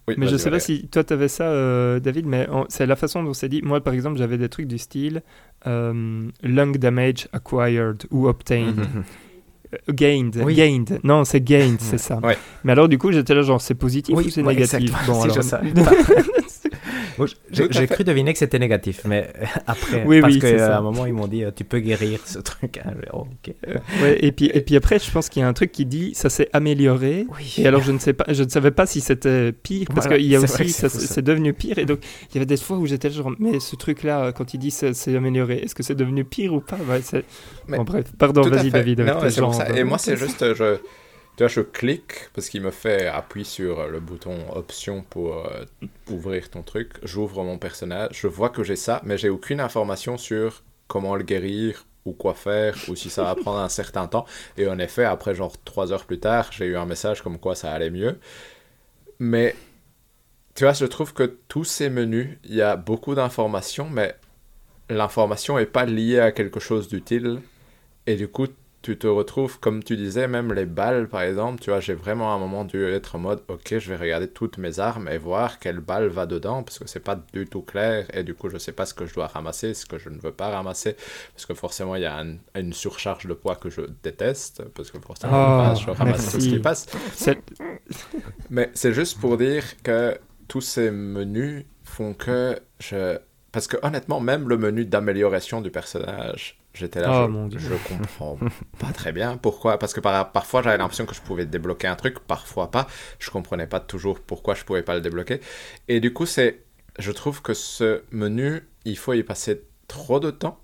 [0.06, 3.22] Oui, mais je sais pas si toi t'avais ça, euh, David, mais c'est la façon
[3.22, 3.62] dont c'est dit.
[3.62, 5.22] Moi, par exemple, j'avais des trucs du style
[5.66, 8.76] euh, lung damage acquired ou obtained.
[8.76, 9.04] Mhm.
[9.90, 10.54] Gained, Oui.
[10.54, 11.00] gained.
[11.04, 12.18] Non, c'est gained, c'est ça.
[12.22, 12.36] Ouais.
[12.64, 14.92] Mais alors, du coup, j'étais là, genre, c'est positif Oui, ou c'est ouais, négatif?
[15.06, 15.36] Bon, alors...
[15.36, 15.42] je
[17.50, 17.86] J'ai fait.
[17.86, 19.28] cru deviner que c'était négatif, mais
[19.66, 20.78] après, Oui, parce oui, c'est qu'à ça.
[20.78, 22.80] un moment, ils m'ont dit, euh, tu peux guérir ce truc.
[22.84, 22.92] hein.
[23.12, 23.26] Oh.
[24.02, 26.12] Ouais, et, puis, et puis après, je pense qu'il y a un truc qui dit
[26.14, 27.26] ça s'est amélioré.
[27.36, 27.54] Oui.
[27.58, 30.18] Et alors, je ne, sais pas, je ne savais pas si c'était pire, parce Voilà,
[30.18, 31.78] qu'il y a c'est aussi, c'est c'est devenu pire.
[31.78, 32.00] Et donc,
[32.30, 34.92] il y avait des fois où j'étais genre, mais ce truc-là, quand il dit ça
[34.94, 36.76] s'est amélioré, est-ce que c'est devenu pire ou pas?
[36.88, 37.24] Ouais, c'est-
[37.68, 38.70] Mais Bon, bref, pardon, vas-y.
[38.70, 39.00] David.
[39.00, 39.68] Non, c'est pour ça.
[39.76, 40.76] Et moi, c'est juste, euh, je,
[41.36, 45.64] tu vois, je clique parce qu'il me fait appuyer sur le bouton option pour euh,
[46.08, 46.92] ouvrir ton truc.
[47.02, 51.24] J'ouvre mon personnage, je vois que j'ai ça, mais j'ai aucune information sur comment le
[51.24, 54.26] guérir ou quoi faire ou si ça va prendre un certain temps.
[54.56, 57.56] Et en effet, après genre trois heures plus tard, j'ai eu un message comme quoi
[57.56, 58.18] ça allait mieux.
[59.18, 59.56] Mais
[60.54, 64.14] tu vois, je trouve que tous ces menus, il y a beaucoup d'informations, mais
[64.88, 67.40] l'information n'est pas liée à quelque chose d'utile.
[68.06, 68.46] Et du coup,
[68.84, 72.32] tu te retrouves, comme tu disais, même les balles, par exemple, tu vois, j'ai vraiment
[72.32, 75.18] à un moment dû être en mode, ok, je vais regarder toutes mes armes et
[75.18, 78.48] voir quelle balle va dedans, parce que c'est pas du tout clair, et du coup,
[78.50, 80.96] je sais pas ce que je dois ramasser, ce que je ne veux pas ramasser,
[81.34, 84.90] parce que forcément, il y a un- une surcharge de poids que je déteste, parce
[84.90, 86.58] que forcément, Oh, je ramasse tout ce qui merci.
[86.60, 86.86] passe.
[87.14, 87.38] C'est-
[88.50, 93.18] Mais c'est juste pour dire que tous ces menus font que je...
[93.52, 97.58] Parce que honnêtement, même le menu d'amélioration du personnage, j'étais là, Oh, je, mon Dieu.
[97.58, 98.38] je comprends
[98.78, 99.78] pas très bien pourquoi?
[99.78, 102.86] Parce que par- parfois j'avais l'impression que je pouvais débloquer un truc, parfois pas.
[103.18, 105.40] Je comprenais pas toujours pourquoi je pouvais pas le débloquer.
[105.88, 106.64] Et du coup, c'est,
[106.98, 110.60] je trouve que ce menu, il faut y passer trop de temps.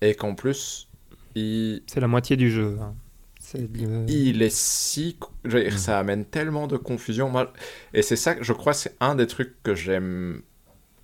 [0.00, 0.88] Et qu'en plus,
[1.34, 2.78] il, C'est la moitié du jeu.
[2.80, 2.94] hein.
[3.40, 5.16] C'est le- il est si.
[5.44, 7.28] je veux dire, Ça amène tellement de confusion.
[7.28, 7.52] Moi,
[7.94, 10.42] et c'est ça je crois, c'est un des trucs que j'aime.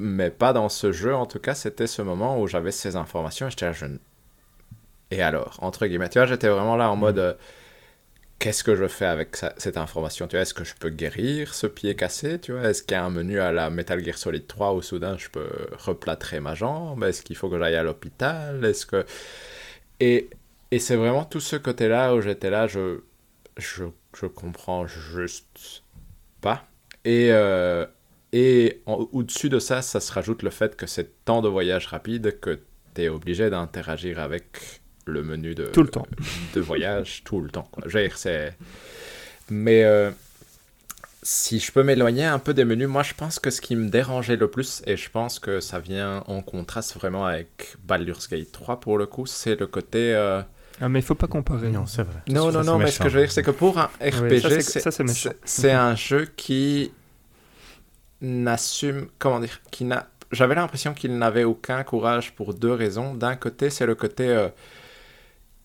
[0.01, 3.47] Mais pas dans ce jeu, en tout cas, c'était ce moment où j'avais ces informations
[3.48, 3.86] et j'étais là, je.
[5.10, 7.18] Et alors, entre guillemets, tu vois, j'étais vraiment là en mode.
[7.18, 7.35] euh,
[8.39, 11.55] Qu'est-ce que je fais avec ça- cette information Tu vois, est-ce que je peux guérir
[11.55, 14.16] ce pied cassé Tu vois, est-ce qu'il y a un menu à la Metal Gear
[14.16, 17.02] Solid 3 où soudain je peux replâtrer ma jambe?
[17.02, 18.64] Est-ce qu'il faut que j'aille à l'hôpital?
[18.64, 19.05] Est-ce que
[20.01, 20.30] et,
[20.70, 23.01] et c'est vraiment tout ce côté-là où j'étais là, je,
[23.59, 23.85] je,
[24.20, 25.85] je comprends juste
[26.40, 26.66] pas.
[27.05, 27.86] Et, euh,
[28.32, 32.40] et au-dessus de ça, ça se rajoute le fait que c'est tant de voyages rapides
[32.40, 32.60] que
[32.94, 34.77] tu es obligé d'interagir avec
[35.09, 36.06] le menu de, Tout le temps.
[36.55, 37.68] de voyage tout le temps.
[37.70, 37.85] Quoi.
[38.14, 38.55] C'est...
[39.51, 40.10] Mais euh,
[41.22, 43.89] si je peux m'éloigner un peu des menus, moi je pense que ce qui me
[43.89, 48.52] dérangeait le plus, et je pense que ça vient en contraste vraiment avec Baldur's Gate
[48.52, 50.14] 3 pour le coup, c'est le côté...
[50.14, 50.43] euh,
[50.80, 51.70] Ah, mais il faut pas comparer.
[51.70, 52.20] Non, c'est vrai.
[52.28, 54.90] non, non, non, mais ce que je veux dire, c'est que pour un RPG, ça,
[55.44, 56.93] c'est- un jeu qui
[58.20, 60.09] n'assume, comment dire, qui n'a...
[60.30, 63.14] J'avais l'impression qu'il n'avait aucun courage pour deux raisons.
[63.14, 64.48] D'un côté, c'est le côté, euh,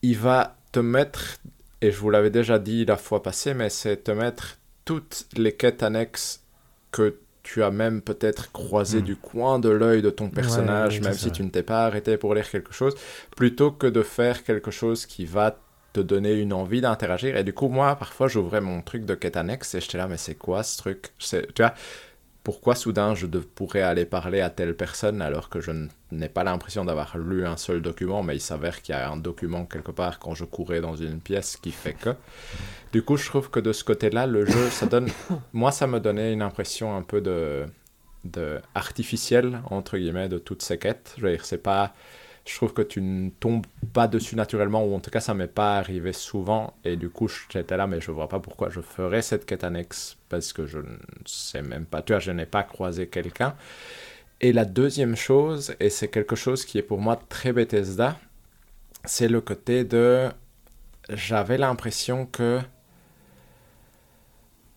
[0.03, 1.37] il va te mettre,
[1.81, 5.53] et je vous l'avais déjà dit la fois passée, mais c'est te mettre toutes les
[5.53, 6.43] quêtes annexes
[6.91, 9.05] que tu as même peut-être croisées Mm.
[9.05, 11.29] du coin de l'œil de ton personnage, même si ça.
[11.31, 12.95] tu ne t'es pas arrêté pour lire quelque chose,
[13.35, 15.57] plutôt que de faire quelque chose qui va
[15.91, 17.35] te donner une envie d'interagir.
[17.35, 20.17] Et du coup, moi, parfois, j'ouvrais mon truc de quête annexe et j'étais là, mais
[20.17, 21.11] c'est quoi ce truc?
[21.19, 21.73] Tu vois,
[22.43, 25.71] pourquoi soudain je pourrais aller parler à telle personne alors que je
[26.11, 29.17] n'ai pas l'impression d'avoir lu un seul document, mais il s'avère qu'il y a un
[29.17, 32.09] document quelque part quand je courais dans une pièce qui fait que.
[32.91, 35.09] Du coup, je trouve que de ce côté-là, le jeu, ça donne.
[35.53, 37.65] Moi, ça me donnait une impression un peu de,
[38.25, 41.15] de artificielle, entre guillemets, de toutes ces quêtes.
[41.17, 41.93] Je veux dire, c'est pas
[42.45, 45.47] je trouve que tu ne tombes pas dessus naturellement, ou en tout cas ça m'est
[45.47, 49.21] pas arrivé souvent, et du coup j'étais là, mais je vois pas pourquoi je ferais
[49.21, 52.63] cette quête annexe, parce que je ne sais même pas, tu vois, je n'ai pas
[52.63, 53.55] croisé quelqu'un.
[54.41, 58.19] Et la deuxième chose, et c'est quelque chose qui est pour moi très Bethesda,
[59.05, 60.29] c'est le côté de...
[61.09, 62.59] J'avais l'impression que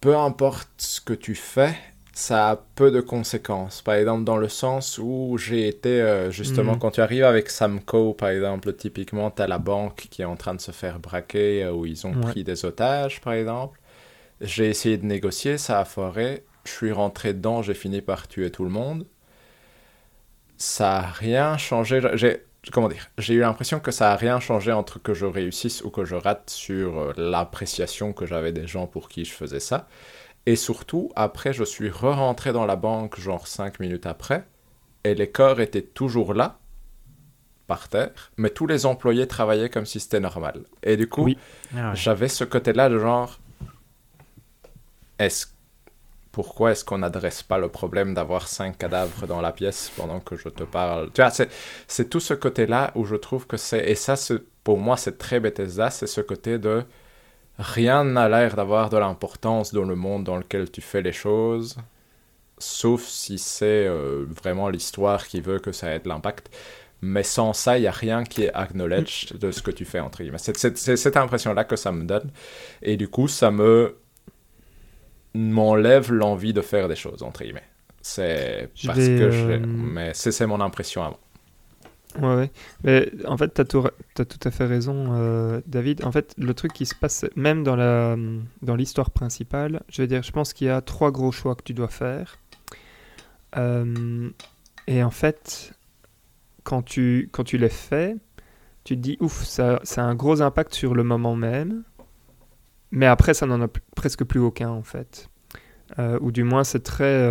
[0.01, 1.77] peu importe ce que tu fais,
[2.17, 3.83] ça a peu de conséquences.
[3.83, 6.79] Par exemple, dans le sens où j'ai été, euh, justement, mm.
[6.79, 10.35] quand tu arrives avec Samco, par exemple, typiquement, tu as la banque qui est en
[10.35, 13.79] train de se faire braquer, euh, où ils ont pris des otages, par exemple.
[14.41, 16.45] J'ai essayé de négocier, ça a foiré.
[16.65, 19.07] Je suis rentré dedans, j'ai fini par tuer tout le monde.
[20.57, 22.01] Ça a rien changé.
[22.15, 23.11] J'ai, comment dire?
[23.19, 26.15] J'ai eu l'impression que ça a rien changé entre que je réussisse ou que je
[26.15, 29.87] rate sur euh, l'appréciation que j'avais des gens pour qui je faisais ça.
[30.47, 34.47] Et surtout, après, je suis re-rentré dans la banque, genre 5 minutes après,
[35.05, 36.59] et les corps étaient toujours là,
[37.67, 40.63] par terre, mais tous les employés travaillaient comme si c'était normal.
[40.83, 41.29] Et du coup,
[41.77, 43.41] ah j'avais ce côté-là de genre,
[45.19, 45.47] est-ce
[46.31, 50.37] pourquoi est-ce qu'on n'adresse pas le problème d'avoir cinq cadavres dans la pièce pendant que
[50.37, 51.11] je te parle?
[51.13, 51.33] Tu vois,
[51.89, 53.89] c'est tout ce côté-là où je trouve que c'est...
[53.91, 54.17] Et ça,
[54.63, 56.85] pour moi, c'est très Bethesda, c'est ce côté de
[57.59, 61.77] rien n'a l'air d'avoir de l'importance dans le monde dans lequel tu fais les choses,
[62.59, 66.55] sauf si c'est euh, vraiment l'histoire qui veut que ça ait de l'impact.
[67.03, 70.01] Mais sans ça, il n'y a rien qui est acknowledged de ce que tu fais,
[70.01, 70.39] entre guillemets.
[70.39, 72.31] C'est cette impression-là que ça me donne.
[72.83, 73.97] Et du coup, ça me
[75.35, 77.69] m'enlève l'envie de faire des choses, entre guillemets.
[78.01, 79.51] C'est parce que je...
[79.51, 81.19] Euh, mais c'est mon impression avant.
[82.23, 82.51] Ouais,
[82.85, 83.91] Mais en fait, tu as,
[84.21, 86.05] as, tout à fait raison, euh, David.
[86.05, 88.17] En fait, le truc qui se passe, même dans la
[88.63, 91.63] dans l'histoire principale, je veux dire, je pense qu'il y a trois gros choix que
[91.63, 92.39] tu dois faire.
[93.57, 94.31] Euh,
[94.87, 95.73] et en fait,
[96.65, 98.17] quand tu, quand tu les fais,
[98.85, 101.83] tu te dis, ouf, ça, ça a un gros impact sur le moment même.
[102.91, 105.29] Mais après, ça n'en a presque plus aucun, en fait.
[105.99, 107.29] Euh, ou du moins, c'est très...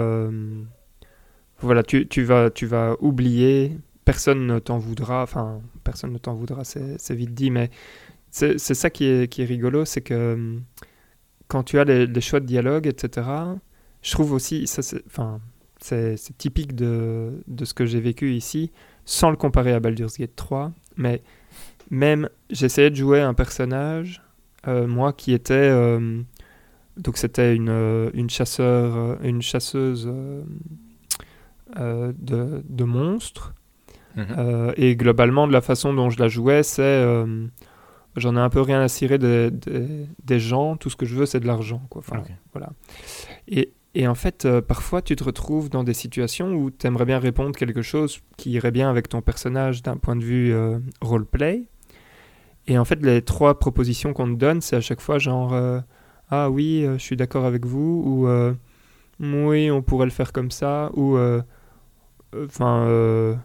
[1.60, 6.36] voilà, tu, tu, vas, tu vas oublier personne ne t'en voudra, enfin, personne ne t'en
[6.36, 7.72] voudra, c'est vite dit, mais
[8.30, 10.64] c'est ça qui est, rigolo, c'est que hum,
[11.48, 13.28] quand tu as les, choix de dialogue, etc.,
[14.02, 18.72] je trouve aussi, c'est typique de, ce que j'ai vécu ici,
[19.06, 21.22] sans le comparer à Baldur's Gate 3, mais
[21.90, 24.22] même j'essayais de jouer un personnage,
[24.68, 26.22] euh, moi qui était, euh,
[26.98, 30.12] donc c'était une, euh, chasseur, une chasseuse
[31.76, 33.54] de, de monstres,
[34.16, 34.26] Mhm.
[34.38, 36.82] Euh, et globalement, de la façon dont je la jouais, c'est.
[36.82, 37.48] Euh,
[38.16, 40.78] j'en ai un peu rien à cirer des, des, gens.
[40.78, 41.82] Tout ce que je veux, c'est de l'argent.
[41.90, 42.02] Quoi.
[42.54, 42.70] voilà.
[43.48, 47.06] Et, et, en fait, euh, parfois, tu te retrouves dans des situations où tu aimerais
[47.06, 50.56] bien répondre quelque chose qui irait bien avec ton personnage d'un point de vue
[51.02, 51.64] roleplay.
[52.68, 55.54] Et en fait, les trois propositions qu'on te donne, c'est à chaque fois genre
[56.30, 58.28] Ah oui, je suis d'accord avec vous, ou
[59.20, 61.18] Oui, on pourrait le faire comme ça, ou
[62.34, 63.38] Enfin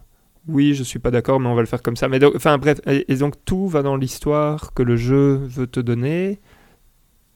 [0.47, 2.07] oui, je suis pas d'accord, mais on va le faire comme ça.
[2.07, 6.39] Mais enfin bref, et, donc tout va dans l'histoire que le jeu veut te donner,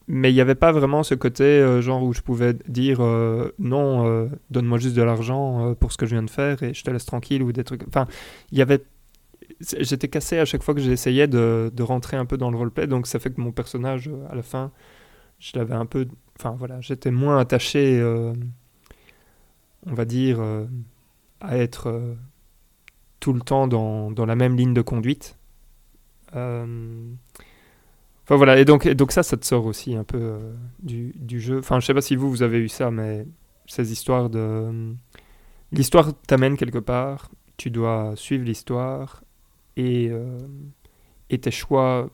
[0.08, 3.54] mais il n'y avait pas vraiment ce côté euh, genre où je pouvais dire euh,
[3.58, 6.84] non, euh, donne-moi juste de l'argent pour ce que je viens de faire et je
[6.84, 7.86] te laisse tranquille ou des trucs.
[7.86, 8.06] Enfin,
[8.50, 8.84] il y avait,
[9.60, 13.06] j'étais cassé à chaque fois que j'essayais de, rentrer un peu dans le roleplay, donc
[13.06, 14.72] ça fait que mon personnage à la fin,
[15.38, 16.08] je l'avais un peu,
[16.38, 18.02] enfin voilà, j'étais moins attaché,
[19.86, 20.40] on va dire,
[21.40, 22.16] à être
[23.26, 25.36] tout le temps dans, dans, la même ligne de conduite.
[26.36, 27.10] Euh,
[28.22, 31.40] enfin voilà, et donc, donc ça, ça te sort aussi un peu euh, du, du,
[31.40, 31.58] jeu.
[31.58, 33.26] Enfin, je sais pas si vous, vous avez eu ça, mais
[33.66, 34.94] ces histoires de...
[35.72, 39.24] L'histoire t'amène quelque part, tu dois suivre l'histoire,
[39.76, 40.38] et, euh,
[41.28, 42.08] et tes choix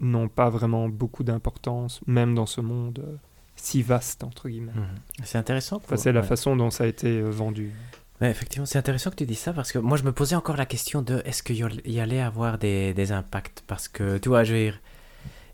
[0.00, 3.20] n'ont pas vraiment beaucoup d'importance, même dans ce monde
[3.54, 4.72] si vaste, entre guillemets.
[4.72, 5.24] Mmh.
[5.24, 5.82] C'est intéressant.
[5.94, 7.70] c'est la façon dont ça a été vendu
[8.20, 10.66] effectivement, c'est intéressant que tu dises ça parce que moi je me posais encore la
[10.66, 13.62] question de est-ce qu'il y allait avoir des, des, impacts?
[13.66, 14.80] Parce que tu vois, je veux dire.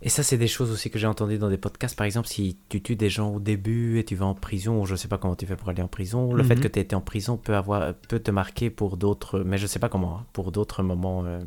[0.03, 1.95] Et ça, c'est des choses aussi que j'ai entendues dans des podcasts.
[1.95, 4.87] Par exemple, si tu tues des gens au début et tu vas en prison, ou
[4.87, 6.63] je sais pas comment tu fais pour aller en prison, le fait mhm.
[6.63, 9.67] que tu aies été en prison peut, avoir, peut te marquer pour d'autres, mais je
[9.67, 11.41] sais pas comment, hein, pour d'autres moments euh,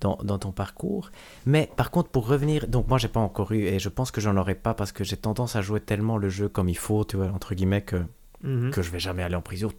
[0.00, 1.12] dans, dans, ton parcours.
[1.46, 4.20] Mais par contre, pour revenir, donc moi j'ai pas encore eu, et je pense que
[4.20, 7.04] j'en aurai pas parce que j'ai tendance à jouer tellement le jeu comme il faut,
[7.04, 8.02] tu vois, entre guillemets, que,
[8.42, 8.70] Mhm.
[8.70, 9.70] que je vais jamais aller en prison.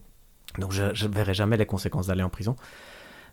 [0.58, 2.56] Donc je ne verrai jamais les conséquences d'aller en prison.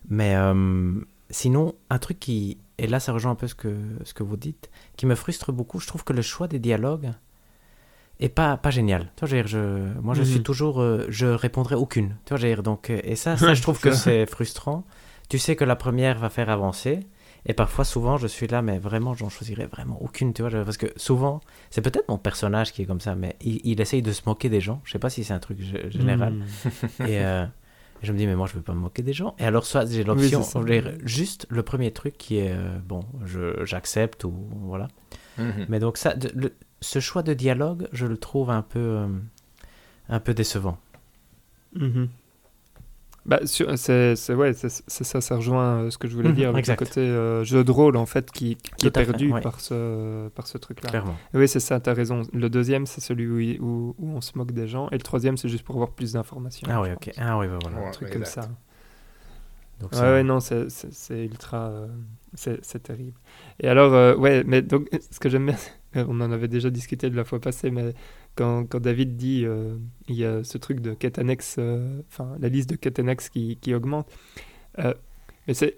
[0.09, 0.93] Mais euh,
[1.29, 4.37] sinon, un truc qui, et là ça rejoint un peu ce que, ce que vous
[4.37, 7.11] dites, qui me frustre beaucoup, je trouve que le choix des dialogues
[8.19, 9.11] est pas, pas génial.
[9.15, 10.27] Tu vois, je je, moi je Mhm.
[10.27, 12.15] suis toujours, euh, je répondrai aucune.
[12.25, 14.85] Tu vois, donc, euh, et ça, ça je trouve que c'est frustrant.
[15.29, 17.01] Tu sais que la première va faire avancer.
[17.49, 20.57] Et parfois, souvent, je suis là, mais vraiment, j'en choisirais vraiment aucune, tu vois, je-
[20.57, 24.01] parce que souvent, c'est peut-être mon personnage qui est comme ça, mais il, il essaye
[24.01, 24.81] de se moquer des gens.
[24.83, 25.57] Je sais pas si c'est un truc
[25.89, 26.33] général.
[26.99, 27.45] Et euh,
[28.03, 29.33] je me dis, mais moi, je veux pas me moquer des gens.
[29.39, 30.41] Et alors, soit j'ai l'option,
[31.05, 34.33] juste le premier truc qui est, euh, bon, je- j'accepte ou
[34.63, 34.89] voilà.
[35.37, 35.67] Mhm.
[35.69, 39.07] Mais donc, ça, de- le- ce choix de dialogue, je le trouve un peu, euh,
[40.09, 40.77] un peu décevant.
[41.75, 42.09] Mhm.
[43.27, 44.69] Bah, sur- c'est c'est- ouais, ça,
[45.21, 46.79] ça rejoint euh, ce que je voulais Mhm, dire, avec exact.
[46.79, 49.41] le côté euh, jeu de rôle en fait qui, qui est fait, perdu ouais.
[49.41, 51.03] par ce, par ce truc-là.
[51.33, 52.21] Oui, c'est ça, t'as raison.
[52.33, 55.01] Le deuxième, c'est celui où, il- où, où on se moque des gens, et le
[55.03, 56.67] troisième, c'est juste pour avoir plus d'informations.
[56.71, 57.05] Ah oui, ok.
[57.05, 57.15] pense.
[57.17, 57.77] Ah oui, bah voilà.
[57.79, 58.35] Ouais, Un truc exact.
[58.35, 58.49] comme ça.
[59.79, 60.69] Donc, Ouais, non, c'est-
[61.25, 61.67] ultra.
[61.67, 61.87] euh,
[62.33, 63.13] c'est terrible.
[63.59, 65.55] Et alors, euh, ouais, mais donc, ce que j'aime bien,
[66.07, 67.93] on en avait déjà discuté de la fois passée, mais
[68.37, 69.75] quand, quand David dit euh,
[70.07, 73.29] il y a ce truc de quête annexe, euh, enfin, la liste de quêtes annexes
[73.29, 74.07] qui, qui augmente,
[74.79, 74.93] euh,
[75.47, 75.75] mais c'est.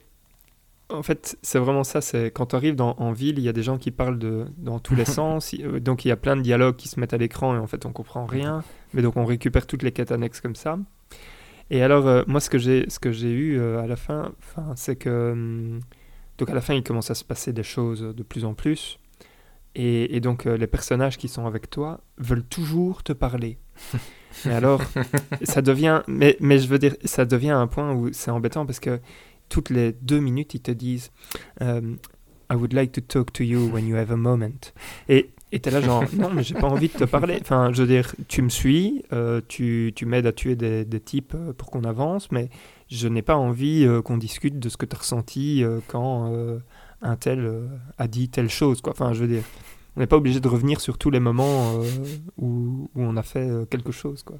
[0.92, 2.02] En fait, c'est vraiment ça.
[2.02, 4.80] C'est quand tu arrives en ville, il y a des gens qui parlent de, dans
[4.80, 5.54] tous les sens.
[5.60, 7.68] euh, Donc, il y a plein de dialogues qui se mettent à l'écran et en
[7.68, 8.64] fait, on comprend rien.
[8.94, 10.80] Mais donc, on récupère toutes les quêtes annexes comme ça.
[11.70, 14.32] Et alors, euh, moi, ce que j'ai, ce que j'ai eu euh, à la fin,
[14.40, 15.80] enfin, c'est que hum,
[16.40, 18.99] donc à la fin, il commence à se passer des choses de plus en plus,
[19.80, 23.58] et, et donc euh, les personnages qui sont avec toi veulent toujours te parler.
[24.46, 24.82] Et alors,
[25.42, 28.80] ça devient, mais, mais je veux dire, ça devient un point où c'est embêtant parce
[28.80, 29.00] que
[29.50, 31.12] toutes les deux minutes, ils te disent
[31.62, 31.96] euh,
[32.52, 34.72] I would like to talk to you when you have a moment.
[35.10, 37.40] Et et t'es là genre, non, mais j'ai pas envie de te parler.
[37.42, 41.00] Enfin, je veux dire, tu me suis, euh, tu, tu m'aides à tuer des, des
[41.00, 42.50] types pour qu'on avance, mais
[42.90, 46.32] je n'ai pas envie euh, qu'on discute de ce que tu as ressenti euh, quand
[47.02, 47.68] un tel euh,
[47.98, 48.82] a dit telle chose.
[48.82, 48.94] Quoi.
[48.94, 49.44] Enfin, je veux dire,
[49.96, 51.84] on n'est pas obligé de revenir sur tous les moments euh,
[52.38, 54.24] où, où on a fait euh, quelque chose.
[54.24, 54.38] Quoi.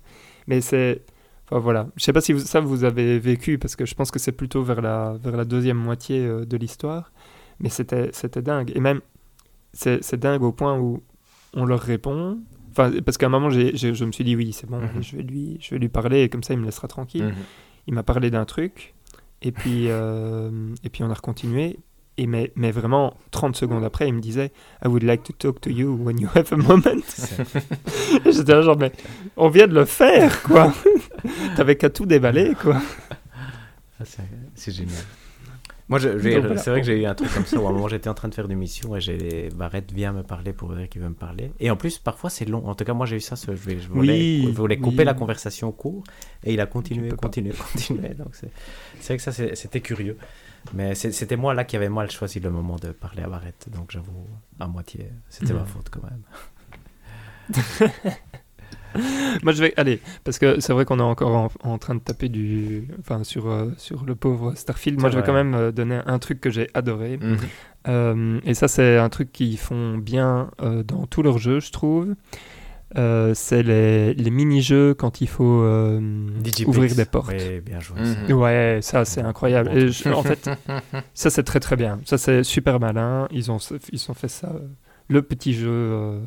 [0.48, 1.04] Mais c'est.
[1.52, 4.12] Enfin voilà, je sais pas si vous, ça vous avez vécu, parce que je pense
[4.12, 7.12] que c'est plutôt vers la, vers la deuxième moitié euh, de l'histoire,
[7.60, 8.12] mais c'était
[8.44, 8.72] dingue.
[8.76, 9.02] Et même,
[9.74, 11.02] c'est dingue au point où
[11.56, 12.40] on leur répond.
[12.70, 15.02] Enfin, parce qu'à un moment, j'ai- je me suis dit, oui, c'est bon, Mhm.
[15.02, 17.26] je, vais lui, je vais lui parler, et comme ça, il me laissera tranquille.
[17.26, 17.34] Mhm.
[17.88, 18.94] Il m'a parlé d'un truc,
[19.42, 20.52] et puis, euh,
[20.84, 21.80] et puis on a continué.
[22.22, 24.52] Et mais, mais vraiment, 30 secondes après, il me disait
[24.84, 26.84] I would like to talk to you when you have a moment.
[28.26, 28.92] J'étais genre, mais
[29.38, 30.74] on vient de le faire, quoi.
[31.56, 32.76] T'avais qu'à tout déballer, quoi.
[34.00, 34.96] Ah, c'est- génial.
[35.88, 36.10] Moi, c'est
[36.70, 38.28] vrai que j'ai eu un truc comme ça où à un moment j'étais en train
[38.28, 41.16] de faire des missions et j'ai Barrett vient me parler pour dire qu'il veut me
[41.16, 41.52] parler.
[41.60, 42.68] Et en plus, parfois c'est long.
[42.68, 43.36] En tout cas, moi j'ai eu ça.
[43.36, 45.06] ce- Je, vais- je voulais, Oui, je voulais couper oui.
[45.06, 46.04] la conversation au court
[46.44, 48.10] et il a continué, continué, continué.
[48.10, 48.52] Donc c'est
[49.08, 50.16] vrai que ça c'était curieux.
[50.74, 53.68] Mais c'était moi là qui avait mal choisi le moment de parler à Barrett.
[53.72, 54.28] Donc j'avoue,
[54.60, 55.66] à moitié, c'était ma Mhm.
[55.68, 56.22] faute quand même.
[59.44, 59.74] Moi, je vais.
[59.78, 62.88] Allez, parce que c'est vrai qu'on est encore en, en train de taper du.
[63.00, 65.00] Enfin, sur, euh, sur le pauvre Starfield.
[65.00, 67.18] Moi, je vais quand même euh, donner un truc que j'ai adoré.
[67.18, 67.38] Mhm.
[67.88, 70.50] Euh, et ça, c'est un truc qu'ils font bien
[70.86, 72.16] dans tous leurs jeux, je trouve.
[72.98, 76.00] Euh, c'est les, les mini-jeux quand il faut euh,
[76.66, 77.32] ouvrir des portes.
[77.38, 78.00] Oui, bien joué.
[78.02, 78.28] Mhm.
[78.28, 78.36] ça.
[78.36, 79.70] Ouais, ça c'est incroyable.
[79.70, 80.04] Bon Et truc.
[80.06, 80.50] je- en fait,
[81.14, 82.00] ça c'est très très bien.
[82.06, 83.28] Ça c'est super malin.
[83.32, 83.60] Ils ont
[83.92, 84.48] ils ont fait ça.
[84.48, 84.68] euh,
[85.08, 86.20] le petit jeu euh,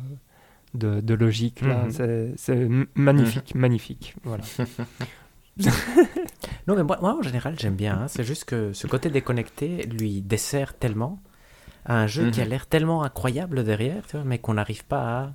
[0.73, 1.91] de, de logique là, Mhm.
[1.91, 4.15] c'est- c'est m- magnifique, magnifique.
[4.23, 4.43] Voilà.
[6.67, 7.93] Non, mais moi, moi, en général, j'aime bien.
[8.03, 8.07] hein.
[8.07, 11.21] C'est juste que ce côté déconnecté lui dessert tellement
[11.85, 12.49] à un jeu qui a Mhm.
[12.49, 15.33] l'air tellement incroyable derrière, tu vois, mais qu'on n'arrive pas à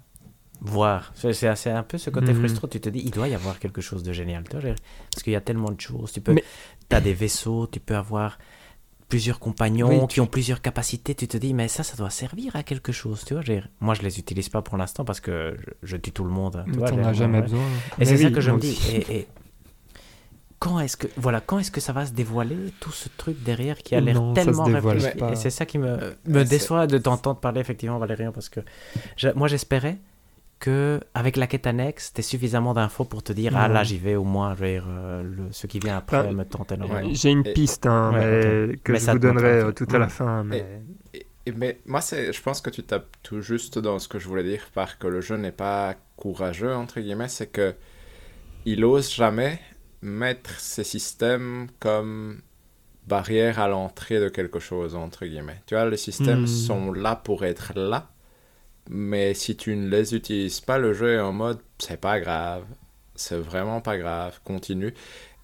[0.61, 1.13] voir.
[1.15, 2.39] C'est un peu ce côté Mhm.
[2.41, 2.69] frustrant.
[2.69, 4.75] Tu te dis, il doit y avoir quelque chose de génial, tu vois, j'ai-
[5.13, 6.13] parce qu'il y a tellement de choses.
[6.13, 6.45] Tu peux, Mais-
[6.91, 8.39] as des vaisseaux, tu peux avoir
[9.09, 11.15] plusieurs compagnons Oui, qui tu- ont plusieurs capacités.
[11.15, 13.43] Tu te dis, mais ça, ça doit servir à quelque chose, tu vois.
[13.81, 16.63] Moi, je les utilise pas pour l'instant parce que je, je tue tout le monde.
[16.67, 17.43] Tu vois, as jamais ouais.
[17.43, 17.61] besoin.
[17.99, 18.79] Et c'est ça que je me dis.
[18.93, 19.29] Et, et
[20.59, 23.79] quand est-ce que voilà, quand est-ce que ça va se dévoiler tout ce truc derrière
[23.79, 25.07] qui a l'air tellement réfléchi.
[25.33, 28.61] Et c'est ça qui me, Euh, me déçoit de t'entendre parler effectivement Valérian parce que
[29.17, 29.99] je- moi j'espérais
[30.59, 34.17] que avec la quête annexe, t'aies suffisamment d'infos pour te dire ah là j'y vais
[34.17, 37.15] au moins dire, euh, le, ce qui vient après me tente énormément.
[37.15, 39.99] J'ai une piste hein, Ouais, mais, que Mais je ça vous donnerai euh, tout à
[39.99, 40.45] la fin.
[40.45, 40.67] Mais...
[41.15, 44.19] Et- et- mais moi, c'est, je pense que tu tapes tout juste dans ce que
[44.19, 47.75] je voulais dire par que le jeu n'est pas courageux, entre guillemets, c'est que
[48.65, 49.61] il ose jamais
[50.03, 52.43] mettre ses systèmes comme
[53.07, 55.63] barrière à l'entrée de quelque chose, entre guillemets.
[55.67, 56.47] Tu vois, les systèmes Hmm.
[56.47, 58.11] sont là pour être là,
[58.89, 62.65] mais si tu ne les utilises pas, le jeu est en mode c'est pas grave,
[63.15, 64.95] c'est vraiment pas grave, continue.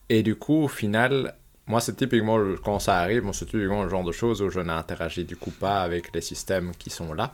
[0.08, 1.34] Et du coup, au final,
[1.66, 5.24] moi, c'est typiquement quand ça arrive, c'est typiquement le genre de choses où je n'interagis
[5.24, 7.32] du coup pas avec les systèmes qui sont là.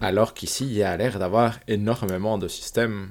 [0.00, 3.10] Alors qu'ici, il y a l'air d'avoir énormément de systèmes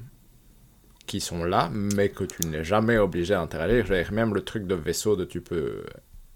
[1.05, 3.85] qui sont là, mais que tu n'es jamais obligé d'interagir.
[3.85, 5.83] Dire, Même le truc de vaisseau, de tu peux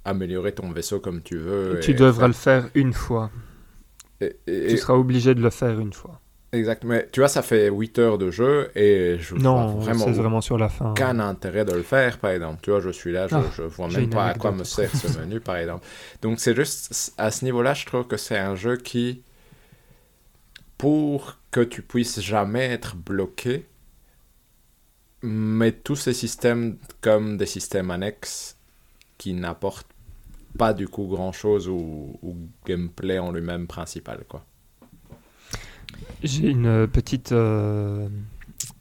[0.05, 1.79] améliorer ton vaisseau comme tu veux.
[1.81, 3.31] Tu devras faire- le faire une fois.
[4.21, 6.19] Et- et- Tu seras obligé de le faire une fois.
[6.51, 6.83] Exact.
[6.83, 10.11] Mais tu vois, ça fait 8 heures de jeu et je vois Non, vraiment c'est
[10.13, 10.91] vraiment sur la fin.
[10.91, 12.57] aucun intérêt de le faire, par exemple.
[12.63, 14.89] Tu vois, je suis là, je, Ah, je vois même pas à quoi me sert
[14.95, 15.85] ce menu, par exemple.
[16.23, 19.21] Donc, c'est juste, à ce niveau-là, je trouve que c'est un jeu qui,
[20.77, 23.67] pour que tu puisses jamais être bloqué,
[25.21, 28.57] met tous ces systèmes comme des systèmes annexes
[29.17, 29.87] qui n'apportent
[30.57, 32.35] pas du coup grand-chose au, au
[32.65, 34.45] gameplay en lui-même principal, quoi.
[36.23, 38.07] J'ai une petite, euh,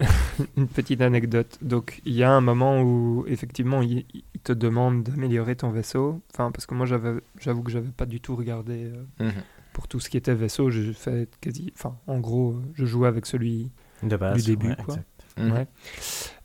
[0.57, 1.59] une petite anecdote.
[1.63, 6.21] Donc, il y a un moment où, effectivement, il, il te demande d'améliorer ton vaisseau.
[6.33, 8.85] Enfin, parce que moi, j'avais, j'avoue que j'avais pas du tout regardé
[9.21, 9.43] euh, Mhm.
[9.73, 10.71] pour tout ce qui était vaisseau.
[10.71, 11.73] J'ai fait quasi.
[11.77, 13.71] Enfin, en gros, je jouais avec celui.
[14.03, 14.43] De base.
[14.45, 14.95] Du début, ouais, quoi.
[14.95, 15.09] exact.
[15.39, 15.53] Mhm.
[15.53, 15.67] Ouais.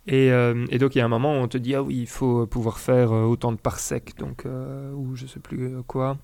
[0.06, 2.00] Et, euh, et donc, il y a un moment où on te dit Ah oui,
[2.02, 4.18] il faut pouvoir faire euh, autant de parsecs.
[4.18, 6.18] Donc, euh, ou je sais plus euh, quoi.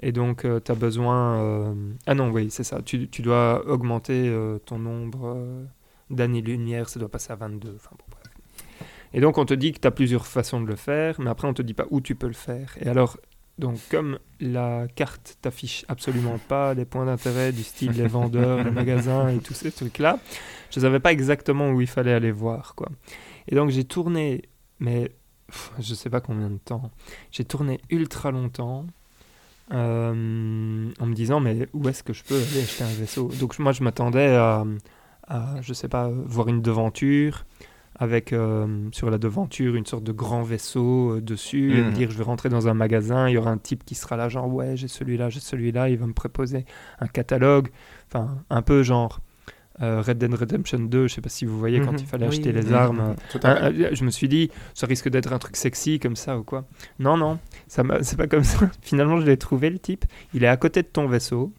[0.00, 1.38] Et donc, tu as besoin.
[1.40, 1.74] euh,
[2.06, 2.80] Ah non, oui, c'est ça.
[2.82, 5.64] Tu, tu dois augmenter euh, ton nombre euh,
[6.10, 6.88] d'années-lumière.
[6.88, 7.74] Ça doit passer à 22.
[7.76, 7.96] Enfin.
[9.14, 11.48] Et donc, on te dit que tu as plusieurs façons de le faire, mais après,
[11.48, 12.76] on te dit pas où tu peux le faire.
[12.80, 13.18] Et alors,
[13.58, 18.70] donc, comme la carte t'affiche absolument pas les points d'intérêt du style les vendeurs, les
[18.70, 20.18] magasins et tous ces trucs-là,
[20.70, 22.90] je savais pas exactement où il fallait aller voir, quoi.
[23.48, 24.42] Et donc, j'ai tourné,
[24.78, 25.10] mais
[25.48, 26.90] pff, je sais pas combien de temps.
[27.30, 28.84] J'ai tourné ultra longtemps
[29.72, 33.30] euh, en me disant, mais où est-ce que je peux aller acheter un vaisseau?
[33.40, 34.64] Donc, moi, je m'attendais à,
[35.28, 37.46] à, je sais pas, voir une devanture
[37.98, 41.92] avec euh, sur la devanture une sorte de grand vaisseau euh, dessus et me Mhm.
[41.94, 44.28] dire je vais rentrer dans un magasin, il y aura un type qui sera là
[44.28, 46.64] genre ouais j'ai celui-là, j'ai celui-là, il va me proposer
[47.00, 47.68] un catalogue,
[48.08, 49.20] enfin un peu genre
[49.82, 51.98] euh, Red Dead Redemption 2, je sais pas si vous voyez quand Mhm.
[52.00, 52.74] il fallait Oui, acheter oui, les oui.
[52.74, 53.14] armes.
[53.44, 56.64] ah, je me suis dit, ça risque d'être un truc sexy comme ça ou quoi.
[56.98, 58.70] Non, non, ça c'est pas comme ça.
[58.82, 60.06] Finalement, je l'ai trouvé le type.
[60.32, 61.52] Il est à côté de ton vaisseau.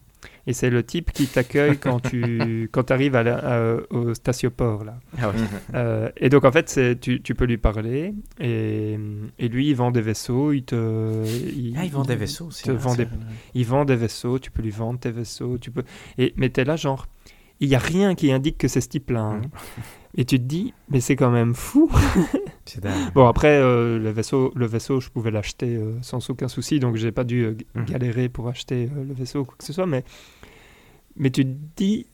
[0.48, 3.36] Et c'est le type qui t'accueille quand tu quand arrives à la-
[3.74, 4.82] à- au statioport.
[4.84, 4.98] Là.
[5.18, 5.34] Ah ouais.
[5.36, 5.46] Mhm.
[5.74, 8.14] Euh, et donc, en fait, tu, tu peux lui parler.
[8.40, 8.98] Et,
[9.38, 10.52] et lui, il vend des vaisseaux.
[10.52, 11.22] Il te.
[11.54, 12.62] Il, Ah, vendent des vaisseaux aussi.
[12.64, 13.10] te vend c'est- des-
[13.54, 14.38] il vend des vaisseaux.
[14.38, 15.58] Tu peux lui vendre tes vaisseaux.
[15.58, 15.84] Tu peux...
[16.16, 17.06] et, mais t'es là, genre.
[17.60, 19.20] Il n'y a rien qui indique que c'est ce type-là.
[19.20, 19.40] hein.
[19.42, 19.50] Mhm.
[20.16, 21.90] Et tu te dis, mais c'est quand même fou.
[22.64, 23.12] C'est dingue.
[23.14, 26.96] Bon, après, euh, le, vaisseau, le vaisseau, je pouvais l'acheter euh, sans aucun souci, donc
[26.96, 27.84] j'ai pas dû euh, Mhm.
[27.86, 29.86] galérer pour acheter euh, le vaisseau ou quoi que ce soit.
[29.86, 30.04] Mais,
[31.18, 32.06] mais tu te dis,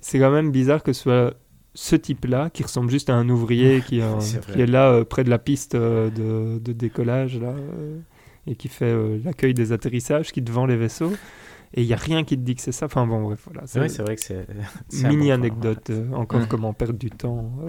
[0.00, 1.34] c'est quand même bizarre que ce soit
[1.74, 4.18] ce type-là, qui ressemble juste à un ouvrier qui, euh,
[4.54, 7.98] est là euh, près de la piste euh, de, de décollage, là, euh,
[8.46, 8.94] et qui fait
[9.24, 11.12] l'accueil des atterrissages, qui te vend les vaisseaux.
[11.74, 12.84] Et il n'y a rien qui te dit que c'est ça.
[12.86, 13.62] Enfin bon, bref, voilà.
[13.66, 14.46] C'est vrai, c'est vrai que c'est.
[15.08, 16.46] mini point, anecdote, encore Mhm.
[16.48, 17.50] comment perdre du temps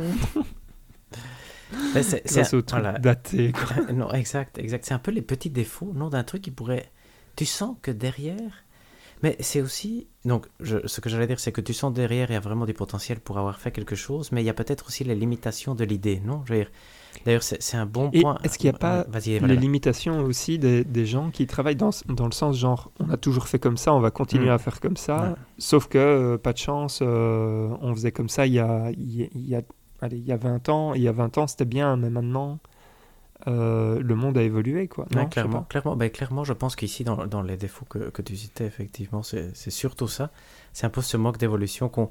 [1.95, 2.03] ouais.
[2.03, 2.99] C'est- un- truc voilà.
[2.99, 3.51] daté.
[3.53, 3.85] quoi.
[3.93, 4.85] Non, exact, exact.
[4.85, 6.91] C'est un peu les petits défauts, non, d'un truc qui pourrait.
[7.35, 8.62] Tu sens que derrière.
[9.23, 10.07] Mais c'est aussi.
[10.25, 12.65] Donc, je- ce que j'allais dire, c'est que tu sens derrière, il y a vraiment
[12.65, 15.73] du potentiel pour avoir fait quelque chose, mais il y a peut-être aussi les limitations
[15.75, 16.41] de l'idée, non?
[16.45, 16.71] Je veux dire,
[17.25, 18.37] D'ailleurs, c'est un bon Et point.
[18.43, 22.25] est-ce qu'il n'y a pas les limitations aussi des, des gens qui travaillent dans, dans
[22.25, 24.53] le sens genre on a toujours fait comme ça, on va continuer Mm.
[24.53, 25.35] à faire comme ça, Ouais.
[25.59, 29.15] sauf que euh, pas de chance, euh, on faisait comme ça il y a, il
[29.15, 29.61] y a- il y a-
[30.01, 32.57] allez, il y a 20 ans, il y a 20 ans c'était bien, mais maintenant
[33.47, 35.05] euh, le monde a évolué quoi.
[35.13, 38.35] Non, clairement, clairement, ben, clairement, je pense qu'ici, dans, dans les défauts que, que tu
[38.37, 40.31] citais, effectivement, c'est surtout ça.
[40.71, 42.09] C'est un peu ce manque d'évolution qu'on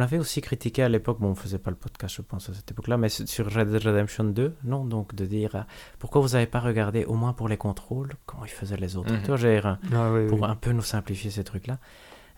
[0.00, 1.18] avait aussi critiqué à l'époque.
[1.20, 3.82] Bon, on faisait pas le podcast, je pense, à cette époque-là, mais sur Red Dead
[3.82, 5.62] Redemption 2, non Donc, de dire euh,
[5.98, 9.12] pourquoi vous n'avez pas regardé, au moins pour les contrôles, comment ils faisaient les autres.
[9.22, 10.48] Tu vois, j'ai, euh, Ah, oui, pour oui.
[10.48, 11.78] un peu nous simplifier ces trucs-là.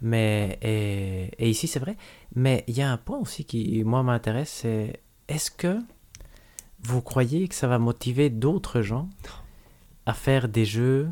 [0.03, 1.97] Mais, et, et ici, c'est vrai.
[2.35, 5.79] Mais il y a un point aussi qui, moi, m'intéresse, c'est est-ce que
[6.87, 9.09] vous croyez que ça va motiver d'autres gens
[10.07, 11.09] à faire des jeux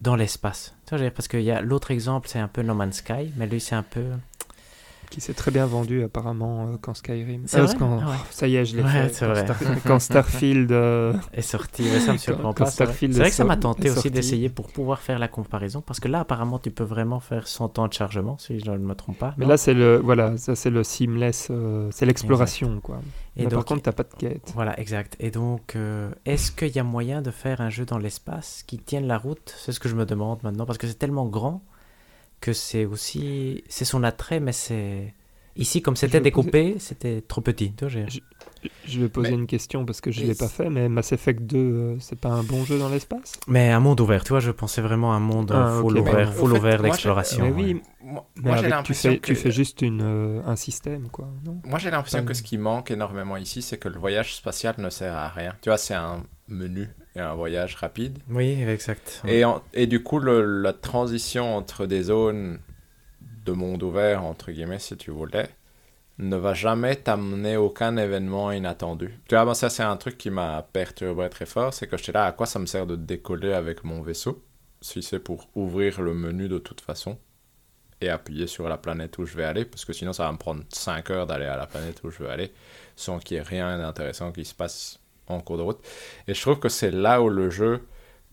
[0.00, 0.74] dans l'espace?
[0.88, 4.06] Parce a l'autre exemple, c'est un peu No Man's Sky, mais lui, c'est un peu...
[5.10, 7.44] qui s'est très bien vendu apparemment euh, quand Skyrim.
[7.54, 8.16] Euh, vrai quand- Ah ouais.
[8.18, 9.24] oh, ça y est, je l'ai Ouais, fait.
[9.26, 9.34] quand.
[9.34, 10.72] Star- quand Starfield.
[10.72, 12.66] euh, est sorti, mais ça me surprend pas.
[12.66, 16.08] C'est vrai, que ça m'a tenté aussi d'essayer pour pouvoir faire la comparaison, parce que
[16.08, 19.18] là, apparemment, tu peux vraiment faire 100 temps de chargement, si je ne me trompe
[19.18, 19.34] pas.
[19.38, 21.50] Mais là, c'est le voilà, ça c'est le seamless,
[21.90, 23.00] c'est l'exploration quoi.
[23.36, 24.50] Et Mais par contre, t'as pas de quête.
[24.54, 25.16] Voilà, exact.
[25.20, 25.76] Et donc,
[26.26, 29.54] est-ce qu'il y a moyen de faire un jeu dans l'espace qui tienne la route?
[29.56, 31.62] C'est ce que je me demande maintenant, parce que c'est tellement grand
[32.40, 33.64] que c'est aussi...
[33.68, 35.14] C'est son attrait, mais c'est...
[35.56, 37.72] Ici, comme c'était découpé, c'était trop petit.
[37.88, 38.20] Je-
[38.86, 41.12] Je vais poser Mais- une question parce que je mais l'ai pas fait, mais Mass
[41.12, 43.32] Effect 2, euh, c'est pas un bon jeu dans l'espace?
[43.46, 46.14] Mais un monde ouvert, tu vois, je pensais vraiment à un monde Ah, full ouvert,
[46.14, 47.44] bah, full ouvert moi, d'exploration.
[47.44, 47.56] Mais ouais.
[47.74, 49.26] oui, Moi, mais moi, j'ai l'impression fais, que...
[49.26, 51.60] tu fais juste une, euh, un système quoi, non?
[51.64, 52.24] Moi, j'ai l'impression Ouais.
[52.24, 55.54] que ce qui manque énormément ici, c'est que le voyage spatial ne sert à rien.
[55.60, 58.18] Tu vois, c'est un menu et un voyage rapide.
[58.30, 59.22] Oui, exact.
[59.26, 62.58] Et, en- et du coup, le- la transition entre des zones
[63.44, 65.48] de monde ouvert, entre guillemets, si tu voulais,
[66.18, 69.18] ne va jamais t'amener aucun événement inattendu.
[69.28, 72.26] Tu vois, ça, c'est un truc qui m'a perturbé très fort, c'est que j'étais là,
[72.26, 74.44] à quoi ça me sert de décoller avec mon vaisseau,
[74.80, 77.18] si c'est pour ouvrir le menu de toute façon
[78.00, 80.38] et appuyer sur la planète où je vais aller, parce que sinon, ça va me
[80.38, 82.52] prendre 5 heures d'aller à la planète où je veux aller,
[82.96, 85.80] sans qu'il y ait rien d'intéressant qui se passe en cours de route.
[86.26, 87.86] Et je trouve que c'est là où le jeu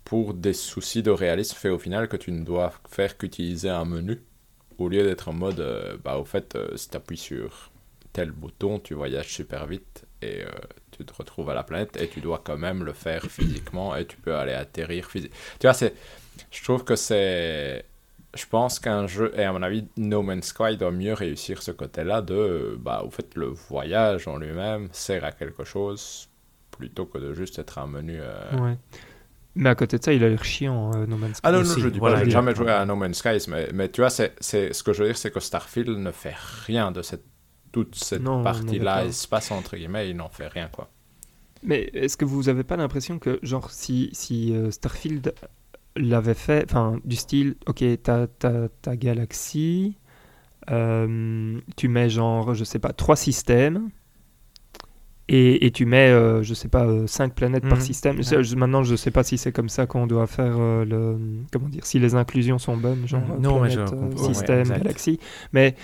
[0.04, 3.86] pour des soucis de réalisme fait au final que tu ne dois faire qu'utiliser un
[3.86, 4.22] menu
[4.78, 7.72] au lieu d'être en mode euh, bah au fait euh, si tu appuies sur
[8.16, 10.50] tel bouton tu voyages super vite et euh,
[10.92, 14.06] tu te retrouves à la planète et tu dois quand même le faire physiquement et
[14.06, 15.94] tu peux aller atterrir physiquement tu vois c'est
[16.50, 17.84] je trouve que c'est
[18.34, 21.72] je pense qu'un jeu et à mon avis No Man's Sky doit mieux réussir ce
[21.72, 26.30] côté là de bah au fait le voyage en lui-même sert à quelque chose
[26.72, 28.78] plutôt que de juste être un menu euh, Ouais.
[29.58, 31.42] Mais à côté de ça, il a l'air chiant, euh, No Man's Sky.
[31.44, 33.70] Ah non, non, je dis voilà, pas, j'ai jamais joué à No Man's Skies, mais,
[33.74, 36.36] mais tu vois, c'est, c'est, ce que je veux dire, c'est que Starfield ne fait
[36.66, 37.24] rien de cette,
[37.84, 40.90] toute cette partie-là, espace entre guillemets, il n'en fait rien, quoi.
[41.64, 45.34] Mais est-ce que vous avez pas l'impression que, genre, si, si euh, Starfield
[45.98, 49.98] l'avait fait, enfin, du style, ok, t'as t'as- ta galaxie,
[50.72, 53.90] euh, tu mets genre, je sais pas, trois systèmes,
[55.28, 57.84] et, et tu mets, euh, je sais pas, euh, cinq planètes par Mhm.
[57.84, 58.18] système.
[58.18, 58.44] Ouais.
[58.44, 61.18] Je- maintenant, je sais pas si c'est comme ça qu'on doit faire euh, le,
[61.52, 65.20] comment dire, si les inclusions sont bonnes, genre euh, Non, planète, euh, système, galaxie,
[65.52, 65.76] mais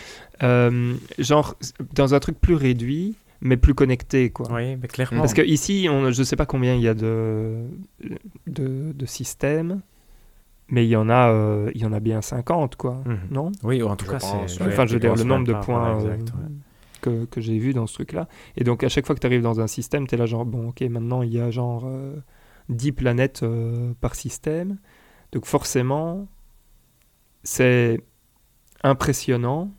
[0.43, 1.55] euh, genre
[1.95, 4.47] dans un truc plus réduit, mais plus connecté, quoi.
[4.53, 5.22] Oui, mais clairement.
[5.22, 7.63] Parce que ici, on, je sais pas combien il y a de,
[8.47, 9.81] de, de systèmes,
[10.69, 13.01] mais il y en a, euh, il y en a bien 50, quoi.
[13.05, 13.18] Mhm.
[13.31, 13.51] Non?
[13.63, 14.63] Oui, ou en tout Je cas, c'est.
[14.68, 16.45] Enfin, je veux dire, le nombre de points euh, exact, ouais.
[17.02, 18.28] Que, que j'ai vu dans ce truc-là.
[18.57, 20.45] Et donc, à chaque fois que tu arrives dans un système, tu es là, genre,
[20.45, 22.15] bon, ok, maintenant, il y a genre euh,
[22.69, 24.78] 10 planètes euh, par système.
[25.32, 26.28] Donc, forcément,
[27.44, 28.02] c'est
[28.84, 29.72] impressionnant,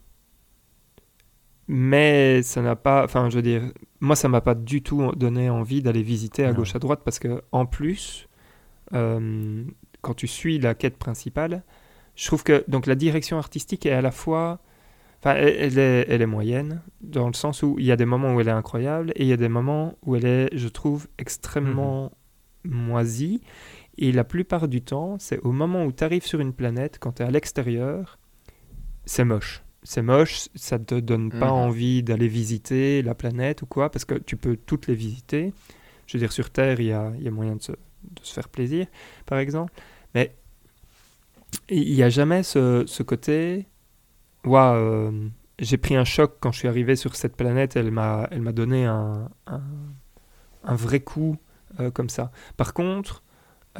[1.69, 3.63] mais ça n'a pas, enfin, je veux dire,
[4.01, 6.57] moi, ça m'a pas du tout donné envie d'aller visiter à Non.
[6.59, 8.29] gauche, à droite, parce que, en plus,
[8.93, 9.65] euh,
[10.01, 11.63] quand tu suis la quête principale,
[12.17, 14.61] je trouve que donc la direction artistique est à la fois
[15.25, 18.35] Enfin, elle, est, elle est moyenne, dans le sens où il y a des moments
[18.35, 21.07] où elle est incroyable et il y a des moments où elle est, je trouve,
[21.19, 22.11] extrêmement
[22.65, 23.41] moisie.
[23.99, 27.13] Et la plupart du temps, c'est au moment où tu arrives sur une planète, quand
[27.13, 28.19] tu es à l'extérieur,
[29.05, 29.63] c'est moche.
[29.85, 31.53] C'est moche, ça te donne pas Mhm.
[31.53, 35.53] envie d'aller visiter la planète ou quoi, parce que tu peux toutes les visiter.
[36.07, 38.23] Je veux dire, sur Terre, il y a, il y a moyen de se, de
[38.23, 38.87] se faire plaisir,
[39.27, 39.73] par exemple.
[40.15, 40.35] Mais
[41.69, 43.67] il n'y a jamais ce, ce côté
[44.47, 45.29] Euh,
[45.59, 49.31] j'ai pris un choc quand je suis arrivé sur cette planète, elle m'a, donné un,
[49.47, 51.37] un, vrai coup
[51.81, 52.33] euh, comme ça.
[52.57, 53.23] Par contre,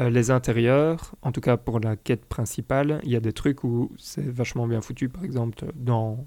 [0.01, 3.65] euh, les intérieurs, en tout cas pour la quête principale, il y a des trucs
[3.65, 5.09] où c'est vachement bien foutu.
[5.09, 6.27] Par exemple, dans,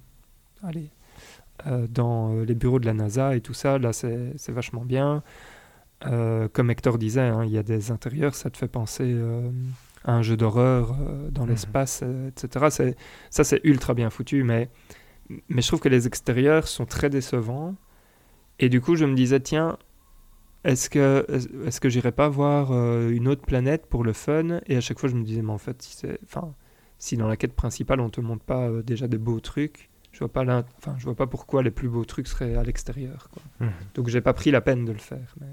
[0.64, 0.92] allez,
[1.68, 5.24] euh, dans les bureaux de la NASA et tout ça, là c'est, vachement bien.
[6.54, 9.16] Comme Hector disait, hein, il y a des intérieurs, ça te fait penser
[10.06, 11.50] à un jeu d'horreur euh, dans Mhm.
[11.50, 12.68] l'espace, euh, etc.
[12.70, 12.96] C'est,
[13.30, 14.70] ça, c'est ultra bien foutu, mais,
[15.50, 17.76] mais je trouve que les extérieurs sont très décevants.
[18.60, 19.78] Et du coup, je me disais, tiens,
[20.64, 21.26] est-ce que,
[21.68, 24.60] est-ce que j'irais pas voir euh, une autre planète pour le fun?
[24.68, 26.54] Et à chaque fois, je me disais, mais en fait, si, enfin,
[26.98, 30.20] si dans la quête principale, on te montre pas euh, déjà des beaux trucs, je
[30.20, 30.44] vois pas,
[30.78, 33.30] enfin, je vois pas pourquoi les plus beaux trucs seraient à l'extérieur.
[33.60, 33.70] Mhm.
[33.96, 35.36] Donc, j'ai pas pris la peine de le faire.
[35.42, 35.48] Mais...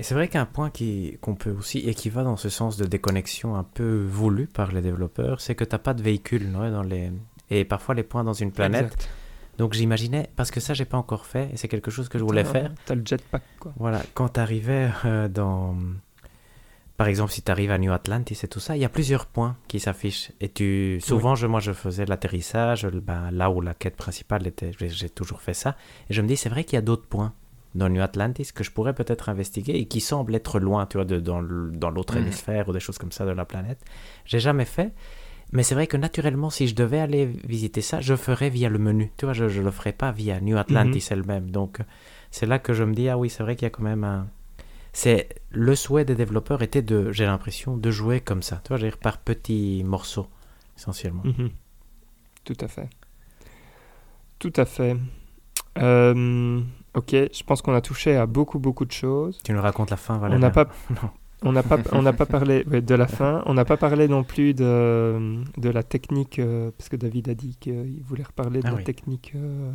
[0.00, 2.78] Et c'est vrai qu'un point qui, qu'on peut aussi, et qui va dans ce sens
[2.78, 6.48] de déconnexion un peu voulu par les développeurs, c'est que tu n'as pas de véhicule
[6.48, 7.12] non, dans les...
[7.50, 8.86] et parfois les points dans une planète.
[8.86, 9.10] Exact.
[9.58, 12.24] Donc j'imaginais, parce que ça j'ai pas encore fait, et c'est quelque chose que je
[12.24, 13.74] voulais faire, T'as le jetpack, quoi.
[13.76, 14.88] voilà, quand tu arrivais
[15.28, 15.76] dans...
[16.96, 19.26] par exemple, si tu arrives à New Atlantis et tout ça, il y a plusieurs
[19.26, 20.32] points qui s'affichent.
[20.40, 24.70] Et tu, souvent, je, moi, je faisais l'atterrissage, ben, là où la quête principale était,
[24.78, 25.76] j'ai toujours fait ça.
[26.08, 27.34] Et je me dis, c'est vrai qu'il y a d'autres points
[27.74, 31.04] dans New Atlantis que je pourrais peut-être investiguer et qui semblent être loin, tu vois,
[31.04, 32.22] de, dans l'autre mhm.
[32.22, 33.80] hémisphère ou des choses comme ça de la planète.
[34.24, 34.92] J'ai jamais fait.
[35.52, 38.78] Mais c'est vrai que naturellement, si je devais aller visiter ça, je ferais via le
[38.78, 39.10] menu.
[39.16, 41.18] Tu vois, je ne le ferais pas via New Atlantis mhm.
[41.18, 41.50] elle-même.
[41.50, 41.78] Donc,
[42.30, 44.04] c'est là que je me dis, ah oui, c'est vrai qu'il y a quand même
[44.04, 44.28] un...
[44.92, 48.60] C'est le souhait des développeurs était de, j'ai l'impression, de jouer comme ça.
[48.64, 50.28] Tu vois, je veux dire, par petits morceaux,
[50.76, 51.22] essentiellement.
[51.24, 51.50] Mhm.
[52.44, 52.88] Tout à fait.
[54.40, 54.96] Tout à fait.
[55.78, 56.60] Euh,
[56.94, 59.40] ok, je pense qu'on a touché à beaucoup, beaucoup de choses.
[59.44, 60.68] Tu nous racontes la fin, Valérie On n'a pas...
[61.42, 63.42] On n'a pas, on n'a pas parlé de la fin.
[63.46, 67.34] On n'a pas parlé non plus de, de la technique, euh, parce que David a
[67.34, 69.32] dit qu'il voulait reparler de ah la technique.
[69.34, 69.70] Euh,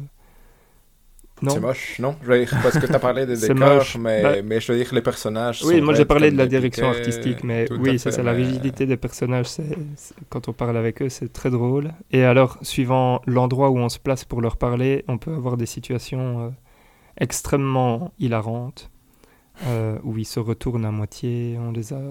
[1.48, 2.16] c'est moche, non?
[2.22, 4.78] Je veux dire, Parce que tu as parlé des décors, mais, bah mais je veux
[4.78, 5.64] dire les personnages.
[5.66, 9.48] Oui, moi j'ai parlé de la direction artistique, mais oui, c'est la rigidité des personnages.
[10.30, 11.92] Quand on parle avec eux, c'est très drôle.
[12.12, 15.66] Et alors, suivant l'endroit où on se place pour leur parler, on peut avoir des
[15.66, 16.50] situations euh,
[17.18, 18.90] extrêmement hilarantes.
[19.68, 21.58] Euh, où ils se retournent à moitié.
[21.60, 22.02] On les a.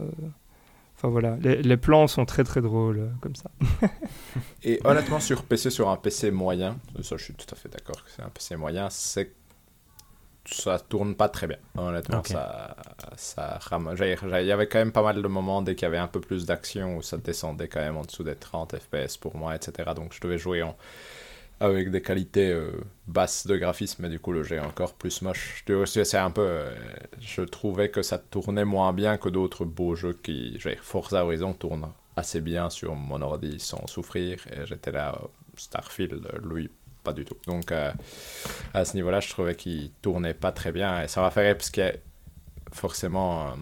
[0.97, 3.51] Enfin voilà, les, plans sont très très drôles euh, comme ça.
[4.63, 8.03] Et honnêtement, sur PC, sur un PC moyen, ça je suis tout à fait d'accord
[8.05, 9.33] que c'est un PC moyen, c'est
[10.47, 11.59] ça tourne pas très bien.
[11.77, 12.77] Honnêtement, ça,
[13.17, 13.59] ça
[14.01, 16.21] Il y avait quand même pas mal de moments dès qu'il y avait un peu
[16.21, 19.91] plus d'action où ça descendait quand même en dessous des 30 FPS pour moi, etc.
[19.97, 20.77] Donc je devais jouer en
[21.61, 22.73] avec des qualités euh,
[23.07, 25.65] basses de graphisme, mais du coup le jeu est encore plus moche.
[25.87, 26.75] C'est un peu, euh,
[27.21, 31.89] je trouvais que ça tournait moins bien que d'autres beaux jeux qui, Forza Horizon tourne
[32.17, 35.19] assez bien sur mon ordi sans souffrir, et j'étais là,
[35.57, 36.71] Starfield, lui,
[37.03, 37.37] pas du tout.
[37.47, 41.47] Donc à ce niveau-là, je trouvais qu'il tournait pas très bien, et ça m'a fait
[41.47, 41.93] rire parce que
[42.73, 43.55] forcément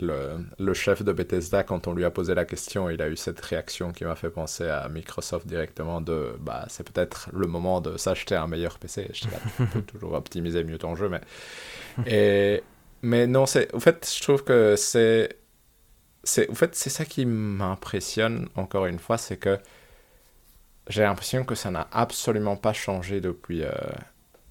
[0.00, 3.40] le, chef de Bethesda, quand on lui a posé la question, il a eu cette
[3.40, 7.96] réaction qui m'a fait penser à Microsoft directement de bah, c'est peut-être le moment de
[7.96, 9.10] s'acheter un meilleur PC.
[9.12, 11.20] Je peux toujours optimiser mieux ton jeu, mais.
[12.06, 12.62] Et,
[13.02, 13.72] mais non, c'est.
[13.74, 15.36] En fait, je trouve que c'est.
[16.24, 19.58] c'est en fait, c'est ça qui m'impressionne, encore une fois, c'est que
[20.88, 23.70] j'ai l'impression que ça n'a absolument pas changé depuis euh,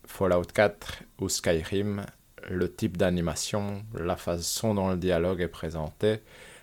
[0.05, 2.05] Fallout 4 ou Skyrim
[2.49, 6.19] le type d'animation, la façon dont le dialogue est présenté.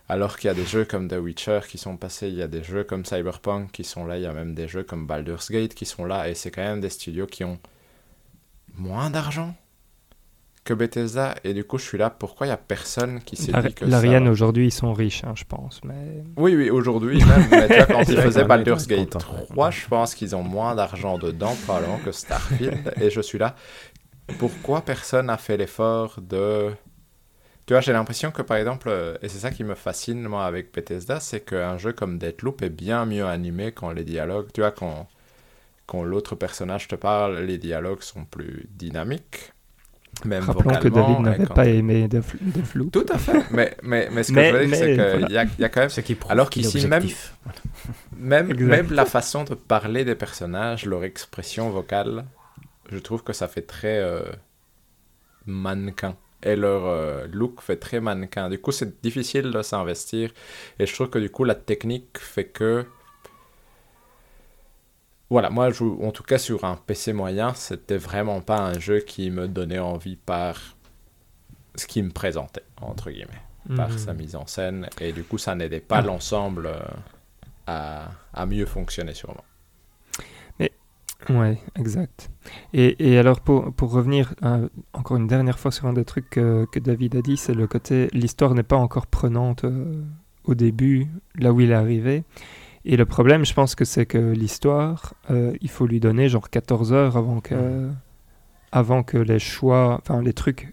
[0.08, 2.48] Alors qu'il y a des jeux comme The Witcher qui sont passés, il y a
[2.48, 5.52] des jeux comme Cyberpunk qui sont là, il y a même des jeux comme Baldur's
[5.52, 7.58] Gate qui sont là, et c'est quand même des studios qui ont
[8.74, 9.54] moins d'argent
[10.64, 13.52] que Bethesda, et du coup je suis là, pourquoi il n'y a personne qui s'est
[13.52, 15.80] dit que L'Ariane aujourd'hui ils sont riches, hein, je pense.
[15.84, 16.24] Mais...
[16.36, 20.16] Oui, oui, aujourd'hui même, mais tu vois, quand ils faisaient Baldur's Gate 3, je pense
[20.16, 23.54] qu'ils ont moins d'argent dedans probablement que Starfield, et je suis là,
[24.38, 26.70] pourquoi personne n'a fait l'effort de...
[27.66, 30.44] Tu vois, j'ai l'impression que par exemple, euh, et c'est ça qui me fascine moi
[30.44, 34.60] avec Bethesda, c'est qu'un jeu comme Deathloop est bien mieux animé quand les dialogues, tu
[34.60, 35.06] vois, quand,
[35.86, 39.52] quand l'autre personnage te parle, les dialogues sont plus dynamiques.
[40.24, 42.90] Même Rappelons que David n'avait pas aimé Deathloop.
[42.90, 43.44] Tout à fait.
[43.52, 45.80] Mais, mais, mais ce que je veux dire, c'est qu'il y, a, y a quand
[45.80, 45.88] même.
[45.88, 47.04] Ce qui Alors qu'ici, même,
[48.16, 52.24] même, même la façon de parler des personnages, leur expression vocale,
[52.90, 54.22] je trouve que ça fait très euh,
[55.46, 56.16] mannequin.
[56.42, 58.48] Et leur euh, look fait très mannequin.
[58.48, 60.30] Du coup, c'est difficile de s'investir.
[60.78, 62.86] Et je trouve que du coup, la technique fait que.
[65.28, 68.98] Voilà, moi, je, en tout cas, sur un PC moyen, c'était vraiment pas un jeu
[69.00, 70.58] qui me donnait envie par
[71.76, 73.42] ce qui me présentait, entre guillemets,
[73.76, 73.98] par mhm.
[73.98, 74.88] sa mise en scène.
[75.00, 76.02] Et du coup, ça n'aidait pas ah.
[76.02, 76.80] l'ensemble euh,
[77.68, 79.44] à, à mieux fonctionner sur moi.
[81.28, 82.30] Ouais, exact.
[82.72, 86.30] Et, et alors, pour, pour revenir euh, encore une dernière fois sur un des trucs
[86.30, 90.02] que, que David a dit, c'est le côté l'histoire n'est pas encore prenante euh,
[90.44, 92.24] au début, là où il est arrivé.
[92.84, 96.48] Et le problème, je pense que c'est que l'histoire, euh, il faut lui donner genre
[96.48, 97.90] 14 heures avant que,
[98.72, 100.72] avant que les choix, enfin les trucs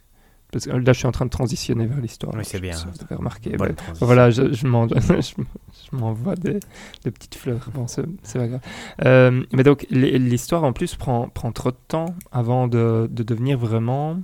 [0.51, 2.33] parce que là, je suis en train de transitionner vers l'histoire.
[2.35, 2.75] Oui, c'est bien.
[2.75, 3.57] Vous remarqué.
[3.99, 6.59] voilà, je, je m'envoie des,
[7.03, 7.69] des, petites fleurs.
[7.73, 8.61] Bon, c'est pas grave.
[9.03, 13.57] Euh, mais donc, l'histoire, en plus, prend, prend trop de temps avant de, de devenir
[13.57, 14.21] vraiment,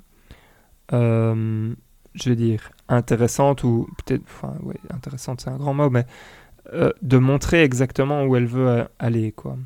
[0.93, 1.73] euh,
[2.13, 6.05] je vais dire, intéressante ou peut-être, enfin, oui, intéressante, c'est un grand mot, mais
[6.71, 9.57] euh, de montrer exactement où elle veut aller, quoi.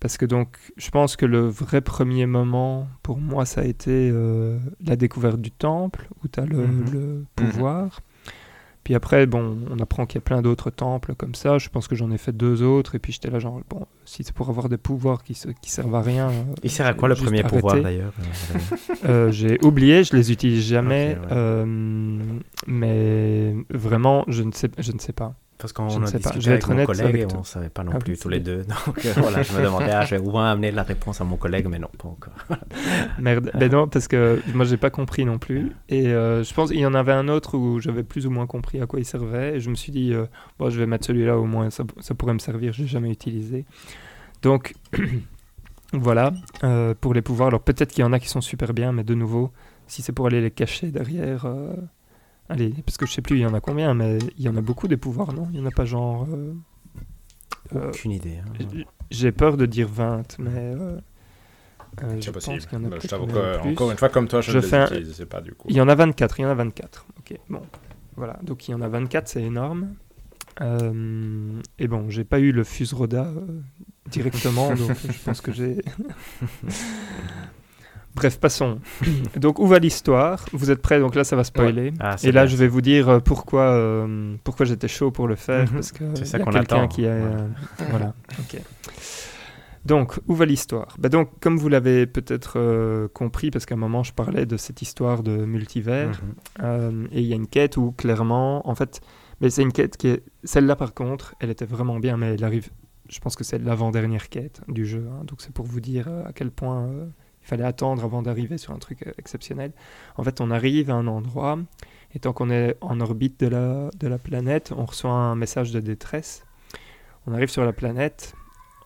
[0.00, 4.10] Parce que donc, je pense que le vrai premier moment, pour moi, ça a été
[4.12, 6.84] euh, la découverte du temple, où tu as le, mhm.
[6.92, 7.24] Mhm.
[7.34, 8.00] pouvoir.
[8.84, 11.58] Puis après, bon, on apprend qu'il y a plein d'autres temples comme ça.
[11.58, 12.94] Je pense que j'en ai fait deux autres.
[12.94, 15.70] Et puis j'étais là, genre, bon, si c'est pour avoir des pouvoirs qui, se, qui
[15.70, 16.30] servent à rien.
[16.30, 18.14] Euh, Il sert à quoi le premier pouvoir d'ailleurs
[19.04, 21.18] euh, J'ai oublié, je les utilise jamais.
[22.66, 25.34] mais vraiment, je ne sais, je ne sais pas.
[25.58, 27.44] Parce qu'on Je ne a discuté Je avec être mon collègue avec et on ne
[27.44, 28.62] savait pas non Ah plus tous les deux.
[28.62, 31.24] Donc euh, voilà, je me demandais, ah, je vais au moins amener la réponse à
[31.24, 32.32] mon collègue, mais non, pas encore.
[33.18, 33.50] Merde.
[33.54, 35.72] Ben non, parce que moi, j'ai pas compris non plus.
[35.88, 38.46] Et euh, je pense qu'il y en avait un autre où j'avais plus ou moins
[38.46, 39.56] compris à quoi il servait.
[39.56, 40.26] Et je me suis dit, euh,
[40.60, 42.72] bon, je vais mettre celui-là au moins, ça, ça pourrait me servir.
[42.72, 43.64] Je l'ai jamais utilisé.
[44.42, 44.74] Donc,
[45.92, 47.48] voilà, euh, pour les pouvoirs.
[47.48, 49.50] Alors, peut-être qu'il y en a qui sont super bien, mais de nouveau,
[49.88, 51.46] si c'est pour aller les cacher derrière.
[52.48, 54.56] Allez, parce que je sais plus, il y en a combien, mais il y en
[54.56, 55.48] a beaucoup des pouvoirs, non?
[55.52, 56.26] Il y en a pas genre.
[56.30, 56.54] euh,
[57.74, 58.38] euh, Aucune idée.
[58.38, 58.62] hein.
[59.10, 60.50] J'ai peur de dire 20, mais.
[60.54, 60.98] euh,
[62.02, 62.60] euh, je C'est pense possible.
[62.66, 64.62] qu'il y en a Mais Je que, encore une fois, comme toi, je, Je ne
[64.62, 65.68] fais les un- utilisais pas du coup.
[65.70, 67.06] Il y en a 24, il y en a 24.
[67.18, 67.62] Ok, bon.
[68.16, 69.94] Voilà, donc il y en a 24, c'est énorme.
[70.60, 73.60] Euh, et bon, j'ai pas eu le Fusroda euh,
[74.10, 75.82] directement, donc je pense que j'ai.
[78.18, 78.80] Bref, passons.
[79.36, 80.44] donc, où va l'histoire?
[80.52, 80.98] Vous êtes prêts?
[80.98, 81.92] Donc là, ça va spoiler.
[82.00, 82.50] Ah, Et là, bien.
[82.50, 85.74] je vais vous dire euh, pourquoi, euh, pourquoi j'étais chaud pour le faire, Mhm.
[85.74, 86.88] parce que C'est ça qu'on attend.
[86.88, 87.10] qui a...
[87.10, 87.20] Ouais.
[87.22, 87.48] euh,
[87.90, 88.60] voilà, ok.
[89.84, 90.96] Donc, où va l'histoire?
[90.98, 94.56] Bah Donc, comme vous l'avez peut-être euh, compris, parce qu'à un moment, je parlais de
[94.56, 96.20] cette histoire de multivers,
[96.60, 97.08] Mhm.
[97.12, 99.00] et il y a une quête où, clairement, en fait,
[99.40, 100.22] mais c'est une quête qui est...
[100.44, 102.68] Celle-là, par contre, elle était vraiment bien, mais elle arrive...
[103.08, 106.32] Je pense que c'est l'avant-dernière quête du jeu, hein, donc c'est pour vous dire à
[106.34, 106.86] quel point
[107.48, 109.72] fallait attendre avant d'arriver sur un truc euh, exceptionnel.
[110.16, 111.58] En fait, on arrive à un endroit,
[112.14, 115.72] et tant qu'on est en orbite de la, de la planète, on reçoit un message
[115.72, 116.44] de détresse.
[117.26, 118.34] On arrive sur la planète,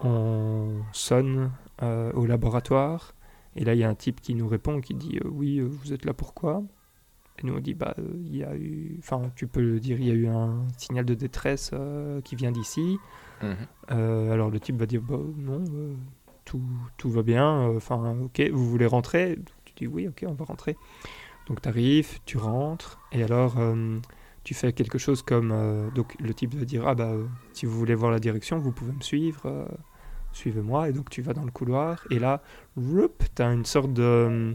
[0.01, 1.51] on sonne
[1.83, 3.15] euh, au laboratoire,
[3.55, 5.67] et là, il y a un type qui nous répond, qui dit euh, Oui, euh,
[5.67, 6.63] vous êtes là pourquoi?
[7.39, 8.97] Et nous, on dit Bah, il y a eu.
[8.99, 11.73] Enfin, tu peux le dire, il y a eu un signal de détresse
[12.25, 12.99] qui vient d'ici.
[13.91, 15.65] Euh, alors le type va dire bah non,
[16.97, 19.39] tout, va bien, euh, enfin ok, vous voulez rentrer?
[19.65, 20.77] Tu dis oui, ok, on va rentrer.
[21.49, 23.99] Donc tu arrives, tu rentres, et alors euh,
[24.45, 27.13] tu fais quelque chose comme, euh, donc le type va dire ah bah
[27.53, 29.69] si vous voulez voir la direction, vous pouvez me suivre,
[30.33, 32.43] suivez-moi, et donc tu vas dans le couloir, et là,
[32.77, 34.55] tu as une sorte de...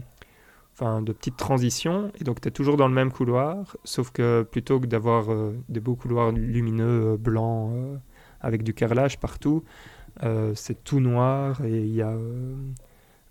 [0.80, 4.78] De petite transition, et donc tu es toujours dans le même couloir, sauf que plutôt
[4.78, 5.26] que d'avoir
[5.68, 7.98] des beaux couloirs lumineux, blancs,
[8.40, 9.64] avec du carrelage partout.
[10.24, 12.08] Euh, c'est tout noir et il y a.
[12.10, 12.54] euh,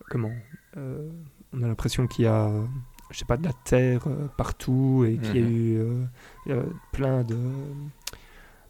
[0.09, 0.31] comment
[0.77, 1.09] euh,
[1.53, 2.49] On a l'impression qu'il y a.
[3.11, 5.55] Je sais pas, de la terre euh, partout et qu'il y a Mhm.
[5.55, 6.03] eu euh,
[6.49, 7.37] euh, plein de.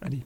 [0.01, 0.23] Allez.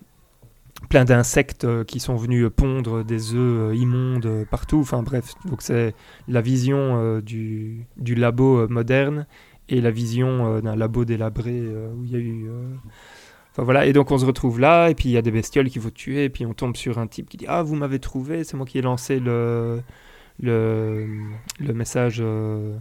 [0.90, 4.80] Plein d'insectes qui sont venus pondre des œufs immondes partout.
[4.80, 5.94] Enfin bref, donc c'est
[6.28, 9.28] la vision du, du labo moderne
[9.70, 11.62] et la vision d'un labo délabré
[11.96, 12.50] où il y a eu
[13.52, 15.70] Enfin voilà, et donc on se retrouve là, et puis il y a des bestioles
[15.70, 18.00] qu'il faut tuer, et puis on tombe sur un type qui dit Ah, vous m'avez
[18.00, 19.82] trouvé, c'est moi qui ai lancé le,
[20.42, 21.06] le,
[21.60, 22.78] le message euh,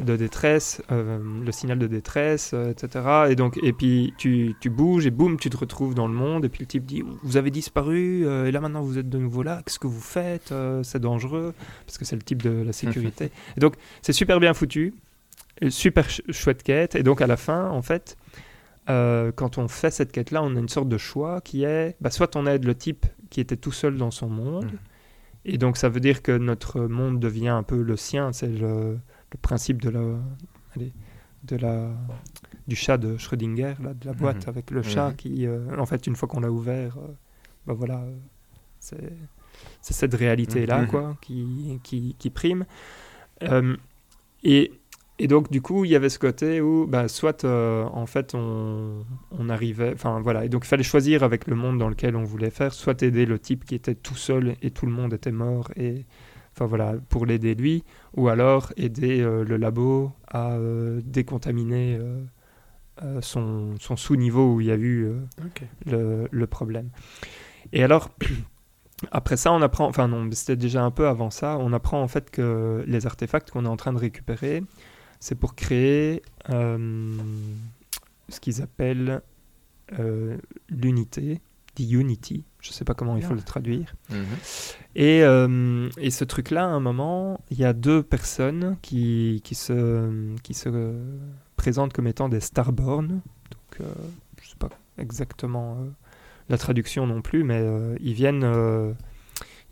[0.00, 3.04] de détresse, euh, le signal de détresse, euh, etc.
[3.30, 6.44] Et donc, et puis tu, tu bouges, et boum, tu te retrouves dans le monde,
[6.44, 9.42] et puis le type dit Vous avez disparu, et là maintenant vous êtes de nouveau
[9.42, 10.54] là, qu'est-ce que vous faites
[10.84, 11.52] C'est dangereux,
[11.84, 13.32] parce que c'est le type de la sécurité.
[13.56, 14.94] et donc, c'est super bien foutu,
[15.68, 18.16] super ch- chouette quête, et donc à la fin, en fait.
[18.88, 22.10] Euh, quand on fait cette quête-là, on a une sorte de choix qui est, bah,
[22.10, 24.78] soit on aide le type qui était tout seul dans son monde, Mhm.
[25.44, 28.98] et donc ça veut dire que notre monde devient un peu le sien, c'est le,
[29.32, 30.00] le principe de la,
[30.74, 30.92] allez,
[31.44, 31.90] de la,
[32.66, 34.48] du chat de Schrödinger, là, de la boîte Mhm.
[34.48, 37.12] avec le chat qui, euh, en fait, une fois qu'on l'a ouvert, euh,
[37.66, 38.02] bah voilà,
[38.80, 38.96] c'est
[39.80, 40.86] cette réalité-là Mhm.
[40.88, 42.64] quoi, qui, qui, qui prime.
[43.42, 43.76] Euh,
[44.42, 44.72] et
[45.22, 48.34] et donc, du coup, il y avait ce côté où, bah, soit, euh, en fait,
[48.34, 49.04] on,
[49.38, 49.92] on arrivait...
[49.92, 50.46] Enfin, voilà.
[50.46, 53.26] Et donc, il fallait choisir avec le monde dans lequel on voulait faire, soit aider
[53.26, 56.06] le type qui était tout seul et tout le monde était mort, et...
[56.56, 57.84] Enfin, voilà, pour l'aider lui,
[58.16, 61.98] ou alors aider euh, le labo à euh, décontaminer
[63.20, 65.06] son, son sous-niveau où il y a eu
[65.84, 66.88] le, le problème.
[67.74, 68.08] Et alors,
[69.10, 72.08] après ça, on apprend, enfin non, c'était déjà un peu avant ça, on apprend en
[72.08, 74.62] fait que les artefacts qu'on est en train de récupérer,
[75.20, 77.16] c'est pour créer euh,
[78.28, 79.22] ce qu'ils appellent
[79.98, 80.36] euh,
[80.68, 81.40] l'unité,
[81.74, 83.94] the unity, je sais pas comment il faut le traduire.
[84.10, 84.24] Mhm.
[84.96, 89.54] Et, euh, et ce truc-là, à un moment, il y a deux personnes qui, qui,
[89.54, 90.94] se, qui se
[91.56, 93.08] présentent comme étant des Starborn.
[93.08, 93.92] Donc, euh,
[94.42, 95.90] je sais pas exactement euh,
[96.48, 98.92] la traduction non plus, mais euh, ils, viennent, euh,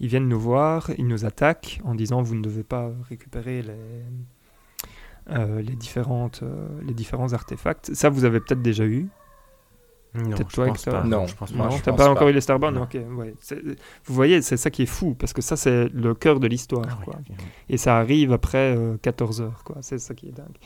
[0.01, 4.03] ils viennent nous voir, ils nous attaquent en disant vous ne devez pas récupérer les,
[5.31, 7.93] euh, les, différentes, euh, les différents artefacts.
[7.95, 9.09] Ça, vous avez peut-être déjà eu.
[10.15, 11.05] Non, Peut-être je toi, pense pas.
[11.05, 11.27] Non.
[11.27, 11.59] je pense pas.
[11.59, 12.11] non, t'as pas pas.
[12.11, 12.83] encore eu les Starborn Non.
[12.85, 13.35] Ok, ouais.
[13.41, 13.61] C'est-
[14.07, 16.87] Vous voyez, c'est ça qui est fou, parce que ça, c'est le cœur de l'histoire.
[16.91, 17.35] Ah oui.
[17.69, 19.77] Et ça arrive après euh, 14 heures, quoi.
[19.83, 20.57] C'est ça qui est dingue.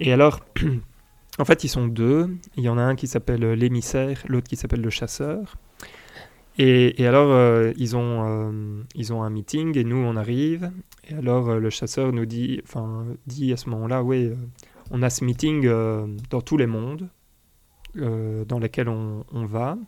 [0.00, 0.40] Et alors,
[1.38, 2.34] en fait, ils sont deux.
[2.56, 5.56] Il y en a un qui s'appelle l'émissaire, l'autre qui s'appelle le chasseur.
[6.56, 10.70] Et, alors, euh, ils, ont, euh, ils ont un meeting et nous, on arrive.
[11.08, 14.30] Et alors, euh, le chasseur nous dit, enfin, dit à ce moment-là, oui,
[14.90, 15.68] on a ce meeting
[16.30, 17.08] dans tous les mondes
[17.96, 19.78] dans lesquels on, on va.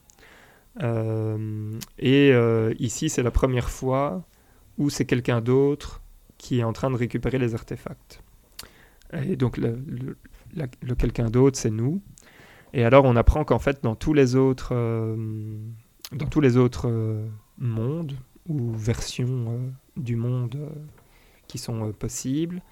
[1.98, 2.32] Et
[2.78, 4.24] ici, c'est la première fois
[4.78, 6.02] où c'est quelqu'un d'autre
[6.38, 8.22] qui est en train de récupérer les artefacts.
[9.12, 10.16] Et donc, le,
[10.98, 12.00] quelqu'un d'autre, c'est nous.
[12.72, 14.72] Et alors, on apprend qu'en fait, dans tous les autres,
[16.12, 17.26] dans tous les autres euh,
[17.58, 18.16] mondes
[18.48, 20.68] ou versions euh, du monde euh,
[21.48, 22.62] qui sont possibles,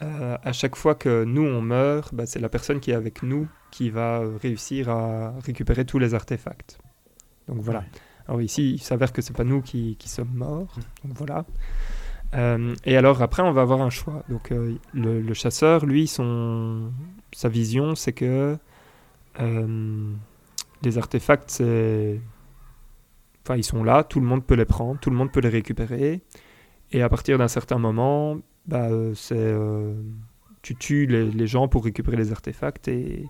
[0.00, 3.48] à chaque fois que nous on meurt, bah, c'est la personne qui est avec nous
[3.72, 6.78] qui va réussir à récupérer tous les artefacts.
[7.48, 7.80] Donc voilà.
[7.80, 7.86] Ouais.
[8.28, 10.72] Alors ici, il s'avère que c'est pas nous qui, qui sommes morts.
[11.04, 11.46] Donc voilà.
[12.34, 14.22] Euh, et alors après, on va avoir un choix.
[14.28, 16.92] Donc euh, le, le chasseur, lui, son,
[17.32, 18.56] sa vision, c'est que
[19.40, 20.12] euh,
[20.82, 22.20] les artefacts, c'est...
[23.48, 25.48] Enfin, ils sont là, tout le monde peut les prendre, tout le monde peut les
[25.48, 26.20] récupérer.
[26.92, 29.94] Et à partir d'un certain moment, bah, euh, euh,
[30.60, 33.24] tu tues les, les gens pour récupérer les artefacts et,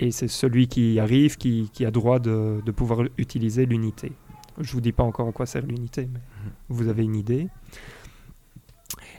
[0.00, 4.10] et c'est celui qui arrive qui, qui a droit de, de pouvoir utiliser l'unité.
[4.58, 6.20] Je vous dis pas encore à quoi sert l'unité, mais
[6.68, 7.46] vous avez une idée.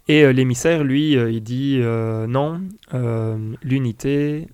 [0.09, 2.61] Et euh, l'émissaire, lui, euh, il dit euh, non,
[3.63, 4.49] l'unité,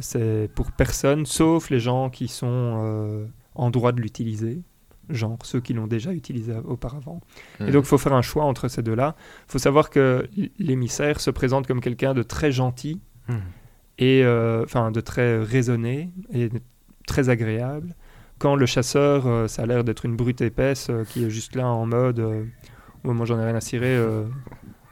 [0.00, 4.62] c'est pour personne, sauf les gens qui sont en droit de l'utiliser,
[5.10, 7.20] genre ceux qui l'ont déjà utilisé auparavant.
[7.60, 9.16] Et donc, il faut faire un choix entre ces deux-là.
[9.48, 10.28] Il faut savoir que
[10.58, 13.40] l'émissaire se présente comme quelqu'un de très gentil Mhm.
[13.98, 16.50] et euh, enfin de très raisonné et
[17.06, 17.94] très agréable.
[18.38, 21.54] Quand le chasseur, euh, ça a l'air d'être une brute épaisse euh, qui est juste
[21.56, 23.96] là en mode Ouais, moi j'en ai rien à cirer,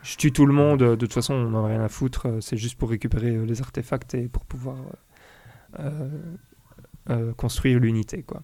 [0.02, 2.56] je tue tout le monde, de toute façon on n'en a rien à foutre, c'est
[2.59, 4.76] juste pour récupérer les artefacts et pour pouvoir
[7.36, 8.22] construire l'unité.
[8.22, 8.43] quoi.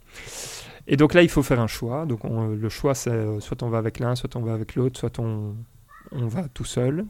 [0.88, 2.06] Et donc là il faut faire un choix.
[2.06, 4.74] Donc on- le choix c'est euh, soit on va avec l'un, soit on va avec
[4.74, 5.54] l'autre, soit on,
[6.12, 7.04] on va tout seul.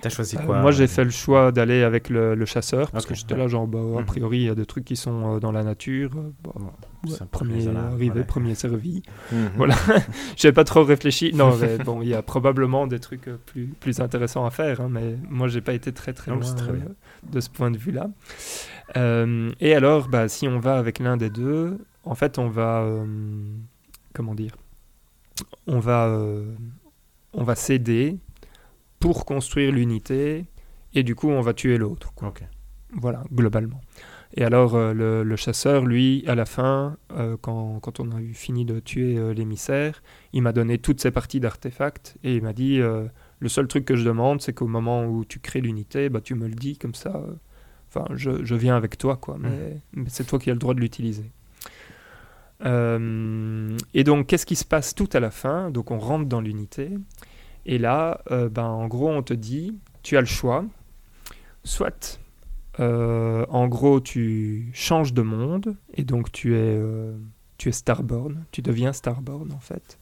[0.00, 2.90] T'as choisi Euh, quoi moi, j'ai euh, fait le choix d'aller avec le, le chasseur
[2.92, 4.04] parce que j'étais là, genre, bah, a Mhm.
[4.06, 6.10] priori, il y a des trucs qui sont euh, dans la nature.
[6.42, 6.70] bah, ouais,
[7.06, 8.24] c'est un peu premier arrivé, ouais.
[8.24, 9.02] premier servi.
[9.32, 9.50] Mhm.
[9.56, 9.74] Voilà.
[10.36, 11.32] J'ai pas trop réfléchi.
[11.34, 14.88] Non, mais bon, il y a probablement des trucs plus, plus intéressants à faire, hein,
[14.90, 16.88] mais moi, j'ai pas été très très Non, loin c'est très euh, bien.
[17.32, 18.08] de ce point de vue-là.
[19.60, 23.04] Et alors, bah, si on va avec l'un des deux, en fait, on va, euh,
[24.12, 24.56] comment dire,
[25.66, 26.54] on va, euh,
[27.32, 28.18] on va s'aider
[29.00, 30.46] pour construire l'unité,
[30.94, 32.12] et du coup, on va tuer l'autre.
[32.94, 33.80] Voilà, globalement.
[34.34, 38.20] Et alors, euh, le, le chasseur, lui, à la fin, euh, quand, quand on a
[38.20, 40.02] eu fini de tuer euh, l'émissaire,
[40.32, 43.96] il m'a donné toutes ces parties d'artefacts et il m'a dit le seul truc que
[43.96, 46.94] je demande, c'est qu'au moment où tu crées l'unité, bah, tu me le dis comme
[46.94, 47.22] ça.
[47.88, 50.72] Enfin, je, je viens avec toi, quoi, mais, mais c'est toi qui as le droit
[50.74, 51.30] de l'utiliser.
[52.64, 55.70] Euh, et donc, qu'est-ce qui se passe tout à la fin?
[55.70, 56.90] Donc, on rentre dans l'unité.
[57.66, 60.64] Et là, euh, ben, en gros, on te dit tu as le choix.
[61.64, 62.20] Soit
[62.80, 66.80] euh, en gros, tu changes de monde et donc tu es,
[67.58, 69.98] tu es Starborn, tu deviens Starborn en fait.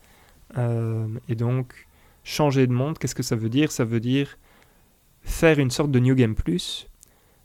[1.28, 1.86] Et donc,
[2.24, 3.70] changer de monde, qu'est-ce que ça veut dire?
[3.72, 4.38] Ça veut dire
[5.22, 6.88] faire une sorte de New Game Plus,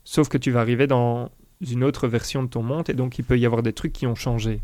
[0.05, 1.29] sauf que tu vas arriver dans
[1.61, 4.07] une autre version de ton monde et donc il peut y avoir des trucs qui
[4.07, 4.61] ont changé.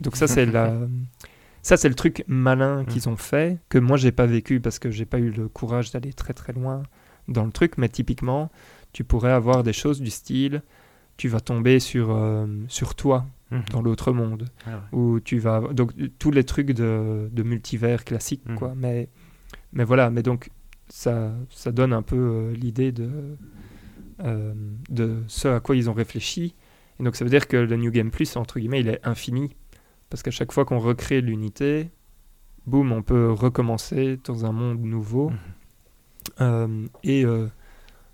[0.00, 0.74] Donc ça, c'est la...
[1.62, 4.90] Ça, c'est le truc malin qu'ils ont fait, que moi, j'ai pas vécu parce que
[4.90, 6.82] j'ai pas eu le courage d'aller très très loin
[7.26, 8.50] dans le truc, mais typiquement,
[8.92, 10.62] tu pourrais avoir des choses du style
[11.16, 13.62] tu vas tomber sur, euh, sur toi Mhm.
[13.72, 14.98] dans l'autre monde Ah ouais.
[14.98, 18.56] où tu vas donc tous les trucs de, de multivers classiques Mhm.
[18.58, 19.08] quoi mais
[19.72, 20.50] mais voilà mais donc
[20.88, 23.08] ça ça donne un peu euh, l'idée de
[24.24, 24.52] euh,
[24.90, 26.54] de ce à quoi ils ont réfléchi
[27.00, 29.54] et donc ça veut dire que le New Game Plus entre guillemets il est infini
[30.14, 31.90] parce qu'à chaque fois qu'on recrée l'unité
[32.66, 35.36] boum on peut recommencer dans un monde nouveau Mhm.
[36.40, 37.48] euh, et euh,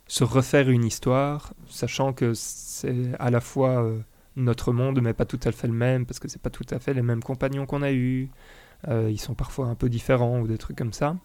[0.07, 3.99] se refaire une histoire, sachant que c'est à la fois euh,
[4.35, 6.79] notre monde, mais pas tout à fait le même, parce que c'est pas tout à
[6.79, 8.31] fait les mêmes compagnons qu'on a eus.
[8.89, 11.19] Ils sont parfois un peu différents ou des trucs comme ça.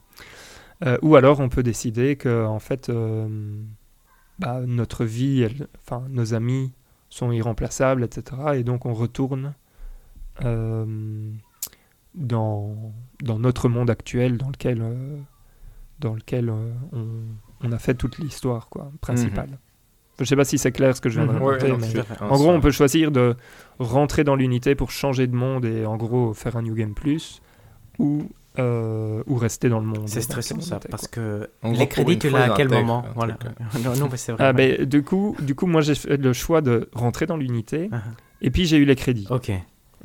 [1.02, 2.91] Ou alors on peut décider que en fait
[4.39, 5.47] bah, notre vie,
[5.77, 6.73] enfin nos amis
[7.10, 8.56] sont irremplaçables, etc.
[8.56, 9.53] Et donc on retourne
[12.14, 12.94] dans,
[13.24, 15.18] dans notre monde actuel, dans lequel euh,
[15.99, 17.06] dans lequel euh, on,
[17.62, 19.57] on a fait toute l'histoire quoi, principale.
[20.20, 21.44] Je sais pas si c'est clair ce que je viens de Mhm.
[21.44, 23.36] raconter, mais en gros, on peut choisir de
[23.80, 27.41] rentrer dans l'unité pour changer de monde et en gros faire un New Game Plus,
[27.99, 28.24] ou
[28.57, 30.07] euh, ou rester dans le monde.
[30.07, 33.38] C'est stressant ça, parce que En les crédits, tu l'as à quel moment voilà.
[33.84, 34.45] non, non, mais c'est vrai.
[34.45, 34.86] Ah, ouais.
[34.86, 37.98] du, coup, du coup, moi j'ai fait le choix de rentrer dans l'unité Ah,
[38.41, 39.28] et puis j'ai eu les crédits.
[39.30, 39.52] Ok.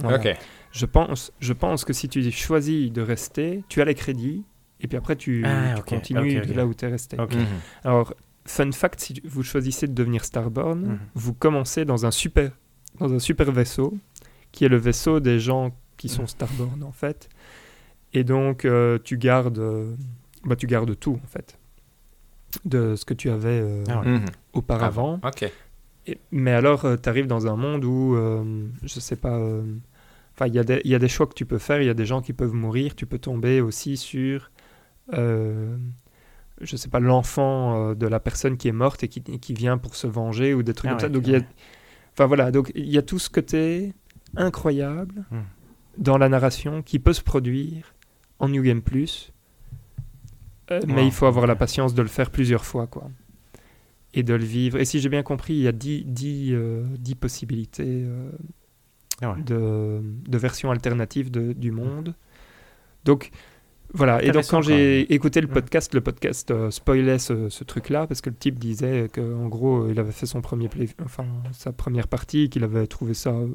[0.00, 0.18] Voilà.
[0.18, 0.36] Ok.
[0.72, 4.44] Je, pense, je pense que si tu choisis de rester, tu as les crédits
[4.80, 6.48] et puis après tu, Ah, tu ok, continues ok, ok.
[6.48, 7.18] de là où tu es resté.
[7.20, 7.34] Ok.
[7.34, 7.44] Mhm.
[7.84, 8.14] Alors,
[8.46, 10.98] fun fact, si vous choisissez de devenir Starborn, Mhm.
[11.14, 12.50] vous commencez dans un super,
[12.98, 13.96] dans un super vaisseau,
[14.52, 16.28] qui est le vaisseau des gens qui sont Mhm.
[16.28, 17.28] Starborn en fait.
[18.12, 19.94] Et donc, euh, tu gardes, euh,
[20.44, 21.58] bah, tu gardes tout en fait,
[22.64, 24.06] de ce que tu avais euh, Ah ouais.
[24.08, 24.24] Mhm.
[24.54, 25.20] auparavant.
[25.24, 25.50] Ok.
[26.06, 29.62] Et- mais alors, tu arrives dans un monde où, euh, je sais pas, euh,
[30.40, 31.86] enfin, il y, a des- il y a des choix que tu peux faire, il
[31.86, 34.50] y a des gens qui peuvent mourir, tu peux tomber aussi sur,
[35.12, 35.76] euh,
[36.62, 39.76] je sais pas, l'enfant euh, de la personne qui est morte et qui, qui vient
[39.78, 41.08] pour se venger ou des trucs Ah comme ça.
[41.10, 41.40] Donc, il y a,
[42.14, 43.92] enfin voilà, donc il y a tout ce côté
[44.36, 45.40] incroyable Hmm.
[45.98, 47.94] dans la narration qui peut se produire
[48.38, 49.32] en New Game Plus.
[50.70, 53.10] Euh, mais il faut avoir la patience de le faire plusieurs fois, quoi.
[54.14, 54.78] Et de le vivre.
[54.78, 58.30] Et si j'ai bien compris, il y a 10, 10, euh, 10 possibilités euh,
[59.22, 59.42] Ah ouais.
[59.42, 62.14] de, de versions alternatives de- du monde.
[63.04, 63.30] Donc,
[63.92, 64.22] voilà.
[64.22, 65.52] Et donc, quand j'ai écouté le Mm.
[65.52, 69.88] podcast, le podcast euh, spoilait ce, ce truc-là, parce que le type disait qu'en gros,
[69.88, 73.48] il avait fait son premier play, enfin, sa première partie, qu'il avait trouvé ça euh,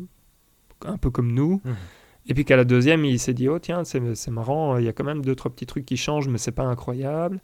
[0.85, 1.61] un peu comme nous.
[1.63, 1.75] Mhm.
[2.27, 4.01] Et puis qu'à la deuxième, il s'est dit, oh tiens, c'est
[4.31, 6.63] marrant, il y a quand même deux, trois petits trucs qui changent, mais c'est pas
[6.63, 7.39] incroyable.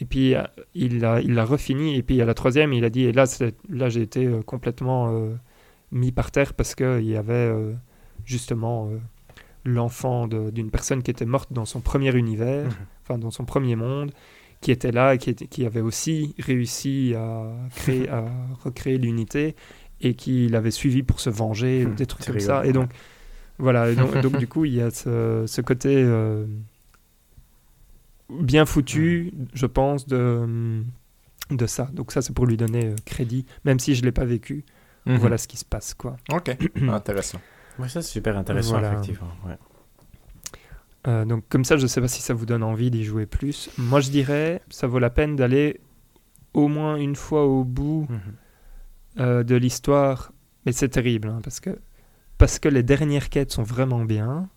[0.00, 0.42] Et puis euh,
[0.72, 3.24] il l'a il refini, et puis à la troisième, il a dit, et là,
[3.68, 5.34] là j'ai été euh, complètement euh,
[5.92, 7.72] mis par terre parce qu'il y avait euh,
[8.24, 8.98] justement euh,
[9.64, 12.72] l'enfant d'une personne qui était morte dans son premier univers, Mhm.
[13.02, 14.12] enfin dans son premier monde,
[14.60, 17.44] qui était là et qui, était- qui avait aussi réussi à,
[17.76, 18.24] créer, à
[18.64, 19.56] recréer l'unité
[20.00, 22.64] et qui l'avait suivi pour se venger, ou Hmm, des trucs comme ça.
[22.66, 22.90] Et donc,
[23.58, 26.46] voilà, et donc, donc, du coup, il y a ce, ce côté euh,
[28.30, 30.82] bien foutu, je pense, de,
[31.50, 31.90] de ça.
[31.92, 34.64] Donc ça, c'est pour lui donner euh, crédit, même si je ne l'ai pas vécu.
[35.06, 35.16] Mhm.
[35.16, 36.16] Voilà ce qui se passe, quoi.
[36.30, 36.56] Ok.
[36.88, 37.40] Intéressant.
[37.78, 38.92] Ouais, ça, c'est super intéressant, Voilà.
[38.92, 39.30] effectivement.
[39.46, 39.56] ouais.
[41.08, 43.24] Euh, donc comme ça, je ne sais pas si ça vous donne envie d'y jouer
[43.24, 43.70] plus.
[43.78, 45.80] Moi, je dirais, ça vaut la peine d'aller
[46.52, 48.20] au moins une fois au bout Mhm.
[49.20, 50.32] euh, de l'histoire.
[50.66, 51.78] Mais c'est terrible, hein, parce, que,
[52.36, 54.50] parce que les dernières quêtes sont vraiment bien.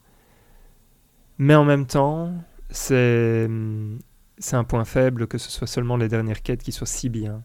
[1.38, 2.34] Mais en même temps,
[2.70, 4.00] c'est hum,
[4.38, 7.42] c'est un point faible que ce soit seulement les dernières quêtes qui soient si bien.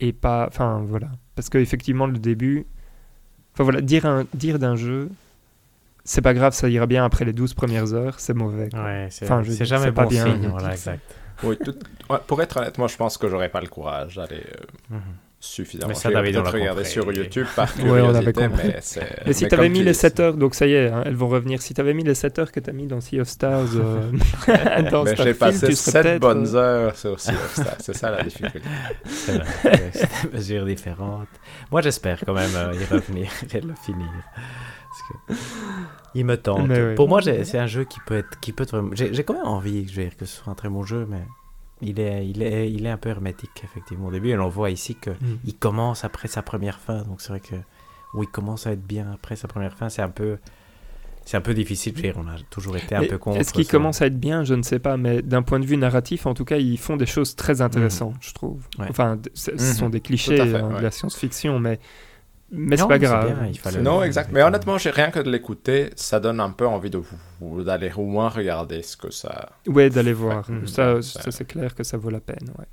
[0.00, 0.46] Et pas...
[0.48, 1.08] Enfin, voilà.
[1.34, 2.66] Parce qu'effectivement, le début...
[3.54, 5.08] Enfin voilà, dire, un, dire d'un jeu,
[6.04, 8.68] c'est pas grave, ça ira bien après les 12 premières heures, c'est mauvais.
[8.68, 8.84] quoi.
[8.84, 10.24] Ouais, c'est Enfin, c'est jamais pas bon bien.
[10.26, 10.48] signe.
[10.48, 11.00] Voilà, exact.
[11.42, 11.74] Oui, tout-
[12.10, 15.00] ouais, pour être honnête, moi je pense que j'aurais pas le courage d'aller euh, Mhm.
[15.46, 15.88] Suffisamment.
[15.88, 18.68] Mais ça, David, on regarder sur YouTube par Ouais, on avait compris.
[19.26, 21.02] mais si t'avais comme mis tu les dis, 7 heures, donc ça y est, hein,
[21.06, 21.62] elles vont revenir.
[21.62, 24.10] Si t'avais mis les 7 heures que t'as mis dans Sea of Stars, euh,
[24.90, 27.52] dans Mais j'ai Starfield, passé tu serais 7 peut-être, bonnes euh, heures sur Sea of
[27.52, 28.60] Stars, c'est ça la difficulté.
[29.92, 31.28] C'est des mesures différentes.
[31.70, 34.08] Moi, j'espère quand même euh, y revenir et le finir.
[34.88, 35.44] Parce que
[36.14, 36.68] il me tente.
[36.68, 36.94] Ouais.
[36.94, 39.22] Pour moi, j'ai- c'est un jeu qui peut être, qui peut être vraiment- J'ai j'ai
[39.24, 41.20] quand même envie, je veux dire, que ce soit un très bon jeu, mais
[41.82, 44.30] il est, il est, il est un peu hermétique effectivement au début.
[44.30, 45.38] Et on voit ici que Mm.
[45.44, 47.56] il commence après sa première fin, donc c'est vrai que
[48.14, 50.38] où il commence à être bien après sa première fin, c'est un peu,
[51.26, 51.92] c'est un peu difficile.
[52.16, 53.38] On a toujours été un Mais peu contre.
[53.38, 53.70] Est-ce qu'il ça.
[53.72, 54.42] commence à être bien?
[54.44, 56.96] Je ne sais pas, mais d'un point de vue narratif, en tout cas, ils font
[56.96, 58.62] des choses très intéressantes, je trouve.
[58.78, 58.86] Ouais.
[58.88, 59.58] Enfin, ce Mhm.
[59.58, 61.78] sont des clichés fait, hein, de la science-fiction, mais,
[62.50, 63.34] mais c'est Non, pas grave.
[63.34, 64.30] bien, il fallait- Non, exact.
[64.32, 67.00] Mais honnêtement, j'ai rien que de l'écouter, ça donne un peu envie de
[67.40, 69.50] vous d'aller au moins regarder ce que ça.
[69.66, 70.46] Ouais, d'aller voir.
[70.66, 72.66] Ça, c'est clair que ça vaut la peine, ouais.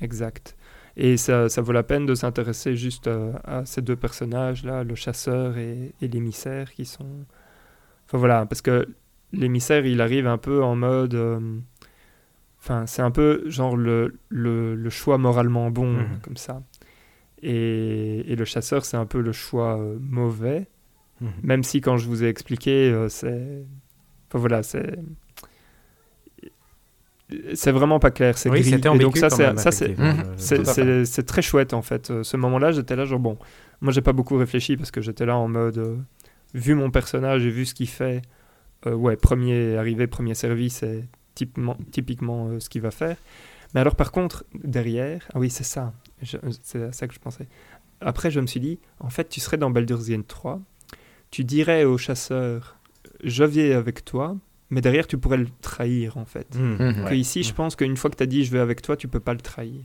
[0.00, 0.56] Exact.
[0.96, 4.94] Et ça, ça vaut la peine de s'intéresser juste euh, à ces deux personnages-là, le
[4.96, 7.06] chasseur et, et l'émissaire, qui sont...
[8.06, 8.86] Enfin voilà, parce que
[9.32, 11.14] l'émissaire, il arrive un peu en mode...
[11.14, 11.38] euh,
[12.60, 16.18] Enfin, c'est un peu genre le, le, le choix moralement bon, Mhm.
[16.22, 16.60] comme ça.
[17.42, 20.66] Et, et le chasseur, c'est un peu le choix euh, mauvais.
[21.20, 21.30] Mhm.
[21.42, 23.64] Même si quand je vous ai expliqué, euh, c'est...
[24.28, 24.98] Enfin voilà, c'est...
[27.54, 28.70] C'est vraiment pas clair, c'est Oui, gris.
[28.70, 31.04] c'était Et donc ça, c'est, ça, Mhm.
[31.04, 32.10] c'est, très chouette en fait.
[32.10, 33.36] Euh, Ce moment-là, j'étais là genre bon,
[33.82, 35.96] moi j'ai pas beaucoup réfléchi parce que j'étais là en mode euh,
[36.54, 38.22] vu mon personnage et vu ce qu'il fait,
[38.86, 41.04] euh, ouais, premier arrivé, premier servi, c'est
[41.34, 43.18] typiquement, typiquement euh, ce qu'il va faire.
[43.74, 45.92] Mais alors par contre, derrière, ah oui, c'est ça,
[46.62, 47.46] c'est à ça que je pensais.
[48.00, 50.60] Après, je me suis dit, en fait, tu serais dans Baldur's Gate 3,
[51.30, 52.76] tu dirais au chasseur,
[53.24, 54.36] je viens avec toi,
[54.70, 56.46] mais derrière, tu pourrais le trahir en fait.
[56.50, 57.18] Que Ouais.
[57.18, 59.20] ici, je pense qu'une fois que tu as dit je vais avec toi, tu peux
[59.20, 59.82] pas le trahir.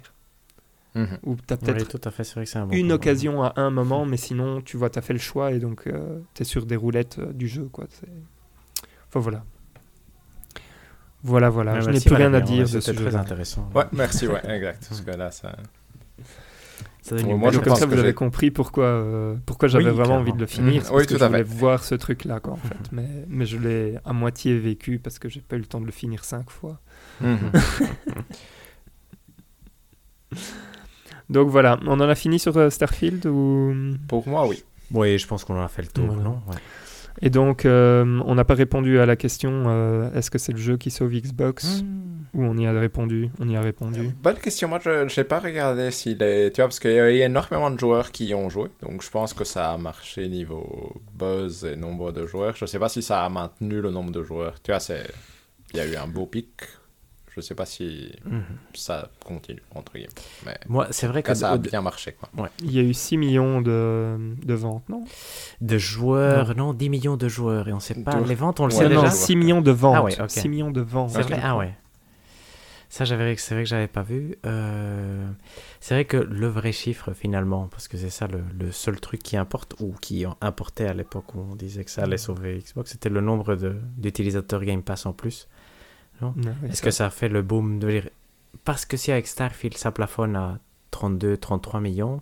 [0.96, 1.18] Mhm.
[1.24, 3.42] Ou tu as peut-être tout à fait, c'est vrai que c'est un bon une occasion
[3.44, 5.86] à un moment, mais sinon, tu vois, tu as fait le choix et donc
[6.36, 7.68] tu es sur des roulettes euh, du jeu.
[7.72, 7.86] Quoi.
[9.08, 9.44] Enfin voilà.
[11.24, 11.74] Voilà, voilà.
[11.74, 13.18] Ouais, je n'ai merci, plus rien à dire ouais, de C'était très jeu.
[13.18, 13.70] intéressant.
[13.74, 14.86] Ouais, merci, ouais, exact.
[14.90, 15.56] Parce que là, ça.
[17.02, 19.84] Ça donne moi, je comme pense ça, que vous avez compris pourquoi, euh, pourquoi j'avais
[19.84, 20.22] Oui, vraiment clairement.
[20.22, 20.68] envie de le finir.
[20.68, 20.78] Mhm.
[20.78, 21.54] Oui, parce que tout je à voulais fait.
[21.56, 22.78] voir ce truc-là, quoi, en fait.
[22.94, 25.86] Mais, mais je l'ai à moitié vécu parce que j'ai pas eu le temps de
[25.86, 26.80] le finir cinq fois.
[27.20, 27.52] Mhm.
[31.30, 33.74] Donc voilà, on en a fini sur euh, Starfield ou...
[34.08, 34.64] Pour moi, oui.
[34.92, 36.22] Oui, je pense qu'on en a fait le tour, Voilà.
[36.24, 36.56] non Ouais.
[37.22, 40.58] Et donc, euh, on n'a pas répondu à la question euh, est-ce que c'est le
[40.58, 41.84] jeu qui sauve Xbox
[42.34, 44.10] Ou on y a répondu On y a répondu.
[44.22, 44.68] Bonne question.
[44.68, 46.52] Moi, je n'ai pas regardé s'il est.
[46.52, 48.70] Tu vois, parce qu'il y a énormément de joueurs qui y ont joué.
[48.82, 52.56] Donc, je pense que ça a marché niveau buzz et nombre de joueurs.
[52.56, 54.62] Je ne sais pas si ça a maintenu le nombre de joueurs.
[54.62, 55.04] Tu vois, c'est.
[55.74, 56.48] Il y a eu un beau pic.
[57.34, 58.44] Je ne sais pas si Mhm.
[58.76, 60.10] ça continue, entre guillemets.
[60.46, 62.30] Mais Moi, c'est vrai que ça a bien marché, quoi.
[62.62, 65.04] Il y a eu 6 millions de, de ventes, non?
[65.60, 66.74] De joueurs, non.
[66.74, 68.22] 10 millions de joueurs, et on sait pas.
[68.22, 69.96] De- Les ventes, on le Ouais, sait non, déjà 6 millions de ventes.
[69.98, 70.30] Ah ouais, ok.
[70.30, 71.10] 6 millions de ventes.
[71.10, 71.74] C'est vrai, ah ouais.
[72.90, 74.36] Ça, j'avais, c'est vrai que j'avais pas vu.
[74.46, 75.28] Euh,
[75.80, 79.24] c'est vrai que le vrai chiffre, finalement, parce que c'est ça le, le seul truc
[79.24, 82.92] qui importe, ou qui importait à l'époque où on disait que ça allait sauver Xbox,
[82.92, 85.48] c'était le nombre de, d'utilisateurs Game Pass en plus.
[86.36, 88.10] Non, Est-ce que ça a fait le boom de dire-
[88.64, 90.60] Parce que si avec Starfield, ça plafonne à
[90.92, 92.22] 32, 33 millions,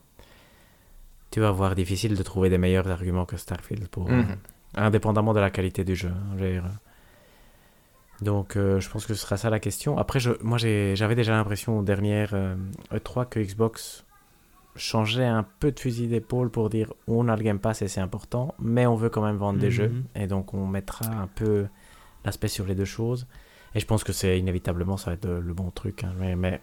[1.30, 4.36] tu vas voir difficile de trouver des meilleurs arguments que Starfield pour, Mhm.
[4.76, 6.10] indépendamment de la qualité du jeu.
[6.10, 6.64] hein, dire.
[8.22, 9.98] Donc, euh, je pense que ce sera ça la question.
[9.98, 12.56] Après, je, moi, j'avais déjà l'impression aux dernières euh,
[12.94, 14.06] E3 que Xbox
[14.76, 18.00] changeait un peu de fusil d'épaule pour dire on a le Game Pass et c'est
[18.00, 19.72] important, mais on veut quand même vendre des Mhm.
[19.72, 20.04] jeux.
[20.16, 21.66] Et donc, on mettra un peu
[22.24, 23.26] l'aspect sur les deux choses.
[23.76, 26.04] Et je pense que c'est inévitablement, ça va être le, le bon truc.
[26.04, 26.14] hein.
[26.18, 26.62] Mais,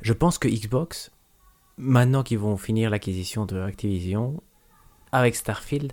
[0.00, 1.10] je pense que Xbox,
[1.78, 4.42] maintenant qu'ils vont finir l'acquisition de Activision,
[5.12, 5.92] avec Starfield,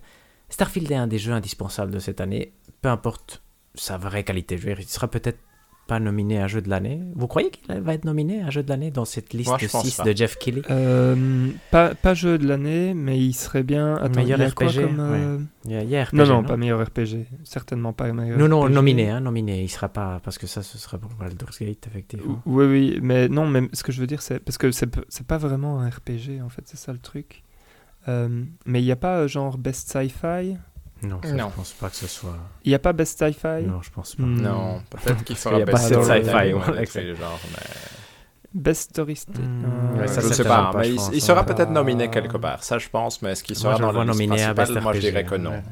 [0.49, 3.41] Starfield est un des jeux indispensables de cette année, peu importe
[3.75, 4.57] sa vraie qualité.
[4.57, 5.39] Je veux il sera peut-être
[5.87, 7.01] pas nominé à jeu de l'année.
[7.15, 9.67] Vous croyez qu'il va être nominé à jeu de l'année dans cette liste Moi, de
[9.67, 10.03] pense 6 pas.
[10.03, 10.61] de Jeff Keighley?
[10.69, 13.95] Euh, pas, pas jeu de l'année, mais il serait bien.
[13.97, 16.05] Attends, Meilleur il y a quoi RPG, comme, euh, Il y a, il y a
[16.05, 17.25] RPG, Non, non, pas meilleur RPG.
[17.43, 18.73] Certainement pas meilleur Non, non, RPG.
[18.73, 19.61] nominé, hein, nominé.
[19.63, 22.41] Il sera pas, parce que ça, ce sera pour Baldur's Gate, effectivement.
[22.45, 24.87] Oui, oui, mais non, mais ce que je veux dire, c'est parce que c'est
[25.27, 27.43] pas vraiment un RPG en fait, c'est ça le truc.
[28.07, 30.57] Euh, mais il n'y a pas euh, genre Best Sci-Fi?
[31.03, 31.49] Non, ça, Non.
[31.49, 32.37] je pense pas que ce soit.
[32.63, 33.63] Il n'y a pas Best Sci-Fi?
[33.65, 34.23] Non, je pense pas.
[34.23, 34.41] Hmm.
[34.41, 37.67] Non, peut-être qu'il fera best sci-fi, du genre, mais-
[38.53, 39.65] Best Story St- Hmm,
[39.95, 42.09] euh, ouais, ça, je c'est sais pas, pas, mais il, pense, il sera peut-être nominé
[42.11, 44.79] quelque part, ça je pense, mais est-ce qu'il sera le dans liste nominé à Best
[44.79, 45.49] Moi je dirais que non.
[45.49, 45.63] ouais, ouais.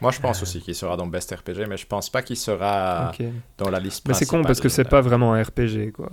[0.00, 0.42] Moi je pense Euh.
[0.44, 3.12] aussi qu'il sera dans Best RPG, mais je pense pas qu'il sera
[3.58, 6.08] dans la liste Mais c'est con parce que c'est pas vraiment un RPG quoi.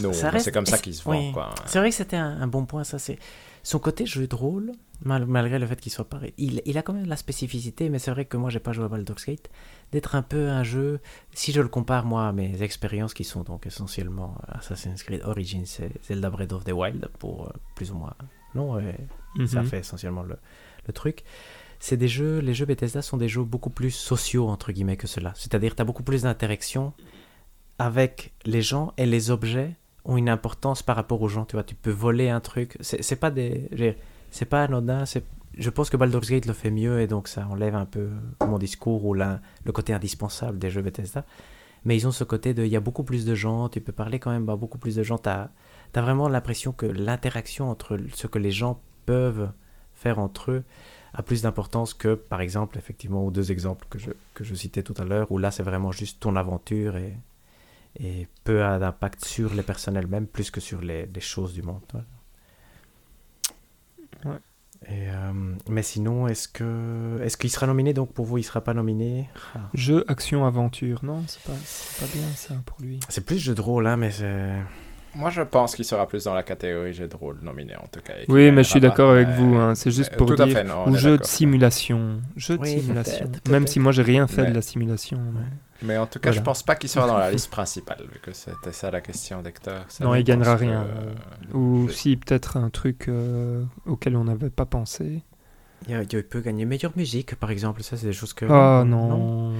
[0.00, 1.32] Non, reste- c'est comme ça qu'il se vend, oui.
[1.32, 1.50] quoi.
[1.66, 2.98] C'est vrai que c'était un, un bon point, ça.
[3.00, 3.18] C'est
[3.62, 4.72] son côté jeu de rôle,
[5.02, 6.32] mal- malgré le fait qu'il soit pareil.
[6.38, 8.84] Il, il a quand même la spécificité, mais c'est vrai que moi, j'ai pas joué
[8.84, 9.50] à Baldur's Gate,
[9.92, 11.00] d'être un peu un jeu.
[11.34, 15.64] Si je le compare moi à mes expériences qui sont donc essentiellement Assassin's Creed Origins
[15.80, 18.14] et Zelda Breath of the Wild pour euh, plus ou moins.
[18.54, 18.96] Non, ouais,
[19.46, 19.66] ça Mhm.
[19.68, 20.36] fait essentiellement le,
[20.86, 21.22] le truc.
[21.78, 25.06] C'est des jeux, les jeux Bethesda sont des jeux beaucoup plus sociaux, entre guillemets, que
[25.06, 25.32] cela.
[25.34, 26.92] C'est-à-dire, tu as beaucoup plus d'interaction
[27.78, 31.44] avec les gens et les objets ont une importance par rapport aux gens.
[31.44, 32.76] Tu vois, tu peux voler un truc.
[32.80, 33.96] C'est pas des.
[34.30, 35.04] C'est pas anodin.
[35.58, 38.08] Je pense que Baldur's Gate le fait mieux et donc ça enlève un peu
[38.46, 39.38] mon discours ou le
[39.72, 41.24] côté indispensable des jeux Bethesda.
[41.84, 42.64] Mais ils ont ce côté de.
[42.64, 44.96] Il y a beaucoup plus de gens, tu peux parler quand même à beaucoup plus
[44.96, 45.18] de gens.
[45.18, 45.50] Tu as,
[45.94, 49.50] vraiment l'impression que l'interaction entre ce que les gens peuvent
[49.94, 50.64] faire entre eux
[51.12, 54.84] a plus d'importance que, par exemple, effectivement, aux deux exemples que je, que je citais
[54.84, 57.14] tout à l'heure, où là, c'est vraiment juste ton aventure et,
[57.98, 61.62] et peu a d'impact sur les personnes elles-mêmes, plus que sur les, les choses du
[61.62, 61.82] monde.
[64.24, 64.36] Ouais.
[64.86, 67.92] Et, euh, mais sinon, est-ce que est-ce qu'il sera nominé?
[67.92, 69.28] Donc pour vous, il sera pas nominé?
[69.54, 69.68] Ah.
[69.74, 73.00] Jeu action aventure, non, c'est pas, pas bien ça pour lui.
[73.08, 74.54] C'est plus jeu de rôle, hein, mais c'est...
[75.14, 78.00] Moi je pense qu'il sera plus dans la catégorie jeu de rôle nominé en tout
[78.00, 78.12] cas.
[78.28, 79.56] Oui, mais je suis d'accord avec vous.
[79.56, 82.20] hein, C'est juste mais pour tout à dire fait, non, on ou jeu de simulation,
[82.36, 83.30] jeu de Oui, simulation.
[83.48, 85.18] Même si moi j'ai rien fait de la simulation.
[85.34, 85.40] mais-
[85.82, 86.44] Mais en tout cas, je Voilà.
[86.44, 89.80] pense pas qu'il sera dans la liste principale, vu que c'était ça la question d'Hector.
[90.00, 90.82] Non, je il gagnera que, rien.
[90.82, 95.22] euh, Ou je- si peut-être un truc euh, auquel on n'avait pas pensé.
[95.88, 97.82] Il, y a- il peut gagner meilleure musique, par exemple.
[97.82, 98.44] Ça, c'est des choses que...
[98.44, 99.54] Oh non.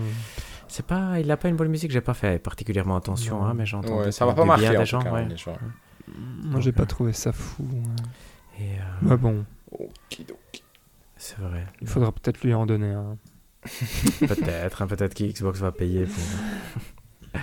[0.71, 1.19] C'est pas...
[1.21, 4.05] Il a pas une bonne musique, j'ai pas fait particulièrement attention, hein, mais j'ai entendu
[4.05, 5.01] Ouais, ça va pas bien en gens.
[5.01, 5.27] cas, ouais.
[6.45, 7.65] Moi j'ai pas trouvé ça fou.
[7.65, 8.65] ouais.
[8.65, 10.63] Et, euh, Mais bon, Okidoki.
[11.17, 11.67] c'est vrai.
[11.81, 13.17] il faudra peut-être lui en donner un.
[14.21, 17.41] Peut-être, hein, peut-être qu'Xbox va payer pour...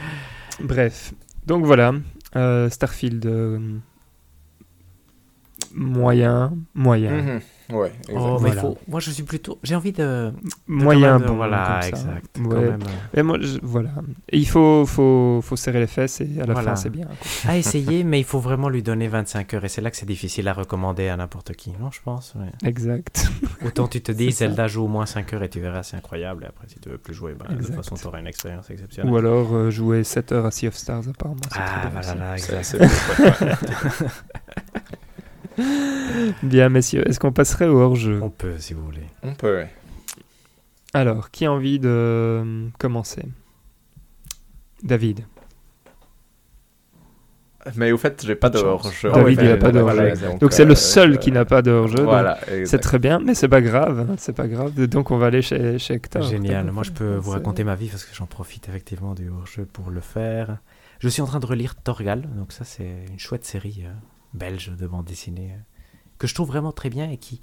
[0.66, 1.14] Bref,
[1.46, 1.94] donc voilà,
[2.36, 3.26] euh, Starfield.
[3.26, 3.78] euh,
[5.74, 7.22] moyen, moyen.
[7.22, 7.42] Mhm.
[7.70, 8.14] Ouais, Oh, exact.
[8.14, 8.62] mais Voilà.
[8.62, 8.78] faut...
[8.88, 9.60] Moi, je suis plutôt.
[9.64, 9.98] J'ai envie de.
[10.04, 10.34] de
[10.68, 11.36] Moyen bon.
[11.36, 11.88] Voilà, comme ça.
[11.90, 12.38] exact.
[12.40, 12.46] Ouais.
[12.50, 13.90] Quand même, euh, Et moi, je- voilà.
[14.30, 16.70] Et il faut, faut, faut serrer les fesses et à la Voilà.
[16.72, 17.06] fin, c'est bien.
[17.08, 17.52] quoi.
[17.52, 19.66] à essayer, mais il faut vraiment lui donner 25 heures.
[19.66, 21.72] Et c'est là que c'est difficile à recommander à n'importe qui.
[21.80, 22.36] Non, je pense.
[22.36, 22.52] ouais.
[22.68, 23.28] Exact.
[23.66, 24.32] Autant tu te dis.
[24.32, 26.44] Zelda joue au moins 5 heures et tu verras, c'est incroyable.
[26.46, 28.70] Et après, si tu veux plus jouer, ben, de toute façon, tu auras une expérience
[28.70, 29.12] exceptionnelle.
[29.12, 31.42] Ou alors euh, jouer 7 heures à Sea of Stars, apparemment.
[31.54, 32.94] Ah, voilà, là, C'est- exact.
[36.44, 39.06] Bien, messieurs, est-ce qu'on passerait au hors-jeu On peut, si vous voulez.
[39.24, 39.70] On peut, ouais.
[40.94, 43.24] Alors, qui a envie de commencer?
[44.84, 45.22] David.
[47.76, 48.86] Mais au fait, j'ai pas de Pas de chance.
[48.86, 49.12] hors-jeu.
[49.12, 49.58] David, il a fait.
[49.60, 50.38] pas de Voilà, hors-jeu.
[50.40, 52.02] Donc c'est le seul je- qui n'a pas de hors-jeu.
[52.04, 54.08] Voilà, C'est très bien, mais c'est pas grave.
[54.10, 54.74] hein, C'est pas grave.
[54.88, 56.22] Donc on va aller chez, chez Hector.
[56.22, 56.72] Génial.
[56.72, 59.90] Moi, je peux vous raconter ma vie parce que j'en profite effectivement du hors-jeu pour
[59.90, 60.60] le faire.
[61.00, 62.22] Je suis en train de relire Torgal.
[62.38, 63.92] Donc, ça, c'est une chouette série euh,
[64.34, 65.58] belge de bande dessinée euh,
[66.18, 67.42] que je trouve vraiment très bien et qui.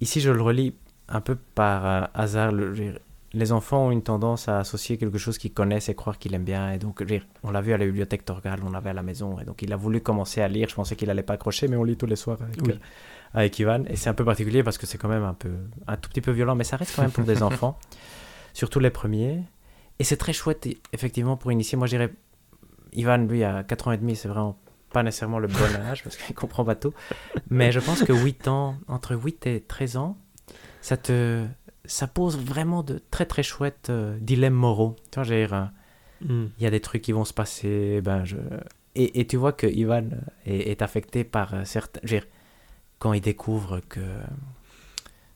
[0.00, 0.74] Ici, je le relis
[1.08, 2.52] un peu par euh, hasard.
[2.52, 2.94] Le-
[3.34, 6.44] les enfants ont une tendance à associer quelque chose qu'ils connaissent et croire qu'ils aiment
[6.44, 6.70] bien.
[6.72, 7.02] Et donc,
[7.42, 9.38] on l'a vu à la bibliothèque Torgal, on l'avait à la maison.
[9.40, 10.68] Et donc, il a voulu commencer à lire.
[10.68, 12.72] Je pensais qu'il allait pas accrocher, mais on lit tous les soirs avec, Oui.
[12.72, 12.76] euh,
[13.32, 13.84] avec Ivan.
[13.86, 15.50] Et c'est un peu particulier parce que c'est quand même un peu,
[15.86, 17.78] un tout petit peu violent, mais ça reste quand même pour des enfants.
[18.52, 19.42] Surtout les premiers.
[19.98, 21.78] Et c'est très chouette, et- effectivement, pour initier.
[21.78, 22.12] Moi, je dirais,
[22.92, 24.58] Ivan, lui, à 4 ans et demi, c'est vraiment
[24.92, 26.92] pas nécessairement le bon âge parce qu'il comprend pas tout.
[27.50, 30.18] Mais je pense que 8 ans, entre 8 et 13 ans,
[30.80, 31.44] ça te.
[31.84, 34.94] Ça pose vraiment de très très chouettes euh, dilemmes moraux.
[35.10, 35.64] Tu vois, euh,
[36.24, 36.46] Hmm.
[36.56, 38.00] il y a des trucs qui vont se passer.
[38.00, 38.36] Ben, je...
[38.94, 40.04] et, et tu vois que Ivan
[40.46, 42.00] est, est affecté par euh, certains.
[43.00, 43.98] quand il découvre que,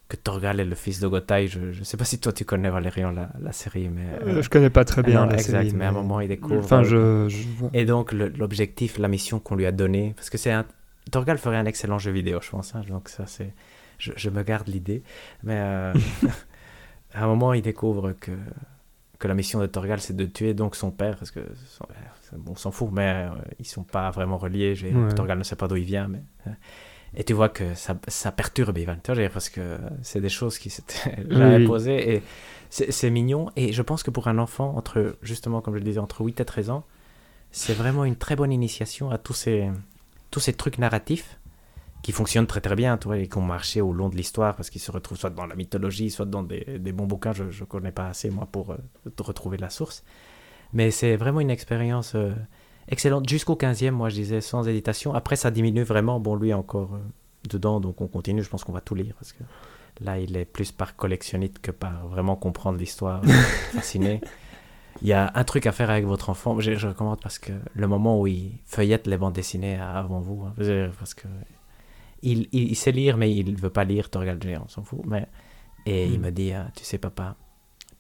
[0.09, 2.71] que Torgal est le fils de Gotai, je ne sais pas si toi tu connais
[2.71, 4.07] Valérian la, la série, mais.
[4.23, 5.73] Euh, je connais pas très bien non, la exact, série.
[5.75, 6.59] mais à un moment il découvre.
[6.59, 7.71] Enfin, je, je vois.
[7.73, 10.65] Et donc l'objectif, la mission qu'on lui a donnée, parce que c'est un.
[11.11, 12.75] Torgal ferait un excellent jeu vidéo, je pense.
[12.75, 13.53] hein, donc ça c'est.
[13.99, 15.03] Je, je me garde l'idée.
[15.43, 15.93] Mais euh,
[17.15, 18.33] à un moment, il découvre que,
[19.19, 22.37] que la mission de Torgal, c'est de tuer donc son père, parce que son- euh,
[22.49, 24.75] on s'en fout, mais euh, ils sont pas vraiment reliés.
[24.85, 25.15] Ouais.
[25.15, 26.23] Torgal ne sait pas d'où il vient, mais.
[27.17, 28.97] Et tu vois que ça, ça perturbe Ivan,
[29.33, 31.67] parce que c'est des choses qui s'étaient jamais Oui.
[31.67, 32.23] posées et
[32.71, 33.51] c'est c'est mignon.
[33.57, 36.41] Et je pense que pour un enfant, entre, justement, comme je le disais, entre 8
[36.41, 36.85] et 13 ans,
[37.51, 39.71] c'est vraiment une très bonne initiation à tous ces,
[40.31, 41.39] tous ces trucs narratifs
[42.03, 44.55] qui fonctionnent très très bien, tu vois, et qui ont marché au long de l'histoire
[44.57, 47.33] parce qu'ils se retrouvent soit dans la mythologie, soit dans des, des bons bouquins.
[47.33, 48.77] Je ne connais pas assez, moi, pour euh,
[49.21, 50.05] retrouver la source.
[50.73, 52.33] Mais c'est vraiment une expérience euh,
[52.89, 53.29] excellente.
[53.29, 55.15] Jusqu'au 15e, moi, je disais, sans hésitation.
[55.15, 56.21] Après, ça diminue vraiment.
[56.21, 56.99] Bon, lui, encore euh,
[57.49, 58.43] dedans, donc on continue.
[58.43, 59.43] Je pense qu'on va tout lire parce que
[60.01, 63.23] là, il est plus par collectionniste que par vraiment comprendre l'histoire,
[63.75, 64.21] fasciné.
[65.03, 66.59] Il y a un truc à faire avec votre enfant.
[66.61, 70.45] Je, je recommande parce que le moment où il feuillette les bandes dessinées avant vous,
[70.47, 70.55] hein,
[70.99, 71.29] parce que
[72.23, 75.01] il, il, il sait lire, mais il veut pas lire Torgal Géant, on s'en fout.
[75.07, 75.29] Mais...
[75.85, 76.23] Et il Mm.
[76.25, 77.37] me dit, ah, tu sais papa,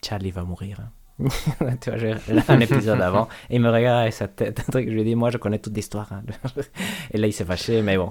[0.04, 0.80] Charlie va mourir.
[0.80, 0.90] hein.
[1.80, 4.92] tu vois, un épisode avant, et il me regarde avec sa tête, un truc, je
[4.94, 6.12] lui dis, moi je connais toute l'histoire.
[6.12, 6.22] hein.
[7.10, 8.10] et là il s'est fâché, mais bon.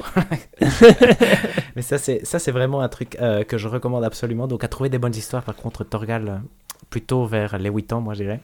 [1.76, 4.48] mais ça c'est, ça c'est vraiment un truc euh, que je recommande absolument.
[4.48, 6.38] Donc à trouver des bonnes histoires, par contre, Torgal, euh,
[6.90, 8.40] plutôt vers les 8 ans, moi je dirais.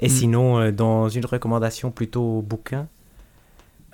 [0.00, 0.10] Et Mm.
[0.10, 2.88] sinon, euh, dans une recommandation plutôt bouquin,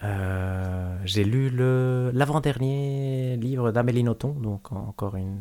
[0.02, 5.38] euh, j'ai lu le l'avant-dernier livre d'Amélie Nothomb, donc en- encore une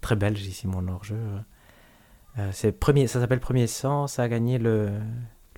[0.00, 1.16] très belge ici mon hors-jeu.
[2.38, 4.90] Euh, c'est premier, ça s'appelle Premier Sang, ça a gagné le,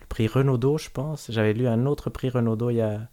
[0.08, 1.30] prix Renaudot, je pense.
[1.30, 3.08] J'avais lu un autre prix Renaudot il y a,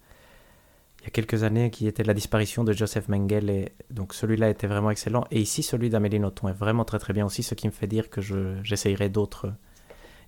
[1.02, 4.50] il y a quelques années qui était La disparition de Joseph Mengele, et donc celui-là
[4.50, 5.26] était vraiment excellent.
[5.32, 7.88] Et ici, celui d'Amélie Nothomb est vraiment très très bien aussi, ce qui me fait
[7.88, 9.54] dire que je, j'essayerai d'autres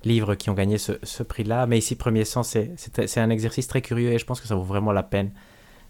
[0.03, 1.65] livres qui ont gagné ce, ce prix-là.
[1.67, 4.63] Mais ici, Premier Sang, c'est un exercice très curieux et je pense que ça vaut
[4.63, 5.31] vraiment la peine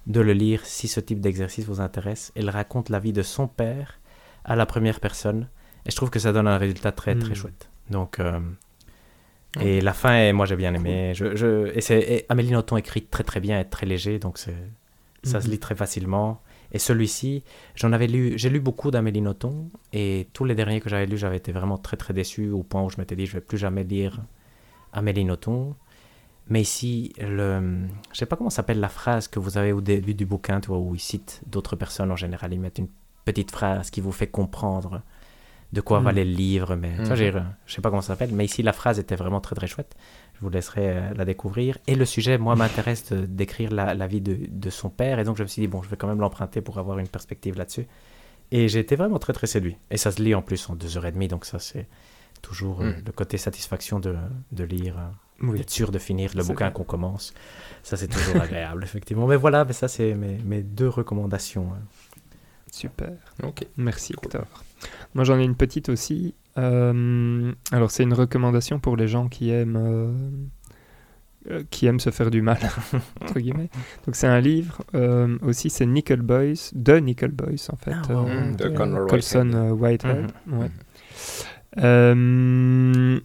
[0.06, 2.32] de le lire si ce type d'exercice vous intéresse.
[2.36, 3.99] Elle raconte la vie de son père
[4.45, 5.49] à la première personne
[5.88, 7.36] et je trouve que ça donne un résultat très très Mm.
[7.36, 7.70] chouette.
[7.90, 8.40] Donc, euh,
[9.62, 11.14] et la fin, moi j'ai bien aimé.
[11.16, 14.52] Je, je, et c'est, Amélie Nothomb écrit très très bien et très léger, donc ça
[15.24, 15.52] se Mhm.
[15.54, 16.42] lit très facilement.
[16.74, 17.44] Et celui-ci,
[17.76, 21.18] j'en avais lu, j'ai lu beaucoup d'Amélie Nothomb et tous les derniers que j'avais lus,
[21.18, 23.58] j'avais été vraiment très très déçu au point où je m'étais dit je vais plus
[23.58, 24.20] jamais lire
[24.94, 25.76] Amélie Nothomb.
[26.50, 27.80] Mais ici, le,
[28.14, 30.68] je sais pas comment s'appelle la phrase que vous avez au début du bouquin, tu
[30.68, 32.88] vois, où ils citent d'autres personnes en général, ils mettent une
[33.26, 35.02] petite phrase qui vous fait comprendre
[35.73, 36.03] de quoi Mm.
[36.03, 37.15] valait le livre, mais vois, Mhm.
[37.15, 37.34] j'ai-
[37.65, 39.95] je sais pas comment ça s'appelle, mais ici la phrase était vraiment très très chouette.
[40.35, 41.77] Je vous laisserai euh, la découvrir.
[41.88, 42.56] Et le sujet, moi,
[42.88, 45.61] m'intéresse de- d'écrire la, la vie de, de son père, et donc je me suis
[45.61, 47.85] dit, bon, je vais quand même l'emprunter pour avoir une perspective là-dessus.
[48.52, 49.76] Et j'ai été vraiment très très séduit.
[49.91, 51.88] Et ça se lit en plus en deux heures et demie, donc ça c'est
[52.41, 53.03] toujours euh, Mm.
[53.07, 54.15] le côté satisfaction de,
[54.53, 55.57] de lire euh, Oui.
[55.57, 57.34] d'être sûr de finir le bouquin qu'on commence.
[57.84, 59.27] Ça, c'est toujours agréable, effectivement.
[59.27, 61.73] Mais voilà, mais ça, c'est mes, mes deux recommandations.
[61.73, 61.80] hein.
[62.72, 63.14] Super.
[63.44, 63.65] Ok.
[63.76, 64.26] Merci Cool.
[64.27, 64.45] Hector.
[65.14, 66.34] Moi j'en ai une petite aussi.
[66.58, 70.12] Euh, alors c'est une recommandation pour les gens qui aiment euh,
[71.52, 72.58] euh, qui aiment se faire du mal
[73.22, 73.70] entre guillemets.
[74.06, 77.91] Donc c'est un livre euh, aussi c'est Nickel Boys de Nickel Boys en fait.
[77.94, 78.28] Ah, wow.
[78.28, 80.32] euh, Mm, de Conor Colson Whitehead.
[80.48, 80.58] Mhm.
[80.60, 80.72] ouais.
[81.80, 83.20] Euh,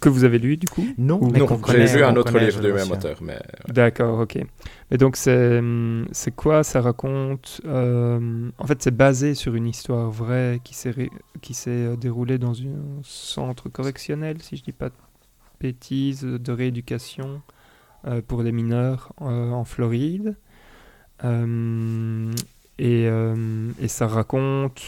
[0.00, 0.86] que vous avez lu du coup?
[0.98, 3.38] Non, Ou- Non, j'ai lu un autre livre du même auteur, mais
[3.68, 4.38] D'accord, ok.
[4.90, 6.62] Mais donc c'est quoi?
[6.64, 7.60] Ça raconte.
[7.64, 11.10] euh, en fait, c'est basé sur une histoire vraie qui s'est ré-
[11.68, 14.94] euh, déroulée dans un centre correctionnel, si je dis pas de
[15.60, 17.40] bêtises, de rééducation
[18.06, 20.36] euh, pour les mineurs euh, en Floride.
[22.78, 24.82] Et, et ça raconte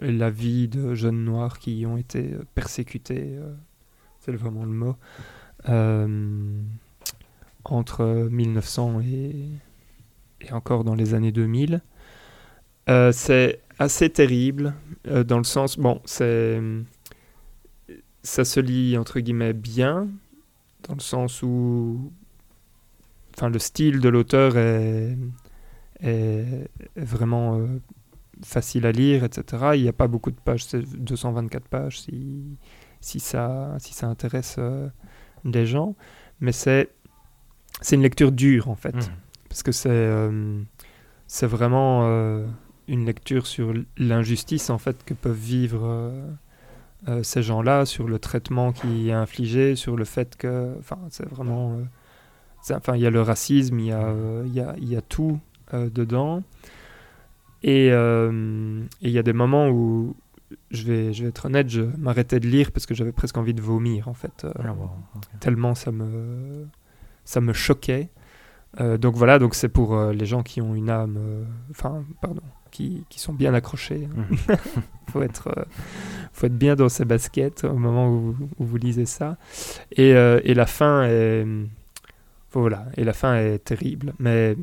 [0.00, 3.36] la vie de jeunes noirs qui ont été persécutés,
[4.20, 4.96] c'est vraiment le mot,
[5.68, 6.60] euh,
[7.64, 11.82] entre 1900 et, encore dans les années 2000.
[12.88, 14.74] Euh, c'est assez terrible
[15.06, 16.60] euh, dans le sens, bon, c'est
[18.22, 20.08] ça se lit entre guillemets bien,
[20.86, 22.12] dans le sens où,
[23.34, 25.16] enfin, le style de l'auteur est,
[26.00, 27.66] est vraiment
[28.42, 29.70] facile à lire, etc.
[29.74, 32.56] Il n'y a pas beaucoup de pages, c'est 224 pages si,
[33.00, 34.88] si, ça, si ça intéresse euh,
[35.44, 35.94] les gens,
[36.40, 36.90] mais c'est
[37.80, 39.02] c'est une lecture dure en fait, Mhm.
[39.48, 40.60] parce que c'est euh,
[41.26, 42.46] c'est vraiment euh,
[42.88, 46.12] une lecture sur l'injustice en fait que peuvent vivre
[47.22, 51.76] ces gens-là, sur le traitement qui est infligé, sur le fait que, enfin, c'est vraiment,
[52.72, 54.12] enfin, il y a le racisme, il y a,
[54.44, 55.38] il y a, y a tout
[55.72, 56.42] dedans,
[57.62, 60.16] et il y a des moments où
[60.70, 63.54] je vais, je vais être honnête, je m'arrêtais de lire parce que j'avais presque envie
[63.54, 64.44] de vomir en fait.
[64.44, 64.90] euh, Ah, wow,
[65.40, 66.66] tellement ça me,
[67.24, 68.08] ça me choquait.
[68.80, 71.18] Euh, donc voilà, donc c'est pour euh, les gens qui ont une âme,
[71.70, 74.08] enfin, pardon, qui, qui sont bien accrochés.
[74.16, 74.24] hein.
[74.30, 74.56] Mhm.
[75.12, 75.66] faut être,
[76.32, 79.38] faut être bien dans ses baskets au moment où, où vous lisez ça.
[79.92, 81.46] Et, et la fin est,
[82.52, 84.12] voilà, et la fin est terrible.
[84.18, 84.56] Mais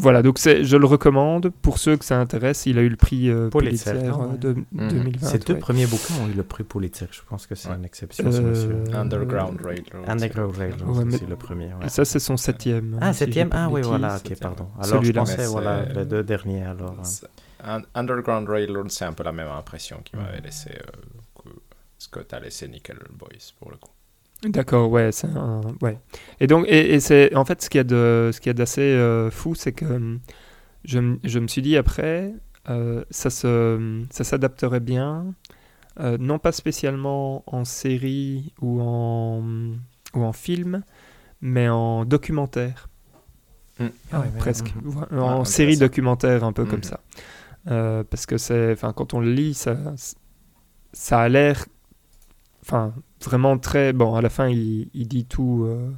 [0.00, 2.66] voilà, donc je le recommande pour ceux que ça intéresse.
[2.66, 4.38] Il a eu le prix euh, Pulitzer, Pulitzer, euh, ouais.
[4.38, 4.88] de, Mhm.
[4.88, 5.26] 2020.
[5.28, 5.58] Ces deux ouais.
[5.60, 7.06] premiers bouquins ont eu le prix Pulitzer.
[7.10, 7.76] Je pense que c'est Ouais.
[7.76, 8.94] une exception, ce Euh, monsieur.
[8.94, 10.08] Underground Railroad.
[10.08, 11.70] Underground Railroad, Ouais, c'est le premier.
[11.88, 12.98] ça, c'est son septième.
[13.00, 13.48] Ah, si j'ai septième?
[13.52, 14.38] Ah oui, voilà, ok, septième.
[14.38, 14.68] pardon.
[14.80, 16.96] Alors, je pensais, voilà, les deux derniers, alors.
[16.98, 17.26] euh.
[17.62, 21.50] Un- Underground Railroad, c'est un peu la même impression qui m'avait laissé euh, que
[21.98, 23.28] ce que t'as laissé Nickel Boys
[23.58, 23.90] pour le coup.
[24.44, 25.98] D'accord, ouais, c'est un- ouais.
[26.40, 28.50] Et donc, et, et c'est en fait ce qu'il y a de, ce qu'il y
[28.50, 30.20] a d'assez euh, fou, c'est que hum,
[30.84, 32.32] je, m- je me suis dit après,
[32.70, 35.34] euh, ça se, ça s'adapterait bien,
[36.00, 39.42] euh, non pas spécialement en série ou en
[40.14, 40.82] ou en film,
[41.42, 42.88] mais en documentaire,
[43.78, 43.86] Mm.
[44.12, 44.74] Ah ouais, mais- presque,
[45.10, 46.84] Ah, en série documentaire un peu comme Mhm.
[46.84, 47.00] ça,
[47.68, 49.76] Euh, parce que c'est, enfin, quand on le lit, ça,
[50.94, 51.66] ça a l'air,
[52.62, 54.14] enfin, vraiment très bon.
[54.14, 55.64] À la fin, il, il dit tout.
[55.66, 55.90] euh,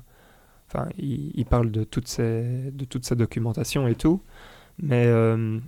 [0.75, 4.23] Enfin, il, il parle de toute, ces, de toute sa documentation et tout.
[4.79, 5.59] Mais, euh,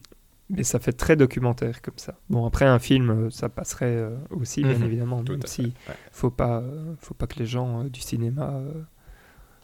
[0.48, 2.14] mais ça fait très documentaire comme ça.
[2.30, 4.84] Bon, après, un film, euh, ça passerait aussi, bien Mhm.
[4.84, 5.22] évidemment.
[5.22, 5.68] Même à si fait.
[5.90, 5.96] ouais.
[6.10, 6.62] faut pas,
[7.00, 8.54] faut pas que les gens du cinéma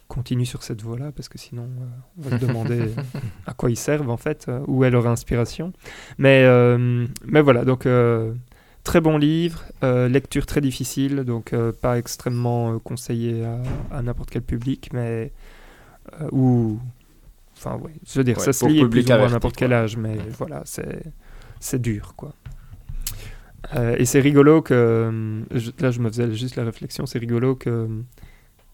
[0.07, 1.85] continuent sur cette voie-là, parce que sinon, euh,
[2.19, 2.91] on va se demander
[3.47, 5.71] à quoi ils servent, en fait, euh, où est leur inspiration.
[6.19, 7.87] Mais, euh, mais voilà, donc,
[8.83, 13.61] très bon livre, euh, lecture très difficile, donc euh, pas extrêmement euh, conseillé à,
[13.97, 15.31] à n'importe quel public, mais
[16.21, 16.79] euh, ou...
[17.57, 19.55] Enfin, ouais, je veux dire, Ouais, ça se pour lit plus ou moins à n'importe
[19.55, 21.03] quel âge, mais voilà, c'est
[21.59, 22.33] c'est dur, quoi.
[23.75, 27.55] Euh, et c'est rigolo que, je- là je me faisais juste la réflexion, c'est rigolo
[27.55, 27.87] que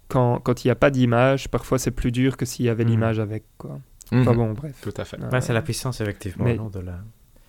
[0.07, 2.85] quand quand il n'y a pas d'image, parfois c'est plus dur que s'il y avait
[2.85, 2.89] Mhm.
[2.91, 3.79] l'image avec, quoi.
[4.13, 4.37] Enfin Mhm.
[4.37, 4.79] bon, bref.
[4.81, 5.21] Tout à fait.
[5.21, 6.99] Euh, Ouais, c'est la puissance, effectivement, mais- non, de la...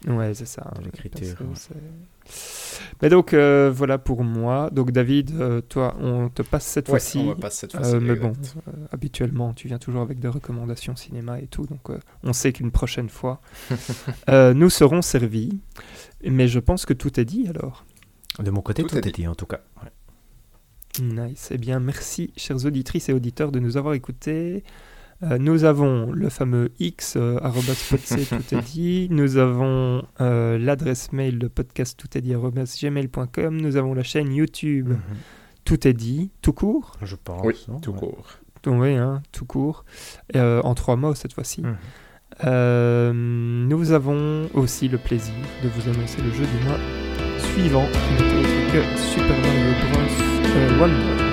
[0.06, 0.72] Ouais, c'est ça.
[1.54, 1.74] c'est-
[3.02, 4.70] Mais donc, euh, voilà pour moi.
[4.70, 7.18] Donc, David, euh, toi, on te passe cette Ouais, fois-ci.
[7.18, 7.96] on va passer cette Euh, fois-ci.
[8.04, 8.32] mais bon,
[8.68, 12.52] euh, habituellement, tu viens toujours avec des recommandations cinéma et tout, donc euh, on sait
[12.52, 13.40] qu'une prochaine fois,
[14.28, 15.58] euh, nous serons servis.
[16.24, 17.84] Mais je pense que tout est dit alors.
[18.38, 19.22] De mon côté, Tout tout, est est dit.
[19.22, 19.60] dit, en tout cas.
[19.82, 19.90] Ouais.
[21.02, 21.48] Nice.
[21.52, 24.64] Eh bien, merci, chers auditrices et auditeurs, de nous avoir écoutés.
[25.24, 29.08] Euh, nous avons le fameux X, euh, arobase podc, tout est dit.
[29.10, 33.60] Nous avons euh, l'adresse mail de podcast tout est dit, arobase gmail.com.
[33.60, 34.96] Nous avons la chaîne YouTube, Mhm.
[35.64, 36.92] tout est dit, tout court?
[37.02, 37.42] Je pense.
[37.44, 37.98] Oui, non tout Ouais.
[37.98, 38.26] court.
[38.62, 39.84] Donc, oui, hein, tout court.
[40.36, 41.62] Euh, en trois mots cette fois-ci.
[41.62, 41.76] Mhm.
[42.44, 45.34] Euh, nous avons aussi le plaisir
[45.64, 46.78] de vous annoncer le jeu du mois
[47.54, 50.00] suivant, qui n'est autre que Super Mario Bros.
[50.56, 51.27] euh, Wonder.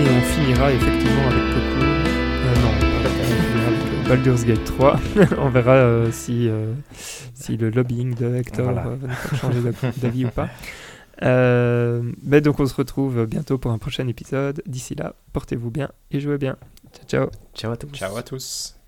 [0.00, 1.84] Et on finira effectivement avec Coco.
[1.84, 5.00] Euh, non, on finira avec Baldur's Gate 3.
[5.38, 6.72] on verra euh, si, euh,
[7.34, 8.86] si le lobbying de Hector Voilà.
[8.86, 10.48] euh, va nous faire changer d'av- d'avis ou pas.
[11.22, 14.62] Euh, mais donc on se retrouve bientôt pour un prochain épisode.
[14.66, 16.56] D'ici là, portez-vous bien et jouez bien.
[16.94, 17.30] Ciao ciao.
[17.54, 17.90] Ciao à tous.
[17.92, 18.79] Ciao à tous.